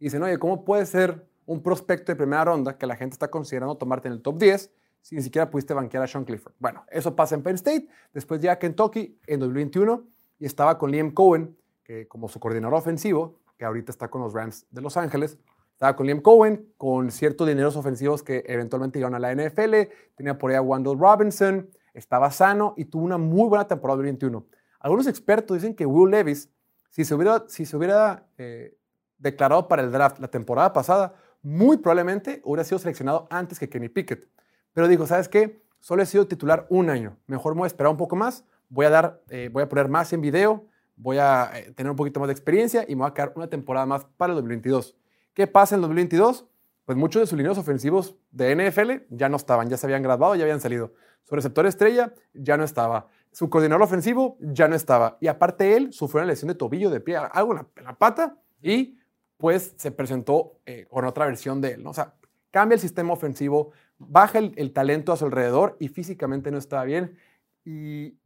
[0.00, 3.30] Y dicen, oye, ¿cómo puede ser un prospecto de primera ronda que la gente está
[3.30, 4.72] considerando tomarte en el top 10
[5.02, 6.54] si ni siquiera pudiste banquear a Sean Clifford?
[6.58, 10.02] Bueno, eso pasa en Penn State, después ya Kentucky en 2021
[10.38, 14.32] y estaba con Liam Cohen, que como su coordinador ofensivo, que ahorita está con los
[14.32, 15.38] Rams de Los Ángeles,
[15.72, 20.38] estaba con Liam Cohen, con ciertos dineros ofensivos que eventualmente llegaron a la NFL, tenía
[20.38, 24.46] por ahí a Wendell Robinson, estaba sano y tuvo una muy buena temporada 2021.
[24.78, 26.50] Algunos expertos dicen que Will Levis,
[26.88, 28.76] si se hubiera, si se hubiera eh,
[29.20, 33.88] declarado para el draft la temporada pasada, muy probablemente hubiera sido seleccionado antes que Kenny
[33.88, 34.28] Pickett.
[34.72, 35.62] Pero dijo, ¿sabes qué?
[35.78, 37.16] Solo he sido titular un año.
[37.26, 38.44] Mejor me voy a esperar un poco más.
[38.68, 40.66] Voy a, dar, eh, voy a poner más en video.
[40.96, 43.48] Voy a eh, tener un poquito más de experiencia y me voy a quedar una
[43.48, 44.96] temporada más para el 2022.
[45.32, 46.46] ¿Qué pasa en el 2022?
[46.84, 50.34] Pues muchos de sus líneas ofensivos de NFL ya no estaban, ya se habían graduado,
[50.34, 50.92] ya habían salido.
[51.24, 53.06] Su receptor estrella ya no estaba.
[53.32, 55.16] Su coordinador ofensivo ya no estaba.
[55.20, 58.98] Y aparte él sufrió una lesión de tobillo, de pie, algo en la, pata y
[59.40, 61.82] pues se presentó eh, con otra versión de él.
[61.82, 61.90] ¿no?
[61.90, 62.14] O sea,
[62.50, 67.16] cambia el sistema ofensivo, baja el, talento a su alrededor y físicamente no estaba bien.
[67.64, 68.18] Y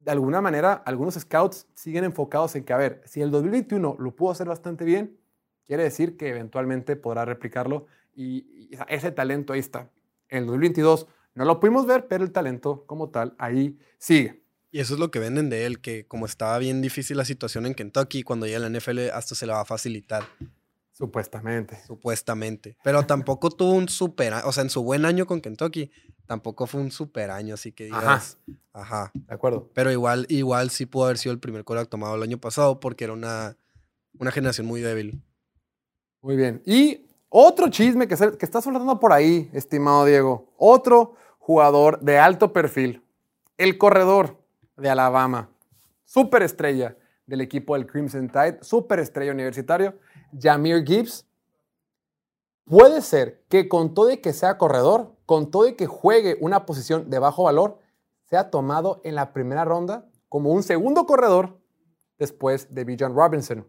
[0.00, 4.14] de alguna manera, algunos scouts siguen enfocados en que, a ver, si el 2021 lo
[4.14, 5.18] pudo hacer bastante bien,
[5.64, 9.90] quiere decir que eventualmente podrá replicarlo y, y ese talento ahí está.
[10.28, 14.42] En el 2022 no lo pudimos ver, pero el talento como tal ahí sigue.
[14.70, 17.64] Y eso es lo que venden de él, que como estaba bien difícil la situación
[17.66, 20.24] en Kentucky, cuando llega a la NFL hasta se la va a facilitar.
[20.92, 21.78] Supuestamente.
[21.86, 22.76] Supuestamente.
[22.82, 25.90] Pero tampoco tuvo un super, o sea, en su buen año con Kentucky,
[26.26, 28.36] tampoco fue un super año, así que digas,
[28.72, 29.06] ajá.
[29.06, 29.12] ajá.
[29.14, 29.70] De acuerdo.
[29.74, 33.04] Pero igual, igual sí pudo haber sido el primer quarterback tomado el año pasado porque
[33.04, 33.56] era una,
[34.18, 35.22] una generación muy débil.
[36.20, 36.62] Muy bien.
[36.66, 40.52] Y otro chisme que, que está soltando por ahí, estimado Diego.
[40.58, 43.02] Otro jugador de alto perfil,
[43.56, 44.37] el corredor
[44.78, 45.50] de Alabama,
[46.04, 49.98] superestrella del equipo del Crimson Tide, superestrella universitario,
[50.38, 51.26] Jamir Gibbs.
[52.64, 56.64] Puede ser que con todo y que sea corredor, con todo y que juegue una
[56.64, 57.78] posición de bajo valor,
[58.24, 61.58] sea tomado en la primera ronda como un segundo corredor
[62.18, 63.66] después de Bijan Robinson.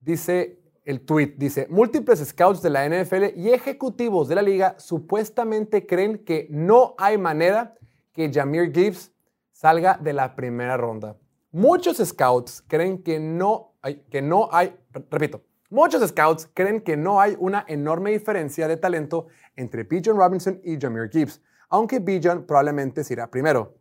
[0.00, 5.86] Dice el tweet dice, múltiples scouts de la NFL y ejecutivos de la liga supuestamente
[5.86, 7.74] creen que no hay manera
[8.12, 9.10] que Jamir Gibbs
[9.54, 11.16] salga de la primera ronda.
[11.52, 14.76] Muchos scouts creen que no hay, que no hay,
[15.10, 20.60] repito, muchos scouts creen que no hay una enorme diferencia de talento entre Bijan Robinson
[20.64, 23.76] y Jamir Gibbs, aunque Bijan probablemente será primero.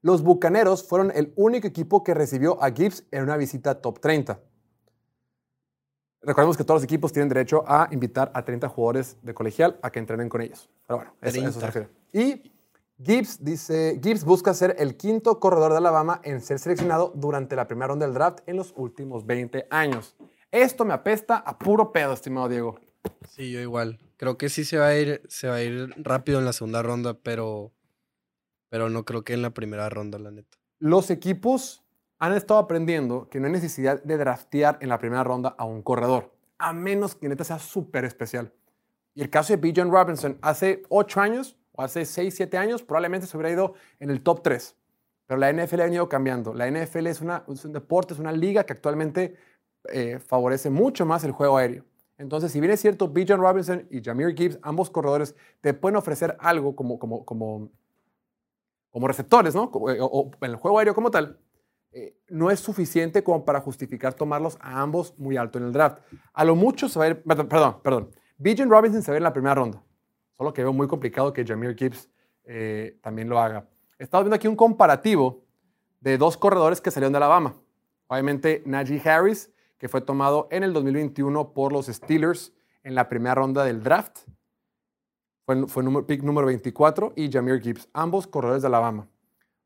[0.00, 4.40] Los Bucaneros fueron el único equipo que recibió a Gibbs en una visita top 30.
[6.22, 9.90] Recordemos que todos los equipos tienen derecho a invitar a 30 jugadores de colegial a
[9.90, 10.68] que entrenen con ellos.
[10.86, 11.88] Pero bueno, eso, eso se refiere.
[12.12, 12.52] Y
[13.04, 17.66] Gibbs dice, Gibbs busca ser el quinto corredor de Alabama en ser seleccionado durante la
[17.66, 20.14] primera ronda del draft en los últimos 20 años.
[20.52, 22.78] Esto me apesta a puro pedo, estimado Diego.
[23.28, 23.98] Sí, yo igual.
[24.18, 26.82] Creo que sí se va a ir, se va a ir rápido en la segunda
[26.82, 27.72] ronda, pero,
[28.68, 30.58] pero no creo que en la primera ronda, la neta.
[30.78, 31.82] Los equipos
[32.18, 35.82] han estado aprendiendo que no hay necesidad de draftear en la primera ronda a un
[35.82, 38.52] corredor, a menos que neta sea súper especial.
[39.14, 39.72] Y el caso de B.
[39.74, 44.10] John Robinson, hace 8 años o hace 6, 7 años, probablemente se hubiera ido en
[44.10, 44.76] el top 3.
[45.26, 46.52] Pero la NFL ha venido cambiando.
[46.54, 49.36] La NFL es, un deporte, es una liga que actualmente
[49.88, 51.84] eh, favorece mucho más el juego aéreo.
[52.18, 53.24] Entonces, si bien es cierto, B.
[53.26, 57.70] John Robinson y Jameer Gibbs, ambos corredores, te pueden ofrecer algo como, como, como,
[58.90, 59.64] como receptores, ¿no?
[59.64, 61.38] O, o en el juego aéreo como tal,
[61.94, 65.98] eh, no es suficiente como para justificar tomarlos a ambos muy alto en el draft.
[66.32, 69.20] A lo mucho se va a ir, perdón, perdón, Bijan Robinson se va a ir
[69.20, 69.82] en la primera ronda,
[70.36, 72.08] solo que veo muy complicado que Jameer Gibbs
[72.44, 73.68] eh, también lo haga.
[73.98, 75.44] Estamos viendo aquí un comparativo
[76.00, 77.54] de dos corredores que salieron de Alabama.
[78.08, 82.52] Obviamente Najee Harris, que fue tomado en el 2021 por los Steelers
[82.82, 84.18] en la primera ronda del draft.
[85.46, 89.08] fue, número, pick número 24, y Jameer Gibbs, ambos corredores de Alabama.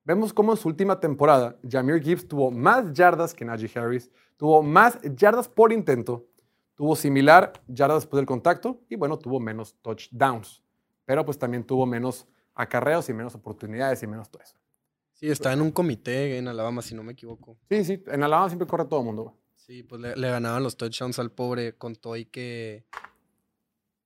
[0.04, 4.62] Vemos cómo en su última temporada, Jameer Gibbs tuvo más yardas que Najee Harris, tuvo
[4.62, 6.26] más yardas por intento,
[6.77, 10.62] tuvo similar yardas después del contacto y bueno, tuvo menos touchdowns,
[11.05, 14.57] pero pues también tuvo menos acarreos y menos oportunidades y menos todo eso.
[15.14, 17.57] Sí, está en un comité en Alabama, si no me equivoco.
[17.70, 19.35] Sí, sí, en Alabama siempre corre todo el mundo.
[19.55, 22.85] Sí, pues le, le ganaban los touchdowns al pobre con todo y que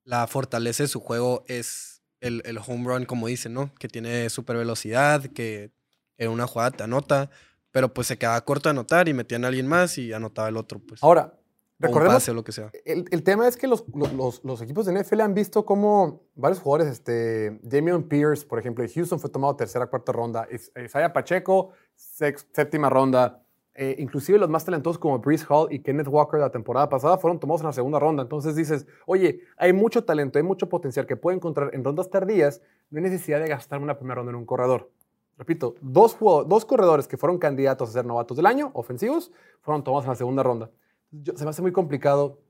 [0.05, 3.75] la fortaleza de su juego es el, el home run, como dicen, ¿no?
[3.75, 5.73] Que tiene super velocidad, que
[6.16, 7.31] en una jugada te anota,
[7.73, 10.57] pero pues se quedaba corto de anotar y metían a alguien más y anotaba el
[10.57, 11.03] otro, pues.
[11.03, 11.39] Ahora,
[11.81, 12.70] o un recordemos, pase lo que sea.
[12.85, 16.20] el, el tema es que los, los- los- los equipos de NFL han visto como
[16.35, 20.70] varios jugadores, este, Damian Pierce, por ejemplo, de Houston fue tomado tercera, cuarta ronda, Is-
[20.85, 23.43] Isaiah Pacheco, sex- séptima ronda,
[23.74, 27.16] eh, inclusive los más talentosos como Brees Hall y Kenneth Walker de la temporada pasada
[27.18, 28.22] fueron tomados en la segunda ronda.
[28.24, 32.61] Entonces dices, oye, hay mucho talento, hay mucho potencial que puede encontrar en rondas tardías,
[32.91, 34.91] no hay necesidad de gastar una primera ronda en un corredor.
[35.39, 40.05] Repito, dos, dos corredores que fueron candidatos a ser novatos del año, ofensivos, fueron tomados
[40.05, 40.70] en la segunda ronda.
[41.11, 42.42] Yo- se me hace muy complicado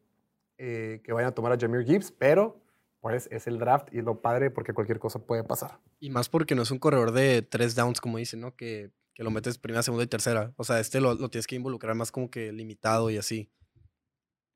[0.58, 2.60] eh, que vayan a tomar a Jameer Gibbs, pero
[3.00, 5.80] pues es el draft y es lo padre porque cualquier cosa puede pasar.
[6.00, 8.54] Y más porque no es un corredor de tres downs, como dicen, ¿no?
[8.54, 10.52] Que, que lo metes primera, segunda y tercera.
[10.56, 13.50] O sea, este lo, lo tienes que involucrar más como que limitado y así.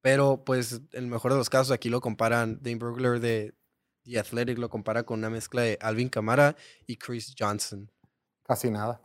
[0.02, 3.54] Pero, pues, en el mejor de los casos, aquí lo comparan, Dane Brugler de
[4.04, 7.90] The Athletic lo compara con una mezcla de Alvin Kamara y Chris Johnson.
[8.42, 9.00] Casi nada.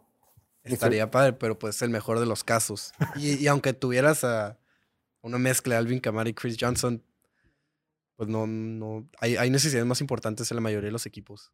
[0.63, 2.91] Estaría padre, pero pues es el mejor de los casos.
[3.15, 4.58] Y, y aunque tuvieras a
[5.21, 7.03] una mezcla de Alvin Kamara y Chris Johnson,
[8.15, 11.51] pues no, no, hay, hay necesidades más importantes en la mayoría de los equipos.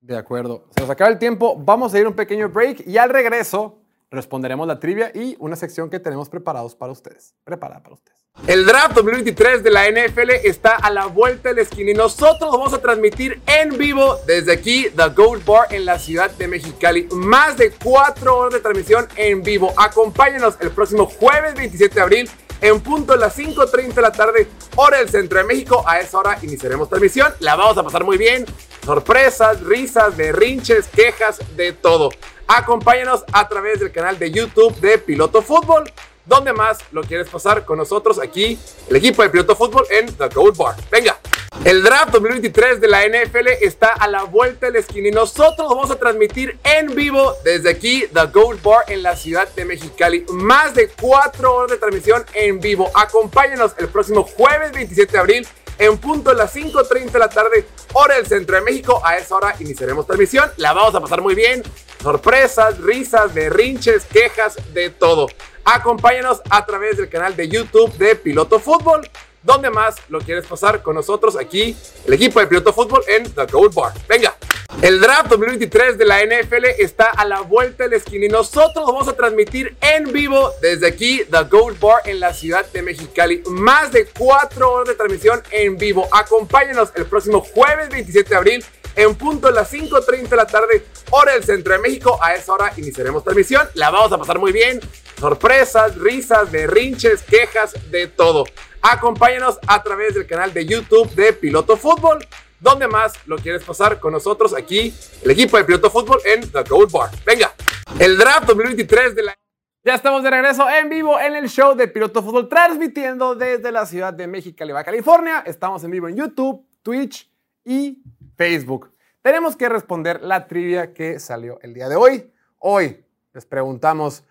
[0.00, 0.68] De acuerdo.
[0.74, 1.56] Se nos acaba el tiempo.
[1.58, 5.56] Vamos a ir a un pequeño break y al regreso responderemos la trivia y una
[5.56, 7.34] sección que tenemos preparados para ustedes.
[7.44, 8.16] Preparada para ustedes.
[8.46, 12.50] El draft 2023 de la NFL está a la vuelta de la esquina y nosotros
[12.52, 17.08] vamos a transmitir en vivo desde aquí, The Gold Bar en la ciudad de Mexicali.
[17.12, 19.72] Más de cuatro horas de transmisión en vivo.
[19.76, 22.30] Acompáñenos el próximo jueves 27 de abril
[22.60, 25.84] en punto de las 5.30 de la tarde, hora del centro de México.
[25.86, 27.32] A esa hora iniciaremos transmisión.
[27.40, 28.44] La vamos a pasar muy bien.
[28.84, 32.10] Sorpresas, risas, berrinches, quejas, de todo.
[32.46, 35.90] Acompáñanos a través del canal de YouTube de Piloto Fútbol.
[36.24, 40.28] ¿Dónde más lo quieres pasar con nosotros aquí, el equipo de Piloto Fútbol en The
[40.28, 40.76] Gold Bar?
[40.90, 41.18] Venga.
[41.64, 45.68] El draft 2023 de la NFL está a la vuelta de la esquina y nosotros
[45.68, 50.24] vamos a transmitir en vivo desde aquí, The Gold Bar en la ciudad de Mexicali.
[50.30, 52.90] Más de cuatro horas de transmisión en vivo.
[52.94, 55.48] Acompáñanos el próximo jueves 27 de abril
[55.78, 59.00] en punto de las 5.30 de la tarde, hora del centro de México.
[59.04, 60.50] A esa hora iniciaremos transmisión.
[60.56, 61.62] La vamos a pasar muy bien.
[62.02, 65.26] Sorpresas, risas, berrinches, quejas, de todo.
[65.64, 69.08] Acompáñanos a través del canal de YouTube de Piloto Fútbol.
[69.46, 73.46] ¿Dónde más lo quieres pasar con nosotros aquí, el equipo de Piloto Fútbol en The
[73.46, 73.92] Gold Bar?
[74.08, 74.36] Venga.
[74.82, 78.84] El draft 2023 de la NFL está a la vuelta de la esquina y nosotros
[78.84, 82.82] lo vamos a transmitir en vivo desde aquí, The Gold Bar en la ciudad de
[82.82, 83.42] Mexicali.
[83.46, 86.08] Más de cuatro horas de transmisión en vivo.
[86.10, 88.64] Acompáñanos el próximo jueves 27 de abril
[88.96, 92.18] en punto de las 5.30 de la tarde, hora del centro de México.
[92.20, 93.68] A esa hora iniciaremos transmisión.
[93.74, 94.80] La vamos a pasar muy bien.
[95.20, 98.44] Sorpresas, risas, berrinches, quejas, de todo.
[98.88, 102.24] Acompáñanos a través del canal de YouTube de Piloto Fútbol.
[102.60, 106.62] ¿Dónde más lo quieres pasar con nosotros aquí, el equipo de Piloto Fútbol en The
[106.62, 107.10] Gold Bar?
[107.26, 107.52] Venga.
[107.98, 109.34] El draft 2023 de la...
[109.82, 113.86] Ya estamos de regreso en vivo en el show de Piloto Fútbol, transmitiendo desde la
[113.86, 115.42] ciudad de Mexicali, Baja California.
[115.44, 117.28] Estamos en vivo en YouTube, Twitch
[117.64, 118.00] y
[118.36, 118.94] Facebook.
[119.20, 122.32] Tenemos que responder la trivia que salió el día de hoy.
[122.58, 124.22] Hoy les preguntamos,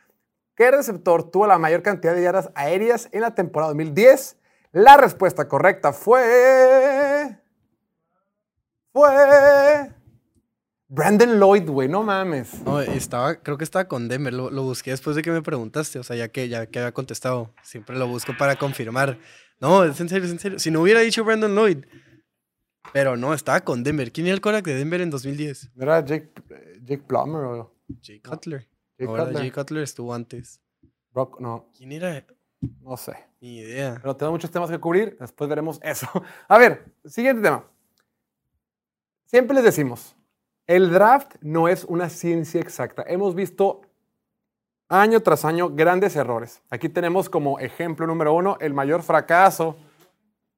[0.56, 4.38] ¿qué receptor tuvo la mayor cantidad de yardas aéreas en la temporada 2010?
[4.76, 7.40] La respuesta correcta fue...
[8.92, 9.90] Fue...
[10.90, 12.62] Brandon Lloyd, güey, no mames.
[12.66, 14.34] No, estaba, creo que estaba con Denver.
[14.34, 15.98] Lo, lo busqué después de que me preguntaste.
[15.98, 17.54] O sea, ya que, ya que había contestado.
[17.64, 19.18] Siempre lo busco para confirmar.
[19.62, 20.60] No, es en serio, es en serio.
[20.60, 21.86] Si no hubiera dicho Brandon Lloyd.
[22.92, 24.12] Pero no, estaba con Denver.
[24.12, 25.72] ¿Quién era el Korak de Denver en 2010?
[25.74, 26.34] ¿No era Jake,
[26.82, 28.68] Jake Plummer o Jay Cutler.
[29.00, 29.08] Jake.
[29.08, 29.38] Cutler?
[29.38, 30.60] Jay Cutler estuvo antes.
[31.14, 31.40] Brock?
[31.40, 32.26] No, ¿Quién era?
[32.82, 33.14] no sé.
[33.46, 34.00] Ni idea.
[34.02, 35.18] Pero tenemos muchos temas que cubrir.
[35.20, 36.08] Después veremos eso.
[36.48, 37.64] A ver, siguiente tema.
[39.26, 40.16] Siempre les decimos,
[40.66, 43.04] el draft no es una ciencia exacta.
[43.08, 43.82] Hemos visto
[44.89, 46.64] año tras año grandes errores.
[46.72, 49.78] Aquí tenemos como ejemplo número uno el mayor fracaso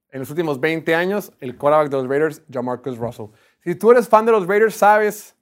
[0.10, 3.26] en los últimos 20 años, el quarterback de los Raiders, Jamarcus Russell.
[3.66, 5.36] Si tú eres fan de los Raiders, sabes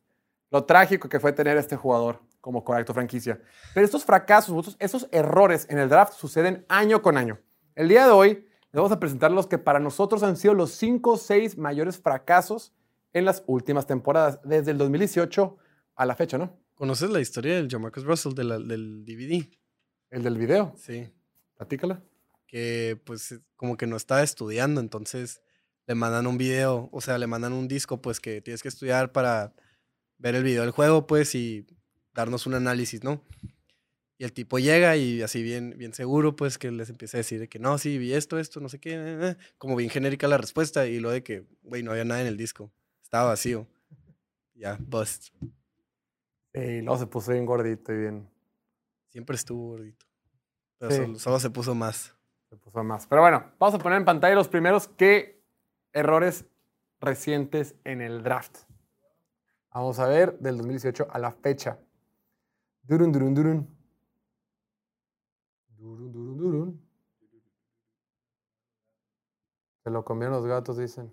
[0.50, 3.42] lo trágico que fue tener a este jugador como correcto franquicia.
[3.74, 7.40] Pero estos fracasos, estos, errores en el draft suceden año con año.
[7.74, 10.70] El día de hoy les vamos a presentar los que para nosotros han sido los
[10.74, 12.72] 5 o 6 mayores fracasos
[13.14, 15.58] en las últimas temporadas, desde el 2018
[15.96, 16.56] a la fecha, ¿no?
[16.76, 19.50] ¿Conoces la historia del Jamarcus Russell de la- del DVD?
[20.12, 21.12] El del video, Sí.
[21.56, 22.04] platícala.
[22.46, 25.42] Que pues como que no estaba estudiando, entonces
[25.88, 29.12] le mandan un video, o sea, le mandan un disco pues que tienes que estudiar
[29.12, 29.52] para
[30.20, 31.66] ver el video del juego pues y
[32.16, 33.22] darnos un análisis, ¿no?
[34.18, 37.40] Y el tipo llega y así bien, bien seguro pues que les empieza a decir
[37.40, 40.28] de que no, sí, vi esto, esto, no sé qué, eh, eh", como bien genérica
[40.30, 42.72] la respuesta y lo de que, güey, no había nada en el disco,
[43.04, 43.68] estaba vacío.
[44.54, 45.36] Ya, bust.
[46.54, 48.30] Y luego se puso bien gordito y bien.
[49.10, 50.06] Siempre estuvo gordito.
[50.78, 50.98] Pero Sí.
[50.98, 52.16] solo, solo se puso más.
[52.50, 53.06] Se puso más.
[53.08, 55.44] Pero bueno, vamos a poner en pantalla los primeros qué
[55.92, 56.46] errores
[57.02, 58.60] recientes en el draft.
[59.74, 61.78] Vamos a ver del 2018 a la fecha.
[62.88, 63.68] Durun, durun, durun.
[65.78, 66.82] Durun, durun, durun.
[69.84, 71.12] Se lo comieron los gatos, dicen.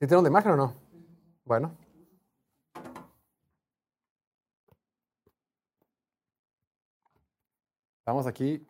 [0.00, 0.74] ¿Sí tenemos la imagen o no?
[1.44, 1.74] Bueno.
[8.00, 8.66] Estamos aquí.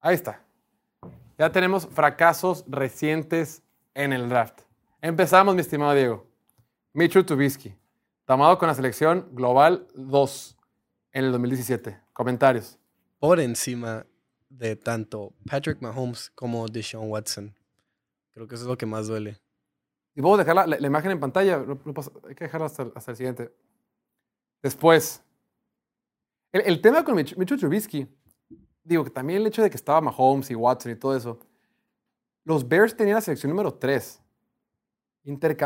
[0.00, 0.44] Ahí está.
[1.38, 3.62] Ya tenemos fracasos recientes
[3.94, 4.63] en el draft.
[5.08, 6.26] Empezamos, mi estimado Diego.
[6.94, 7.76] Michu Trubisky,
[8.24, 10.56] tomado con la selección global 2
[11.12, 12.00] en el 2017.
[12.14, 12.78] Comentarios.
[13.18, 14.06] Por encima
[14.48, 17.54] de tanto Patrick Mahomes como Deshaun Watson.
[18.32, 19.38] Creo que eso es lo que más duele.
[20.14, 21.58] Y vamos a dejar la, la- la imagen en pantalla.
[21.58, 23.54] no- no pasa- hay que dejarla hasta, hasta el siguiente.
[24.62, 25.22] Después,
[26.50, 28.08] el, el tema con Mich- Mitchell Trubisky,
[28.82, 31.38] digo que también el hecho de que estaba Mahomes y Watson y todo eso,
[32.44, 34.22] los Bears tenían la selección número 3.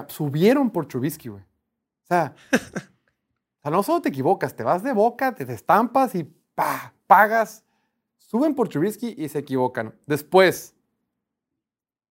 [0.09, 1.43] Subieron por Trubisky, güey.
[1.43, 6.25] O sea, o sea, no solo te equivocas, te vas de boca, te estampas y
[6.55, 7.65] pa, pagas.
[8.17, 9.95] Suben por Trubisky y se equivocan.
[10.07, 10.75] Después,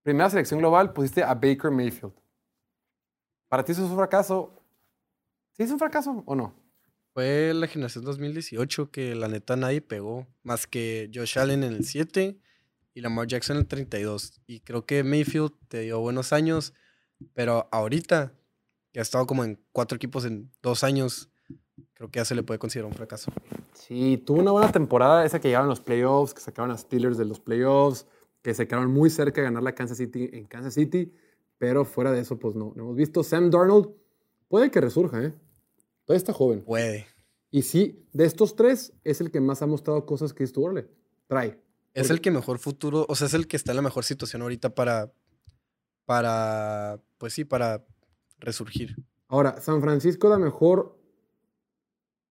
[0.04, 2.14] primera selección global, pusiste a Baker Mayfield.
[3.48, 4.62] ¿Para ti eso es un fracaso?
[5.54, 6.54] ¿Sí es un fracaso o no?
[7.14, 11.84] Fue la generación 2018 que la neta nadie pegó, más que Josh Allen en el
[11.86, 12.38] 7
[12.94, 14.42] y Lamar Jackson en el 32.
[14.46, 16.74] Y creo que Mayfield te dio buenos años,
[17.34, 18.34] pero ahorita,
[18.92, 21.30] que ha estado como en cuatro equipos en dos años,
[21.94, 23.32] creo que ya se le puede considerar un fracaso.
[23.74, 27.26] Sí, tuvo una buena temporada esa que llegaron los playoffs, que sacaron a Steelers de
[27.26, 28.06] los playoffs,
[28.42, 31.14] que se quedaron muy cerca de ganar la Kansas City en Kansas City,
[31.58, 33.24] pero fuera de eso, pues no, no hemos visto.
[33.24, 33.90] Sam Darnold
[34.48, 35.34] puede que resurja, ¿eh?
[36.06, 36.62] Todavía está joven.
[36.64, 37.08] Puede.
[37.50, 40.88] Y sí, de estos tres, es el que más ha mostrado cosas que esto le
[41.28, 41.60] trae.
[41.94, 44.44] Es el que mejor futuro, o sea, es el que está en la mejor situación
[44.44, 45.12] ahorita para,
[46.08, 47.84] para, pues sí, para
[48.40, 48.96] resurgir.
[49.28, 50.98] Ahora, San Francisco da mejor,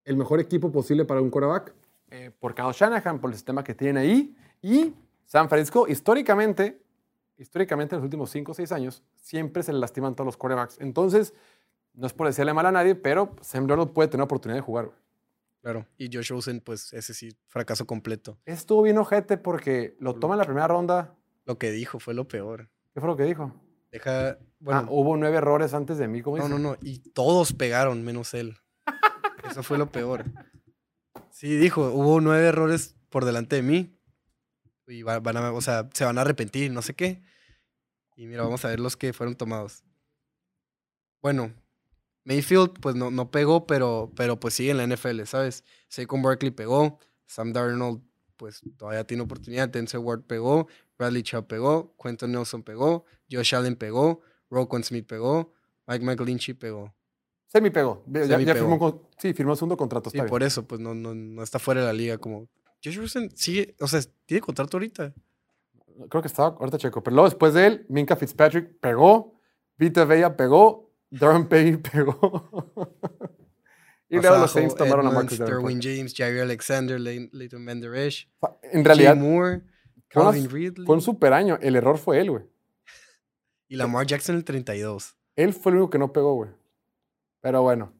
[0.03, 1.75] el mejor equipo posible para un quarterback.
[2.09, 4.35] eh, por Kyle Shanahan, por el sistema que tiene ahí.
[4.63, 4.93] Y
[5.25, 6.81] San Francisco, históricamente,
[7.37, 10.79] históricamente en los últimos 5 o 6 años, siempre se le lastiman todos los quarterbacks.
[10.79, 11.35] Entonces,
[11.93, 14.89] no es por decirle mal a nadie, pero Sam Darnold puede tener oportunidad de jugar.
[15.61, 15.85] Claro.
[15.97, 18.39] Y Josh Rosen, pues ese sí, fracaso completo.
[18.45, 21.13] Estuvo bien ojete porque lo toma en la primera ronda.
[21.45, 22.69] Lo que dijo fue lo peor.
[22.93, 23.53] ¿Qué fue lo que dijo?
[23.91, 26.21] Deja, bueno, ah, hubo nueve errores antes de mí.
[26.21, 26.55] ¿cómo no, dice?
[26.59, 26.77] no, no.
[26.81, 28.57] Y todos pegaron, menos él.
[29.49, 30.25] Eso fue lo peor.
[31.31, 33.97] Sí, dijo, hubo nueve errores por delante de mí.
[34.87, 37.21] Y va- van a, o sea, se van a arrepentir, no sé qué.
[38.15, 39.83] Y mira, vamos a ver los que fueron tomados.
[41.21, 41.53] Bueno,
[42.23, 45.63] Mayfield, pues no, no pegó, pero, pero pues sigue en la NFL, ¿sabes?
[45.87, 48.01] Saquon Barkley pegó, Sam Darnold,
[48.37, 50.67] pues todavía tiene oportunidad, Denzel Ward pegó,
[50.97, 55.53] Bradley Chubb pegó, Quentin Nelson pegó, Josh Allen pegó, Roquan Smith pegó,
[55.87, 56.93] Mike McGlinchey pegó.
[57.47, 58.03] Semi pegó.
[58.07, 58.65] Ya, Semi ya pegó.
[58.65, 60.09] firmó, con- sí, firmó el segundo contrato.
[60.09, 60.27] Sí, bien.
[60.27, 62.47] por eso, pues no, no, no está fuera de la liga como...
[62.83, 65.13] Josh Rosen sigue, o sea, tiene contrato ahorita.
[66.09, 67.01] Creo que estaba, ahorita checo.
[67.03, 69.39] Pero luego después de él, Minka Fitzpatrick pegó,
[69.77, 72.71] Vita Vella pegó, Durham Payne pegó.
[74.09, 75.39] y luego los Saints tomaron a Marcus.
[75.39, 78.29] Derwin James, Jair Alexander, Leighton Vander Esch,
[78.61, 79.61] En realidad, Jay Moore,
[80.09, 81.57] fue Ridley un super año.
[81.61, 82.45] El error fue él, güey.
[83.67, 85.15] y Lamar Jackson el 32.
[85.35, 86.51] Él fue el único que no pegó, güey.
[87.41, 87.93] Pero bueno.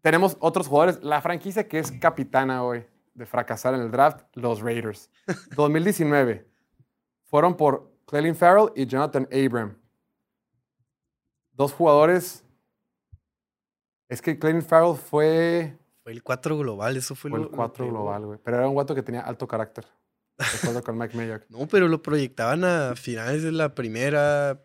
[0.00, 1.02] Tenemos otros jugadores.
[1.02, 5.10] La franquicia que es capitana hoy de fracasar en el draft, los Raiders.
[5.56, 6.46] 2019.
[7.24, 9.76] Fueron por Clelin Farrell y Jonathan Abram.
[11.52, 12.44] Dos jugadores.
[14.08, 17.56] Es que Clelin Farrell fue, Fue el 4 global, eso fue, fue lo el lo
[17.56, 17.90] 4 peor.
[17.90, 18.38] global, güey.
[18.44, 19.84] Pero era un guato que tenía alto carácter.
[20.38, 21.42] De acuerdo con Mike Mayock.
[21.50, 24.62] No, pero lo proyectaban a finales de la primera,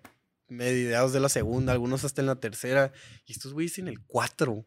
[0.48, 2.92] mediados de la segunda, algunos hasta en la tercera.
[3.26, 4.66] Y estos güeyes en el 4.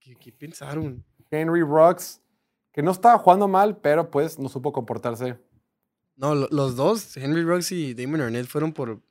[0.00, 1.04] ¿Qué, qué pensaron?
[1.30, 2.20] Henry Rocks,
[2.72, 5.38] que no estaba jugando mal, pero pues no supo comportarse
[6.14, 9.02] No, lo- los dos, Henry Ruggs y Damon Arnett, fueron por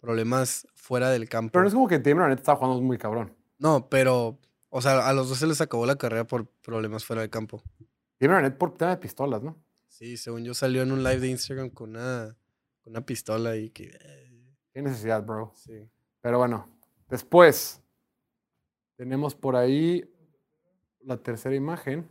[0.00, 1.52] problemas fuera del campo.
[1.52, 3.34] Pero no es como que Damon Arnett estaba jugando muy cabrón.
[3.58, 4.38] No, pero,
[4.70, 7.62] o sea, a los dos se les acabó la carrera por problemas fuera del campo.
[8.18, 9.56] Damon Arnett por tema de pistolas, ¿no?
[10.00, 12.34] Sí, según yo salió en un live de Instagram con una,
[12.80, 13.90] con una pistola y que...
[14.00, 14.26] eh,
[14.72, 15.52] Qué necesidad, bro.
[15.56, 15.90] Sí.
[16.22, 16.68] Pero bueno,
[17.10, 17.82] después
[18.96, 20.04] tenemos por ahí
[21.00, 22.08] la tercera imagen.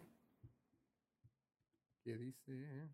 [2.04, 2.90] Que dice.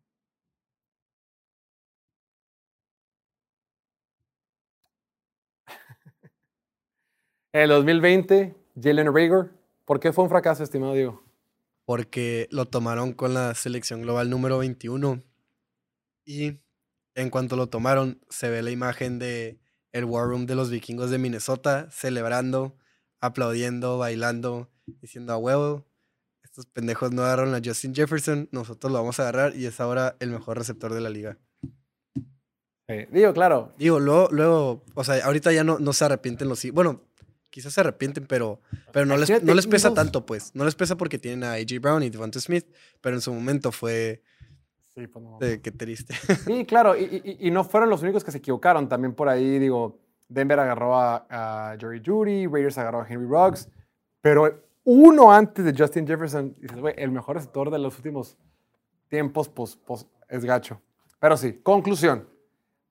[7.54, 9.52] En el 2020, Jalen Rager.
[9.86, 11.25] ¿Por qué fue un fracaso, estimado Diego?
[11.86, 15.24] Porque lo tomaron con la selección global número 21.
[16.26, 16.60] Y
[17.14, 19.60] en cuanto lo tomaron, se ve la imagen de
[19.92, 22.76] el War Room de los vikingos de Minnesota celebrando,
[23.22, 25.86] aplaudiendo, bailando, diciendo a huevo.
[26.44, 30.18] Estos pendejos no agarraron a Justin Jefferson, nosotros lo vamos a agarrar y es ahora
[30.20, 31.38] el mejor receptor de la liga.
[33.12, 33.74] Digo, claro.
[33.78, 36.62] Digo, luego, luego, o sea, ahorita ya no, no se arrepienten los...
[36.72, 37.02] Bueno,
[37.56, 38.60] quizás se arrepienten, pero,
[38.91, 40.51] pero no, les, no les pesa tanto, pues.
[40.56, 41.80] No les pesa porque tienen a A.J.
[41.80, 42.66] Brown y Devonta Smith,
[42.99, 44.22] pero en su momento fue
[44.93, 45.38] Sí, pues no.
[45.39, 46.14] de qué triste.
[46.45, 47.03] Sí, claro, y,
[47.39, 48.89] y- y no fueron los únicos que se equivocaron.
[48.89, 53.70] También por ahí, digo, Denver agarró a, a Jerry Judy, Raiders agarró a Henry Ruggs,
[54.20, 58.38] pero uno antes de Justin Jefferson, dices, güey, el mejor receptor de los últimos
[59.08, 60.82] tiempos, pues, pues es gacho.
[61.20, 62.28] Pero sí, conclusión.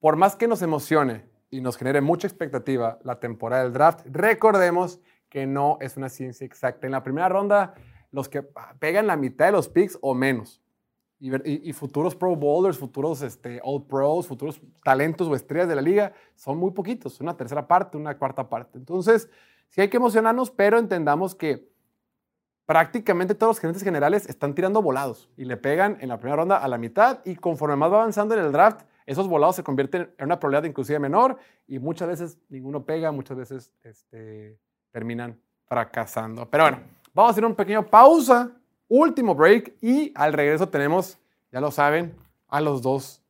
[0.01, 5.01] Por más que nos emocione y nos genere mucha expectativa la temporada del draft, recordemos
[5.29, 6.87] que no es una ciencia exacta.
[6.87, 7.75] En la primera ronda,
[8.11, 10.61] los que ah, pegan la mitad de los picks o menos
[11.21, 15.75] y, y- y futuros Pro Bowlers, futuros este, All Pros, futuros talentos o estrellas de
[15.77, 18.79] la liga son muy poquitos, una tercera parte, una cuarta parte.
[18.79, 19.29] Entonces,
[19.71, 21.69] sí hay que emocionarnos, pero entendamos que
[22.67, 26.57] prácticamente todos los gerentes generales están tirando volados y le pegan en la primera ronda
[26.59, 30.13] a la mitad y conforme más va avanzando en el draft, esos volados se convierten
[30.19, 34.59] en una probabilidad inclusive menor y muchas veces ninguno pega, muchas veces este,
[34.91, 36.49] terminan fracasando.
[36.49, 36.79] Pero bueno,
[37.13, 38.51] vamos a hacer un pequeño pausa,
[38.89, 41.19] último break y al regreso tenemos,
[41.51, 42.15] ya lo saben,
[42.49, 43.24] a los dos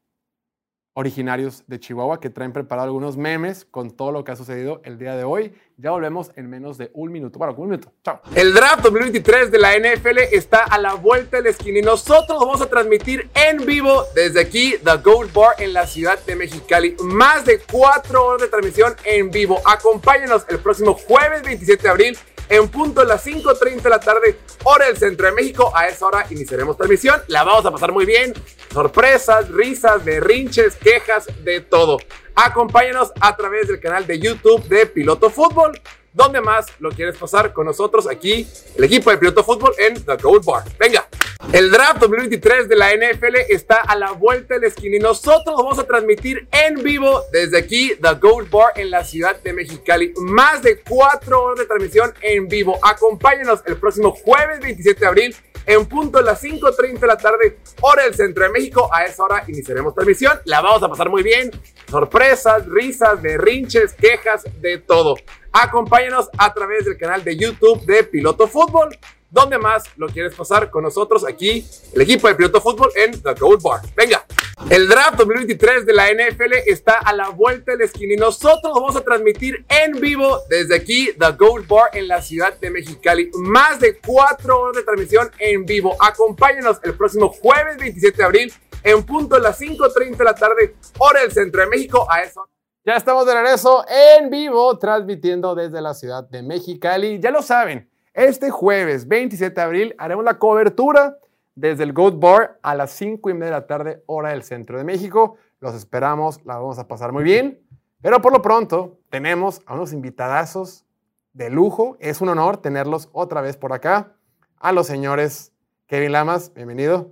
[0.94, 4.96] originarios de Chihuahua que traen preparado algunos memes con todo lo que ha sucedido el
[4.96, 5.52] día de hoy.
[5.76, 7.38] Ya volvemos en menos de un minuto.
[7.38, 7.92] Bueno, un minuto.
[8.04, 8.20] Chao.
[8.34, 12.38] El draft 2023 de la NFL está a la vuelta de la esquina y nosotros
[12.38, 16.96] vamos a transmitir en vivo desde aquí, The Gold Bar en la ciudad de Mexicali.
[17.02, 19.60] Más de cuatro horas de transmisión en vivo.
[19.64, 22.18] Acompáñenos el próximo jueves 27 de abril
[22.48, 25.72] en punto de las 5.30 de la tarde, hora del centro de México.
[25.74, 27.20] A esa hora iniciaremos transmisión.
[27.28, 28.32] La vamos a pasar muy bien.
[28.74, 31.96] Sorpresas, risas, berrinches, quejas, de todo.
[32.34, 35.80] Acompáñanos a través del canal de YouTube de Piloto Fútbol.
[36.12, 40.16] ¿Dónde más lo quieres pasar con nosotros aquí, el equipo de Piloto Fútbol en The
[40.16, 40.64] Gold Bar?
[40.76, 41.06] Venga.
[41.52, 45.54] El draft 2023 de la NFL está a la vuelta de la esquina y nosotros
[45.56, 50.12] vamos a transmitir en vivo desde aquí, The Gold Bar en la ciudad de Mexicali.
[50.16, 52.76] Más de cuatro horas de transmisión en vivo.
[52.82, 55.36] Acompáñanos el próximo jueves 27 de abril
[55.66, 58.88] en punto de las 5.30 de la tarde, hora del centro de México.
[58.92, 60.38] A esa hora iniciaremos transmisión.
[60.44, 61.50] La vamos a pasar muy bien.
[61.90, 65.16] Sorpresas, risas, berrinches, quejas, de todo.
[65.52, 68.96] Acompáñanos a través del canal de YouTube de Piloto Fútbol.
[69.30, 73.34] ¿Dónde más lo quieres pasar con nosotros aquí, el equipo de Piloto Fútbol en The
[73.34, 73.80] Gold Bar?
[73.96, 74.24] Venga.
[74.70, 78.72] El draft 2023 de la NFL está a la vuelta de la esquina y nosotros
[78.74, 82.70] lo vamos a transmitir en vivo desde aquí, The Gold Bar en la ciudad de
[82.70, 83.30] Mexicali.
[83.34, 85.96] Más de cuatro horas de transmisión en vivo.
[86.00, 88.52] Acompáñanos el próximo jueves 27 de abril
[88.82, 92.06] en punto de las 5.30 de la tarde, hora del centro de México.
[92.10, 92.48] A eso.
[92.84, 97.18] Ya estamos de regreso en vivo, transmitiendo desde la ciudad de Mexicali.
[97.18, 101.18] Ya lo saben, este jueves 27 de abril haremos la cobertura
[101.54, 104.76] desde el Goat Bar a las 5 y media de la tarde, hora del centro
[104.78, 105.36] de México.
[105.60, 107.60] Los esperamos, la vamos a pasar muy bien.
[108.02, 110.84] Pero por lo pronto, tenemos a unos invitadazos
[111.32, 111.96] de lujo.
[112.00, 114.12] Es un honor tenerlos otra vez por acá.
[114.58, 115.52] A los señores
[115.86, 117.10] Kevin Lamas, bienvenido.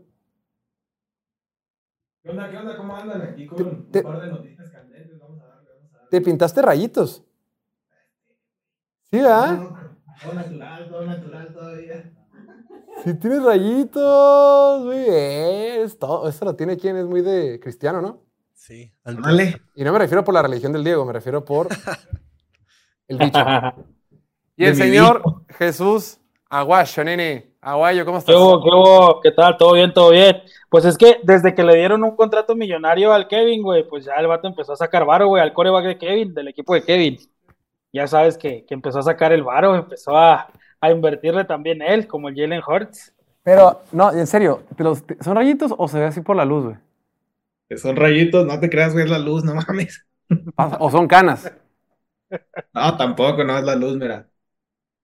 [2.22, 2.50] ¿Qué onda?
[2.50, 2.76] ¿Qué onda?
[2.76, 3.22] ¿Cómo andan?
[3.22, 5.18] Aquí con Te- un te- par de noticias candentes.
[5.18, 6.08] Vamos a darle, vamos a darle.
[6.08, 7.24] ¿Te pintaste rayitos?
[9.10, 9.62] Sí, ¿verdad?
[10.22, 12.12] Todo natural, todo natural todavía.
[13.02, 14.84] Sí, tienes rayitos.
[14.84, 15.82] Muy bien.
[15.82, 16.28] Es todo.
[16.28, 18.20] Eso lo tiene quien es muy de cristiano, ¿no?
[18.54, 18.92] Sí.
[19.02, 19.60] Ándale.
[19.74, 21.68] Y no me refiero por la religión del Diego, me refiero por
[23.08, 23.38] el bicho.
[24.54, 27.54] Y el señor Jesús Aguayo, nene.
[27.62, 28.36] Aguayo, ¿cómo ¿Qué estás?
[28.36, 28.62] hubo?
[28.62, 29.20] ¿Qué hubo?
[29.22, 29.56] ¿Qué tal?
[29.56, 29.92] ¿Todo bien?
[29.94, 30.42] ¿Todo bien?
[30.68, 34.12] Pues es que desde que le dieron un contrato millonario al Kevin, güey, pues ya
[34.18, 37.18] el vato empezó a sacar varo, güey, al coreback de Kevin, del equipo de Kevin.
[37.90, 42.06] Ya sabes que, que empezó a sacar el varo, empezó a, a invertirle también él,
[42.06, 43.14] como el Jalen Hurts.
[43.42, 46.44] Pero, no, en serio, ¿te los- te- ¿son rayitos o se ve así por la
[46.44, 46.76] luz, güey?
[47.68, 50.04] Que son rayitos, no te creas, güey, es la luz, no mames.
[50.54, 51.50] Pasa- O son canas.
[52.74, 54.28] No, tampoco, no es la luz, mira.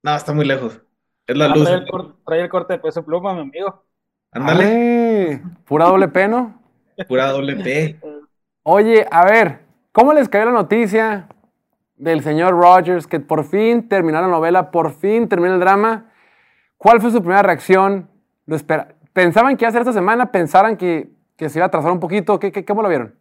[0.02, 0.80] No, está muy lejos.
[1.26, 1.64] Es la Ah, luz.
[1.64, 3.84] trae, el cor- trae el corte de peso pluma, mi amigo.
[4.32, 6.60] Ándale, Ay, pura doble peno.
[7.06, 7.98] pura doble P.
[8.62, 9.60] Oye, a ver,
[9.92, 11.28] ¿cómo les cayó la noticia
[11.98, 16.10] del señor Rogers que por fin terminó la novela, por fin terminó el drama?
[16.76, 18.08] ¿Cuál fue su primera reacción?
[18.46, 20.30] ¿Lo espera- ¿Pensaban que iba a ser esta semana?
[20.30, 22.38] ¿Pensaran que, que se iba a atrasar un poquito?
[22.38, 23.14] ¿Qué, qué, ¿Cómo lo vieron?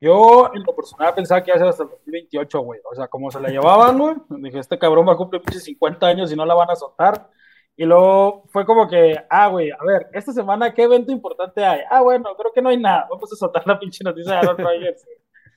[0.00, 2.80] Yo, en lo personal, pensaba que iba a ser hasta el 2028, güey.
[2.90, 4.14] O sea, como se la llevaban, güey.
[4.42, 7.30] Dije, este cabrón va a cumplir pinches 50 años y no la van a soltar.
[7.76, 11.80] Y luego fue como que, ah, güey, a ver, esta semana, ¿qué evento importante hay?
[11.90, 13.06] Ah, bueno, creo que no hay nada.
[13.10, 14.56] Vamos a soltar la pinche noticia de Aaron.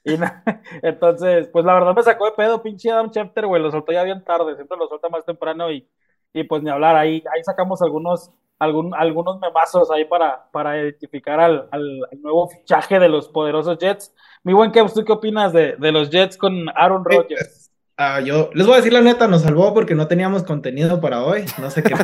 [0.04, 0.44] Y na-
[0.82, 3.62] entonces, pues la verdad me sacó de pedo, pinche Adam Schefter, güey.
[3.62, 4.56] Lo soltó ya bien tarde.
[4.56, 5.88] Siempre lo suelta más temprano y,
[6.34, 6.96] y pues ni hablar.
[6.96, 12.48] Ahí, ahí sacamos algunos, algún, algunos memazos ahí para, para identificar al, al, al nuevo
[12.50, 14.14] fichaje de los poderosos Jets.
[14.44, 17.70] Mi buen Kevs, ¿tú qué opinas de, de los Jets con Aaron Rodgers?
[17.98, 21.22] Ah, yo les voy a decir la neta, nos salvó porque no teníamos contenido para
[21.26, 21.44] hoy.
[21.58, 21.94] No sé qué.
[21.98, 22.04] sí,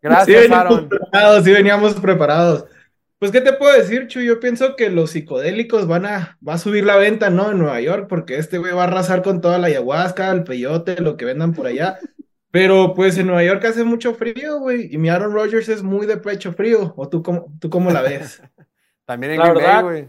[0.00, 0.88] Gracias, veníamos Aaron.
[0.88, 2.64] preparados, sí veníamos preparados.
[3.18, 4.20] Pues, ¿qué te puedo decir, Chu?
[4.20, 7.50] Yo pienso que los psicodélicos van a, va a subir la venta, ¿no?
[7.50, 11.00] En Nueva York, porque este güey va a arrasar con toda la ayahuasca, el peyote,
[11.00, 11.98] lo que vendan por allá.
[12.52, 16.06] Pero, pues, en Nueva York hace mucho frío, güey, y mi Aaron Rodgers es muy
[16.06, 16.94] de pecho frío.
[16.96, 18.40] ¿O tú cómo, tú cómo la ves?
[19.04, 20.08] También en La Green Bay, verdad- güey.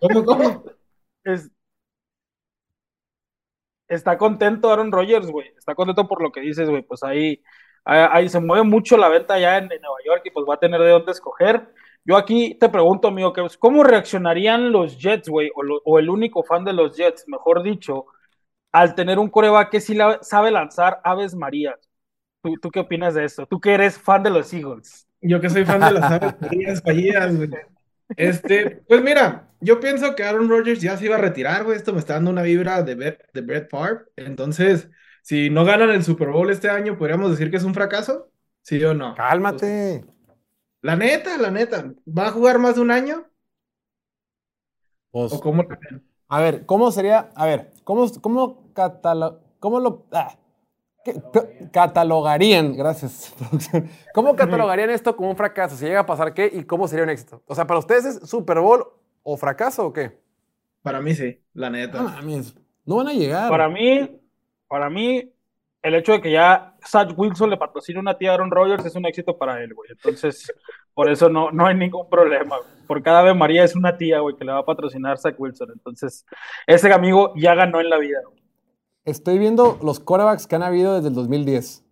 [0.00, 0.64] ¿Cómo, cómo?
[1.24, 1.50] Es-
[3.88, 5.48] está contento Aaron Rodgers, güey.
[5.58, 6.82] Está contento por lo que dices, güey.
[6.82, 7.42] Pues ahí, ahí,
[7.84, 10.58] ahí se mueve mucho la venta ya en, en Nueva York y pues va a
[10.60, 11.68] tener de dónde escoger.
[12.04, 15.50] Yo aquí te pregunto, amigo, que, ¿cómo reaccionarían los Jets, güey?
[15.54, 18.06] O, lo- o el único fan de los Jets, mejor dicho,
[18.72, 21.76] al tener un coreback que sí la- sabe lanzar aves marías.
[22.42, 23.46] ¿Tú, ¿Tú qué opinas de esto?
[23.46, 25.06] Tú que eres fan de los Eagles.
[25.20, 27.50] Yo que soy fan de las aves fallidas, fallidas, güey.
[28.16, 31.76] Este, pues mira, yo pienso que Aaron Rodgers ya se iba a retirar, güey.
[31.76, 34.04] Esto me está dando una vibra de, Brett- de Brett Favre.
[34.16, 34.88] Entonces,
[35.22, 38.28] si no ganan el Super Bowl este año, ¿podríamos decir que es un fracaso?
[38.62, 39.14] ¿Sí o no?
[39.14, 40.04] Cálmate.
[40.82, 41.92] La neta, la neta.
[42.06, 43.24] ¿Va a jugar más de un año?
[45.10, 45.64] Pues, ¿O cómo?
[46.28, 47.30] a ver, ¿cómo sería?
[47.34, 50.36] A ver, ¿cómo, cómo, catalo- cómo lo ah,
[51.04, 51.20] qué-
[51.72, 52.76] catalogarían?
[52.76, 53.88] Gracias, producción.
[54.14, 55.76] ¿Cómo catalogarían esto como un fracaso?
[55.76, 56.50] Si llega a pasar, ¿qué?
[56.52, 57.42] ¿Y cómo sería un éxito?
[57.46, 58.84] O sea, ¿para ustedes es Super Bowl
[59.22, 60.20] o fracaso o qué?
[60.82, 62.00] Para mí sí, la neta.
[62.02, 62.54] mames,
[62.84, 63.50] no van a llegar.
[63.50, 64.19] Para mí,
[64.70, 65.28] para mí,
[65.82, 68.94] el hecho de que ya Zach Wilson le patrocine una tía a Aaron Rodgers es
[68.94, 69.90] un éxito para él, güey.
[69.90, 70.52] Entonces,
[70.94, 72.56] por eso no, no hay ningún problema.
[72.56, 72.86] güey.
[72.86, 75.70] Por cada vez María es una tía, güey, que le va a patrocinar Zach Wilson.
[75.72, 76.24] Entonces,
[76.68, 78.20] ese amigo ya ganó en la vida.
[78.24, 78.40] güey.
[79.04, 81.84] Estoy viendo los quarterbacks que han habido desde el 2010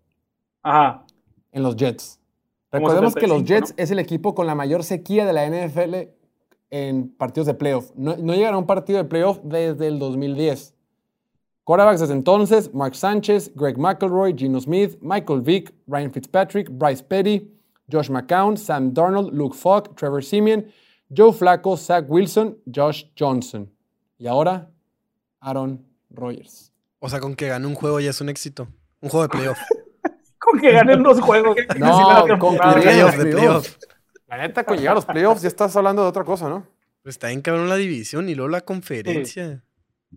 [0.63, 1.05] Ajá.
[1.51, 2.21] en los Jets.
[2.71, 3.83] Recordemos que los 75, Jets ¿no?
[3.83, 6.13] es el equipo con la mayor sequía de la NFL
[6.71, 7.91] en partidos de playoff.
[7.97, 10.78] No, no llegan a un partido de playoff desde el 2010.
[11.69, 17.47] Quarterbacks desde entonces, Mark Sánchez, Greg McElroy, Geno Smith, Michael Vick, Ryan Fitzpatrick, Bryce Petty,
[17.93, 20.65] Josh McCown, Sam Darnold, Luke Falk, Trevor Simeon,
[21.15, 23.71] Joe Flacco, Zach Wilson, Josh Johnson.
[24.17, 24.71] Y ahora,
[25.43, 26.73] Aaron Rodgers.
[27.01, 28.67] O sea, con que gane un juego ya es un éxito.
[29.03, 29.59] Un juego de playoff.
[30.39, 31.55] Con que ganen dos juegos.
[31.79, 33.69] No, la con playoff, los de playoffs.
[33.75, 33.77] playoff.
[34.27, 36.67] La neta, con llegar a los playoffs ya estás hablando de otra cosa, ¿no?
[37.03, 39.63] Pues está en cabrón la división y luego la conferencia.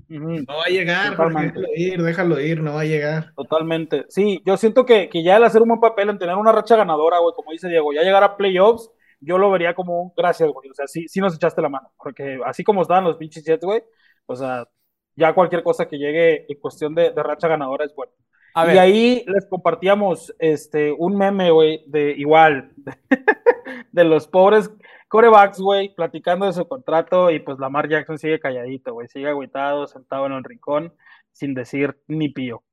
[0.07, 3.33] No va a llegar, déjalo ir, déjalo ir, no va a llegar.
[3.35, 4.05] Totalmente.
[4.09, 6.77] Sí, yo siento que, que ya el hacer un buen papel, en tener una racha
[6.77, 8.89] ganadora, güey, como dice Diego, ya llegar a playoffs,
[9.19, 10.69] yo lo vería como un gracias, güey.
[10.69, 11.91] O sea, sí, sí nos echaste la mano.
[11.97, 13.83] Porque así como estaban los pinches Jets, güey,
[14.25, 14.67] o sea,
[15.15, 18.13] ya cualquier cosa que llegue en cuestión de, de racha ganadora es bueno.
[18.53, 22.73] A y ahí les compartíamos este, un meme, güey, de igual,
[23.91, 24.69] de, los pobres
[25.11, 29.85] corebacks, güey, platicando de su contrato y pues Lamar Jackson sigue calladito, güey, sigue agüitado,
[29.85, 30.93] sentado en el rincón,
[31.33, 32.63] sin decir ni pío.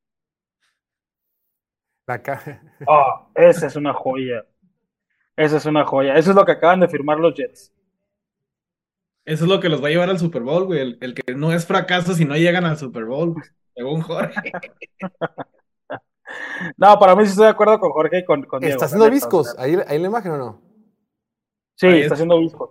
[2.07, 2.63] acá.
[2.87, 4.47] Oh, esa es una joya.
[5.35, 6.15] Esa es una joya.
[6.15, 7.73] Eso es lo que acaban de firmar los Jets.
[9.25, 10.81] Eso es lo que los va a llevar al Super Bowl, güey.
[10.81, 13.35] El, el que no es fracaso si no llegan al Super Bowl,
[13.75, 14.53] según Jorge.
[16.77, 18.75] No, para mí sí estoy de acuerdo con Jorge y con, con Diego.
[18.75, 19.59] ¿Está la haciendo viscos?
[19.59, 20.68] ¿Ahí, ahí la imagen o no?
[21.79, 22.13] Sí, Ahí está es.
[22.13, 22.71] haciendo viscos.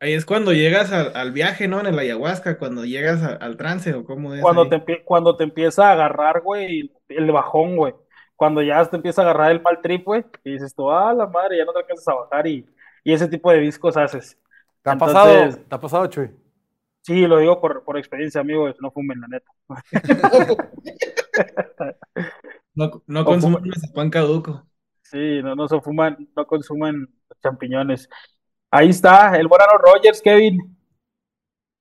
[0.00, 1.80] Ahí es cuando llegas al, al viaje, ¿no?
[1.80, 4.40] En el ayahuasca, cuando llegas a- al trance, o cómo es.
[4.42, 4.68] Cuando ahí?
[4.70, 7.94] te, empie- cuando te empieza a agarrar, güey, el bajón, güey.
[8.36, 11.26] Cuando ya te empieza a agarrar el mal trip, güey, y dices tú, ah, la
[11.26, 12.64] madre, ya no te alcanzas a bajar y,
[13.02, 14.38] y ese tipo de discos haces.
[14.82, 15.56] ¿Te ha Entonces- pasado?
[15.68, 16.30] ¿Te ha pasado, Chuy?
[17.02, 19.50] Sí, lo digo por, por experiencia, amigo, no fumen, la neta.
[22.74, 24.64] No, no consuman mazapán caduco.
[25.02, 27.08] Sí, no, no se fuman, no consumen
[27.42, 28.08] champiñones.
[28.70, 30.76] Ahí está, el buen Aaron Rodgers, Kevin.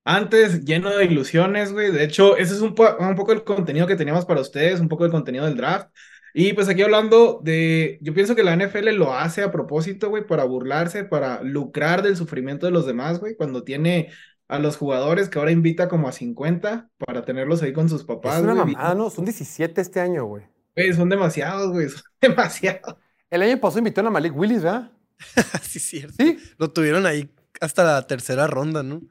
[0.05, 1.91] Antes, lleno de ilusiones, güey.
[1.91, 4.87] De hecho, ese es un, po- un poco el contenido que teníamos para ustedes, un
[4.87, 5.89] poco el contenido del draft.
[6.33, 10.25] Y pues aquí hablando de, yo pienso que la NFL lo hace a propósito, güey,
[10.25, 14.11] para burlarse, para lucrar del sufrimiento de los demás, güey, cuando tiene
[14.47, 18.37] a los jugadores que ahora invita como a 50 para tenerlos ahí con sus papás,
[18.37, 18.65] Es una güey.
[18.75, 19.09] mamada, ¿no?
[19.09, 20.45] Son 17 este año, güey.
[20.75, 22.95] Güey, son demasiados, güey, son demasiados.
[23.29, 24.91] El año pasado invitaron a Malik Willis, ¿verdad?
[25.61, 26.15] sí, cierto.
[26.19, 26.37] Sí.
[26.57, 27.29] Lo tuvieron ahí
[27.61, 28.95] hasta la tercera ronda, ¿no?
[28.95, 29.01] No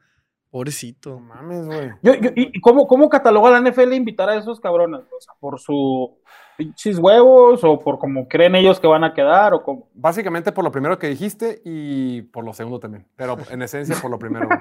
[0.50, 1.18] Pobrecito.
[1.20, 1.90] mames, güey.
[2.02, 5.00] Yo, yo- ¿Y cómo, cómo cataloga la NFL invitar a esos cabrones?
[5.00, 6.18] O sea, ¿por su
[6.56, 9.90] pinches huevos o por cómo creen ellos que van a quedar o cómo?
[9.92, 13.06] Básicamente por lo primero que dijiste y por lo segundo también.
[13.16, 14.48] Pero en esencia por lo primero.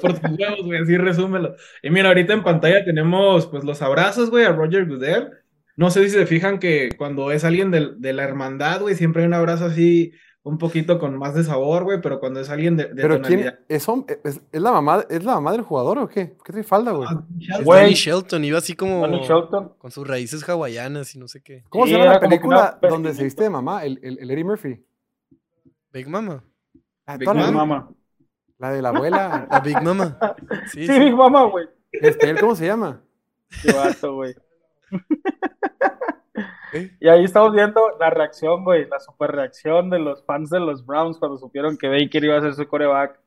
[0.00, 1.54] Por tus huevos, güey, así resúmelo.
[1.82, 5.30] Y mira, ahorita en pantalla tenemos pues los abrazos, güey, a Roger Goodell.
[5.76, 9.22] No sé si se fijan que cuando es alguien del- de, la hermandad, güey, siempre
[9.22, 10.12] hay un abrazo así
[10.42, 13.40] un poquito con más de sabor, güey, pero cuando es alguien de, de Pero ¿quién?
[13.40, 16.36] tonalidad- ¿Es, hom- es, es la mamá, ¿Es la mamá del jugador o qué?
[16.44, 17.08] ¿Qué trae falda, güey?
[17.10, 17.24] Ah,
[17.64, 17.80] Güey.
[17.82, 19.02] Danny Shelton, iba así como
[19.78, 21.64] con sus raíces hawaianas y no sé qué.
[21.68, 23.84] ¿Cómo Sí, se llama la película donde se viste de mamá?
[23.84, 24.84] El, el, el Eddie Murphy.
[25.92, 26.44] Big Mama.
[27.06, 27.50] Ah, la- Big Mama.
[27.52, 27.90] Mama.
[28.58, 29.48] La de la abuela.
[29.50, 30.16] La Big Mama.
[30.70, 30.98] Sí, Sí, sí.
[31.00, 31.66] Big Mama, güey.
[31.92, 33.02] ¿En español cómo se llama?
[33.62, 34.34] Qué vato, güey.
[36.72, 36.90] ¿Eh?
[37.00, 40.84] Y ahí estamos viendo la reacción, güey, la super reacción de los fans de los
[40.84, 43.18] Browns cuando supieron que Baker iba a ser su coreback,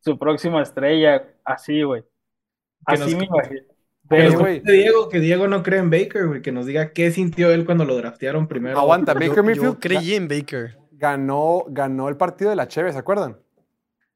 [0.00, 2.04] su próxima estrella, así, güey.
[2.84, 3.60] Así nos- me imagino.
[4.10, 7.66] Que Diego, que Diego no cree en Baker, güey, que nos diga qué sintió él
[7.66, 8.78] cuando lo draftearon primero.
[8.78, 10.78] Aguanta, Yo, Baker yo Mayfield creí en Baker.
[10.92, 13.38] ganó, ganó el partido de la Cheve, ¿se acuerdan?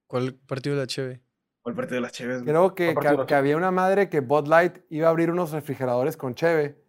[0.06, 1.20] ¿Cuál partido de la Cheve?
[1.66, 2.46] El partido de las Cheves, güey.
[2.54, 5.52] Creo que, que- la que había una madre que Bud Light iba a abrir unos
[5.52, 6.81] refrigeradores con Cheve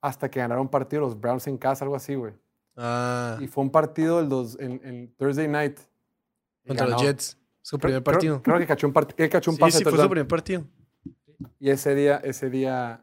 [0.00, 2.32] hasta que ganaron un partido los Browns en casa, algo así, güey.
[2.76, 5.78] Ah, Y fue un partido el dos, en, en Thursday night.
[6.66, 7.00] Contra los.
[7.02, 7.38] Jets.
[7.62, 8.42] Su Creo- primer creo- partido.
[8.42, 10.28] Creo, que cachó un, part- él cachó un Sí, pase sí, de fue su primer
[10.28, 10.64] partido.
[11.58, 13.02] Y ese día, ese día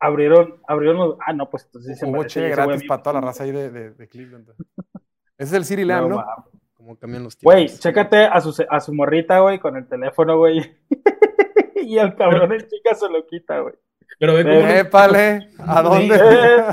[0.00, 1.16] abrieron, abrieron los...
[1.26, 3.70] Ah, no, pues entonces se hubo ese güey gratis para toda la raza ahí de,
[3.70, 4.48] de, de Cleveland.
[5.38, 6.16] Ese es el City No, Lamb, ¿no?
[6.16, 6.44] mames.
[6.74, 7.54] Cómo cambian los tiempos.
[7.54, 10.76] Güey, chécate a su, a su morrita, güey, con el teléfono, güey.
[11.76, 13.74] y el cabrón en chica se lo quita, güey.
[14.18, 14.68] Pero ve Eh, cómo...
[14.68, 16.14] Épale, ¿a dónde?
[16.16, 16.64] ¡Eh!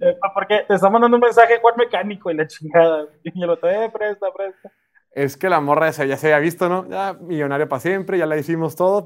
[0.00, 3.06] Eh, Porque te está mandando un mensaje Juan Mecánico y la chingada.
[3.22, 4.70] Y el otro, eh, presta, presta.
[5.12, 6.88] es que la morra esa ya se había visto, ¿no?
[6.88, 9.04] Ya, millonaria para siempre, ya la hicimos todo.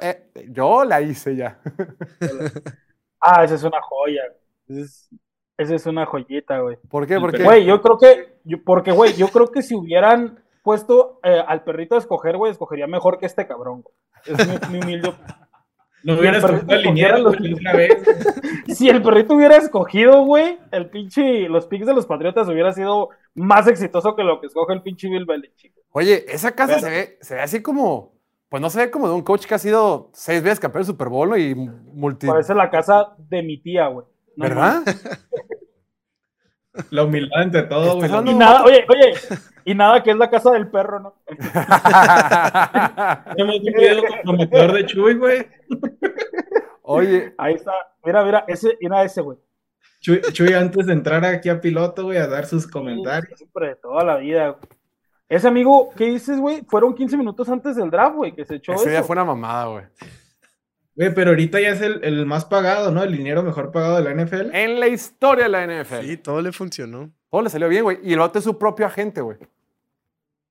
[0.00, 1.58] Eh, yo la hice ya.
[3.26, 4.20] Ah, esa es una joya.
[4.68, 5.08] Esa es,
[5.56, 6.76] esa es una joyita, güey.
[6.90, 7.18] ¿Por qué?
[7.18, 11.42] Porque Güey, yo creo que, yo- porque, güey, yo creo que si hubieran puesto eh,
[11.46, 13.94] al perrito a escoger, güey, escogería mejor que este cabrón, güey.
[14.26, 15.12] Es mi, mi humilde.
[16.02, 17.94] No hubieras escogido liniero los- otra vez.
[18.68, 23.08] Si el perrito hubiera escogido, güey, el pinche, los picks de los Patriotas hubiera sido
[23.34, 25.72] más exitoso que lo que escoge el pinche Bill Belichick.
[25.92, 28.12] Oye, esa casa Pero- se ve, se ve así como,
[28.50, 30.86] pues no se ve como de un coach que ha sido seis veces campeón del
[30.92, 32.26] Super Bowl y multi.
[32.26, 34.06] Parece la casa de mi tía, güey.
[34.36, 34.82] No ¿Verdad?
[36.90, 38.10] La humildad entre todo, güey.
[38.30, 39.14] Y nada, oye, oye,
[39.64, 41.14] y nada que es la casa del perro, ¿no?
[43.38, 45.46] Un video comprometedor de Chuy, güey.
[46.82, 47.72] Oye, Ahí está.
[48.04, 49.38] Mira, mira, ese, mira ese, güey.
[50.00, 53.38] Chuy, Chuy, antes de entrar aquí a piloto, güey, a dar sus comentarios.
[53.38, 54.48] Siempre, de toda la vida.
[54.48, 54.60] güey.
[55.28, 56.62] Ese amigo, ¿qué dices, güey?
[56.68, 59.06] Fueron 15 minutos antes del draft, güey, que se echó ese día eso.
[59.06, 59.84] fue una mamada, güey.
[60.96, 63.02] Güey, pero ahorita ya es el, el más pagado, ¿no?
[63.02, 64.54] El dinero mejor pagado de la NFL.
[64.54, 66.00] En la historia de la NFL.
[66.02, 67.10] Sí, todo le funcionó.
[67.30, 67.98] Todo le salió bien, güey.
[68.02, 69.38] Y el otro es su propio agente, güey.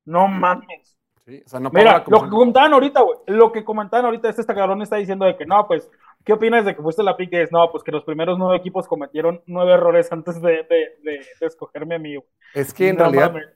[0.05, 0.97] No mames.
[1.25, 3.17] Sí, o sea, no Mira, lo que comentaban ahorita, güey.
[3.27, 5.89] Lo que comentaban ahorita, este, este cabrón está diciendo de que no, pues,
[6.25, 7.31] ¿qué opinas de que fuiste la pick?
[7.31, 11.25] Es, no, pues que los primeros nueve equipos cometieron nueve errores antes de, de, de,
[11.39, 12.27] de escogerme a mí, güey.
[12.53, 13.47] Es que en No realidad mames.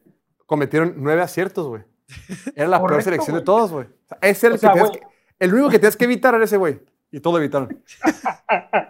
[0.45, 1.83] cometieron nueve aciertos, güey.
[2.55, 3.87] Era la peor selección de todos, güey.
[3.87, 5.01] O sea, ese era el O sea, que-
[5.39, 6.79] El único que tenías que evitar era ese, güey.
[7.11, 7.83] Y todo lo evitaron.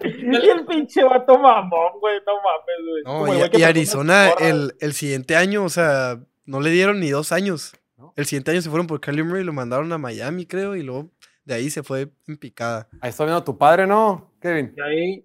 [0.02, 3.04] Y el pinche vato mamón, güey, no mames, güey.
[3.04, 7.10] No, y, güey y Arizona, el, el siguiente año, o sea, no le dieron ni
[7.10, 7.74] dos años.
[7.98, 8.14] ¿No?
[8.16, 10.84] El siguiente año se fueron por Kyler Murray y lo mandaron a Miami, creo, y
[10.84, 11.10] luego
[11.46, 12.88] de ahí se fue en picada.
[13.02, 14.74] Ahí está viendo a tu padre, ¿no, Kevin?
[14.76, 15.24] Y ahí,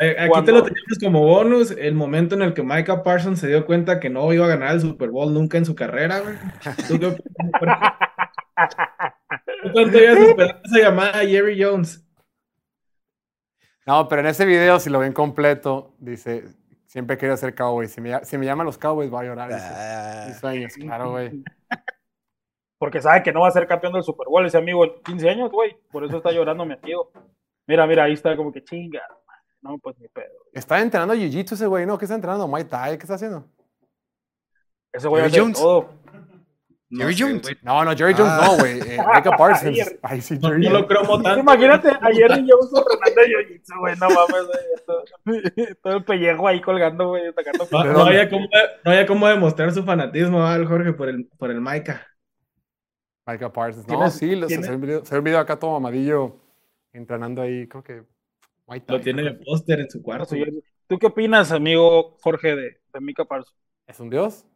[0.00, 3.48] Eh, aquí te lo teníamos como bonus, el momento en el que Micah Parsons se
[3.48, 6.34] dio cuenta que no iba a ganar el Super Bowl nunca en su carrera, güey.
[9.64, 9.88] ¿Tú qué opinas?
[9.88, 12.00] ¿Tú cuánto habías esperado esa llamada a Jerry Jones?
[13.86, 16.44] No, pero en ese video, si lo ven completo, dice,
[16.86, 17.86] siempre quiero ser cowboy.
[17.88, 19.48] Si me, si me llaman los cowboys, voy a llorar.
[19.52, 19.66] dice.
[19.66, 21.42] Ah, Mis sueños, claro, güey.
[22.78, 25.28] porque sabe que no va a ser campeón del Super Bowl ese amigo en 15
[25.28, 25.76] años, güey.
[25.90, 27.10] Por eso está llorando mi amigo.
[27.66, 29.02] Mira, mira, ahí está como que chinga.
[29.60, 30.32] No, pues ni pedo.
[30.52, 31.96] Está entrenando jiu-jitsu ese güey, ¿no?
[31.98, 32.46] ¿Qué está entrenando?
[32.48, 33.46] Muay Thai, ¿qué está haciendo?
[34.92, 35.58] Ese güey Jerry hace Jones.
[35.58, 35.90] todo.
[36.94, 37.56] No Jerry sé, Jones.
[37.62, 38.46] No, no, Jerry Jones Ah.
[38.46, 38.80] no, güey.
[38.80, 39.64] Eh, Micah Parsons.
[39.80, 39.98] Ayer.
[40.02, 41.40] Ay, sí, Jerry no lo cromo tanto.
[41.40, 44.64] Imagínate a Jerry Jones entrenando de Jiu-Jitsu, güey, no mames, güey.
[44.86, 45.04] Todo,
[45.82, 47.66] todo el pellejo ahí colgando, güey, atacando.
[47.70, 48.46] No, no había cómo,
[48.84, 52.06] no había cómo demostrar su fanatismo al Jorge por el, por el Maika.
[53.26, 53.86] Micah Parsons.
[53.88, 54.56] No, ¿Tienes- sí, lo- se
[55.04, 56.36] se ve un video acá todo mamadillo
[56.92, 58.02] entrenando ahí, creo que.
[58.66, 60.34] White Lo Tie, tiene de póster en su cuarto.
[60.86, 63.54] ¿Tú qué opinas, amigo Jorge, de, de Mika Parsons?
[63.86, 64.46] ¿Es un dios?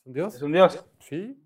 [0.00, 0.34] ¿Es un dios?
[0.34, 0.84] ¿Es un dios?
[1.00, 1.38] Sí.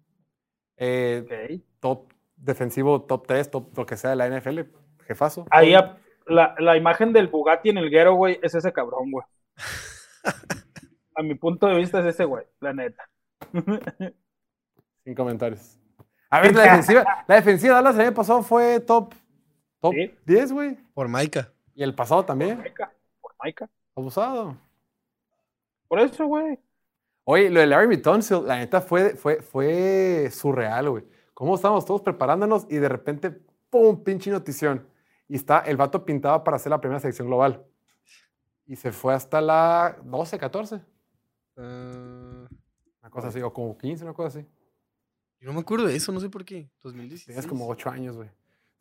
[0.79, 4.61] Eh, top defensivo, top 3, top lo que sea de la NFL.
[5.07, 5.47] Jefazo.
[5.51, 9.25] Ahí a- la, la imagen del Bugatti en el guero, güey, es ese cabrón, güey.
[11.17, 13.09] A mi punto de vista es ese, güey, la neta.
[15.05, 15.79] Sin comentarios.
[16.31, 19.15] A ver, la defensiva, la defensiva de Dallas el año pasado fue top,
[19.81, 20.15] top Sí.
[20.27, 20.77] 10, güey.
[20.95, 21.51] Por Maika.
[21.75, 22.59] Y el pasado también.
[22.59, 23.69] Maika, por Maika.
[23.97, 24.57] Abusado.
[25.89, 26.59] Por eso, güey.
[27.31, 31.05] Oye, lo de Larry Tunsil, la neta fue, fue, fue surreal, güey.
[31.35, 33.31] Cómo estábamos todos preparándonos y de repente,
[33.69, 34.03] ¡pum!
[34.03, 34.89] Pinche notición.
[35.29, 37.67] Y está el vato pintado para hacer la primera selección global.
[38.65, 40.81] Y se fue hasta la 12, 14.
[41.59, 42.49] Ah,
[43.03, 44.49] Una cosa así, o como 15, una cosa así.
[45.39, 46.71] yo no me acuerdo de eso, no sé por qué.
[46.83, 47.27] 2016.
[47.27, 48.31] Tenías como 8 años, güey.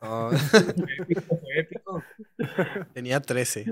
[0.00, 2.02] Fue épico.
[2.94, 3.66] tenía 13,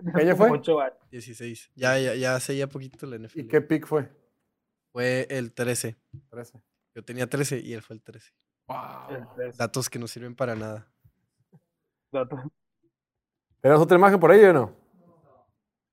[0.14, 0.50] ¿Qué año fue?
[0.50, 0.98] Ocho años.
[1.10, 1.72] 16.
[1.74, 3.40] Ya, ya, ya hace ya poquito la NFL.
[3.40, 4.10] ¿Y qué pick fue?
[4.92, 5.96] Fue el 13.
[6.30, 6.62] 13.
[6.94, 8.32] Yo tenía 13 y él fue el 13.
[8.66, 9.52] Wow.
[9.56, 10.90] Datos que no sirven para nada.
[13.60, 14.76] ¿Tenemos otra imagen por ahí o no?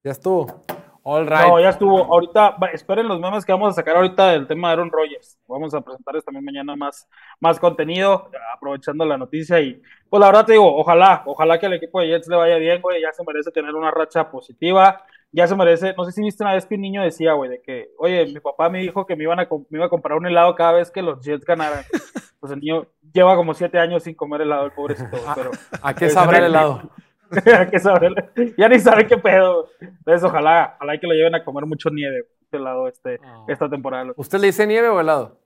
[0.04, 0.64] Ya estuvo.
[1.10, 1.48] All right.
[1.48, 2.04] No, ya estuvo.
[2.04, 5.40] Ahorita, esperen los memes que vamos a sacar ahorita del tema de Aaron Rodgers.
[5.48, 7.08] Vamos a presentarles también mañana más,
[7.40, 9.58] más contenido, aprovechando la noticia.
[9.62, 12.58] Y pues la verdad te digo, ojalá, ojalá que al equipo de Jets le vaya
[12.58, 13.02] bien, güey.
[13.02, 15.02] Ya se merece tener una racha positiva.
[15.32, 17.62] Ya se merece, no sé si viste una vez que un niño decía, güey, de
[17.62, 20.28] que, oye, mi papá me dijo que me, iban a, me iba a comprar un
[20.28, 21.86] helado cada vez que los Jets ganaran.
[22.40, 25.50] Pues el niño lleva como siete años sin comer helado, el pobrecito, pero
[25.82, 26.84] ¿A qué sabrá el helado?
[27.72, 29.68] que saber- ya ni sabe qué pedo.
[29.80, 33.46] Entonces, ojalá, ojalá que lo lleven a comer mucho nieve, este lado, este, Ah.
[33.48, 34.12] esta temporada.
[34.16, 35.40] ¿Usted le dice nieve o helado?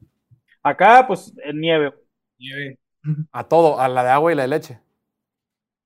[0.64, 1.94] Acá, pues, en nieve.
[2.40, 2.78] Nieve.
[3.32, 4.80] A todo, a la de agua y la de leche.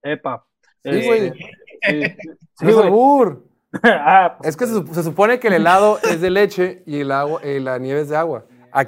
[0.04, 0.46] Epa.
[0.84, 1.32] Sí, güey.
[1.32, 2.04] sí,
[2.60, 3.44] sí, albur.
[3.84, 7.02] Ah, pues, Es que se, sup- se supone que el helado es de leche y,
[7.02, 8.46] el agua, y la nieve es de agua.
[8.72, 8.86] A-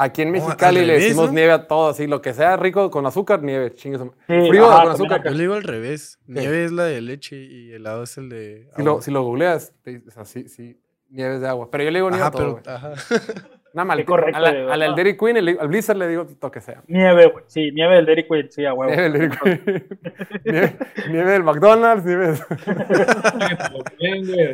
[0.00, 1.32] Aquí en No, Mexicali al le decimos ¿no?
[1.32, 4.70] nieve a todo, así, lo que sea rico con azúcar, nieve, chingue su- Sí, Frío
[4.70, 5.22] ajá, con azúcar.
[5.24, 6.18] Yo le digo al revés.
[6.26, 6.32] ¿Qué?
[6.34, 8.68] Nieve es la de leche y helado es el de.
[8.76, 9.02] Si lo, agua.
[9.02, 10.80] si lo googleas, te o sea, sí, sí,
[11.10, 11.68] nieve es de agua.
[11.72, 12.76] Pero yo le digo nieve Ajá, a todo, pero.
[12.76, 12.92] Ajá.
[13.74, 14.06] Una maldita.
[14.08, 14.92] correcto, a la- de a la-.
[14.94, 16.82] Dairy Queen, el- al Blizzard le digo lo que sea.
[16.86, 17.44] Nieve, güey.
[17.48, 18.92] Sí, nieve del Dairy Queen, sí, a huevo.
[18.94, 19.88] Nieve del Dairy Queen.
[20.44, 20.76] nieve,
[21.10, 22.34] nieve del McDonald's, nieve,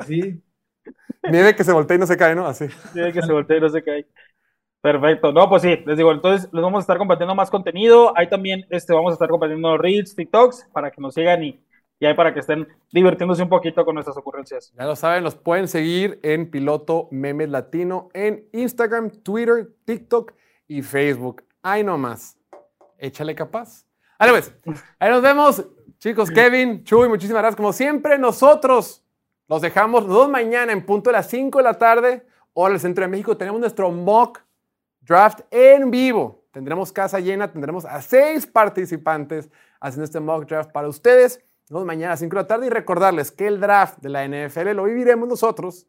[0.01, 0.43] así.
[1.31, 2.47] nieve que se voltea y no se cae, ¿no?
[2.47, 2.67] Así.
[2.93, 4.07] Tiene que se voltee y no se cae.
[4.85, 5.33] Perfecto.
[5.33, 8.13] No, pues sí, les digo, entonces les vamos a estar compartiendo más contenido.
[8.19, 11.59] Ahí también este, vamos a estar compartiendo Reels, TikToks, para que nos sigan y,
[11.99, 14.75] y ahí para que estén divirtiéndose un poquito con nuestras ocurrencias.
[14.77, 20.35] Ya lo saben, los pueden seguir en Piloto Memes Latino en Instagram, Twitter, TikTok
[20.69, 21.45] y Facebook.
[21.63, 22.37] Ahí nomás.
[22.99, 23.87] Échale capaz.
[24.19, 24.55] Vale, pues.
[24.99, 25.65] Ahí nos vemos.
[25.97, 27.57] Chicos, Kevin, Chuy, muchísimas gracias.
[27.57, 29.03] Como siempre, nosotros
[29.49, 33.01] los dejamos dos mañana en punto de las 5 de la tarde, hora del centro
[33.01, 33.35] de México.
[33.35, 34.45] Tenemos nuestro mock
[35.07, 36.45] draft en vivo.
[36.53, 39.51] Tendremos casa llena, tendremos a seis participantes
[39.81, 41.41] haciendo este mock draft para ustedes.
[41.69, 44.11] Nos vemos mañana a las 5 de la tarde y recordarles que el draft de
[44.11, 45.87] la NFL lo viviremos nosotros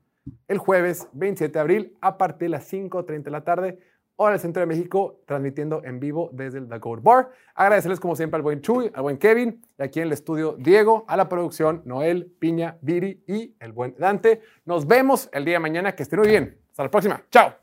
[0.48, 3.80] el jueves 27 de abril a partir de las 5.30 de la tarde,
[4.16, 7.30] hora del centro de México, transmitiendo en vivo desde el The Gold Bar.
[7.54, 11.06] Agradecerles como siempre al buen Chuy, al buen Kevin, y aquí en el estudio Diego,
[11.08, 14.42] a la producción Noel, Piña, Viri y el buen Dante.
[14.64, 16.58] Nos vemos el día de mañana, que estén muy bien.
[16.72, 17.22] Hasta la próxima.
[17.30, 17.56] Chao.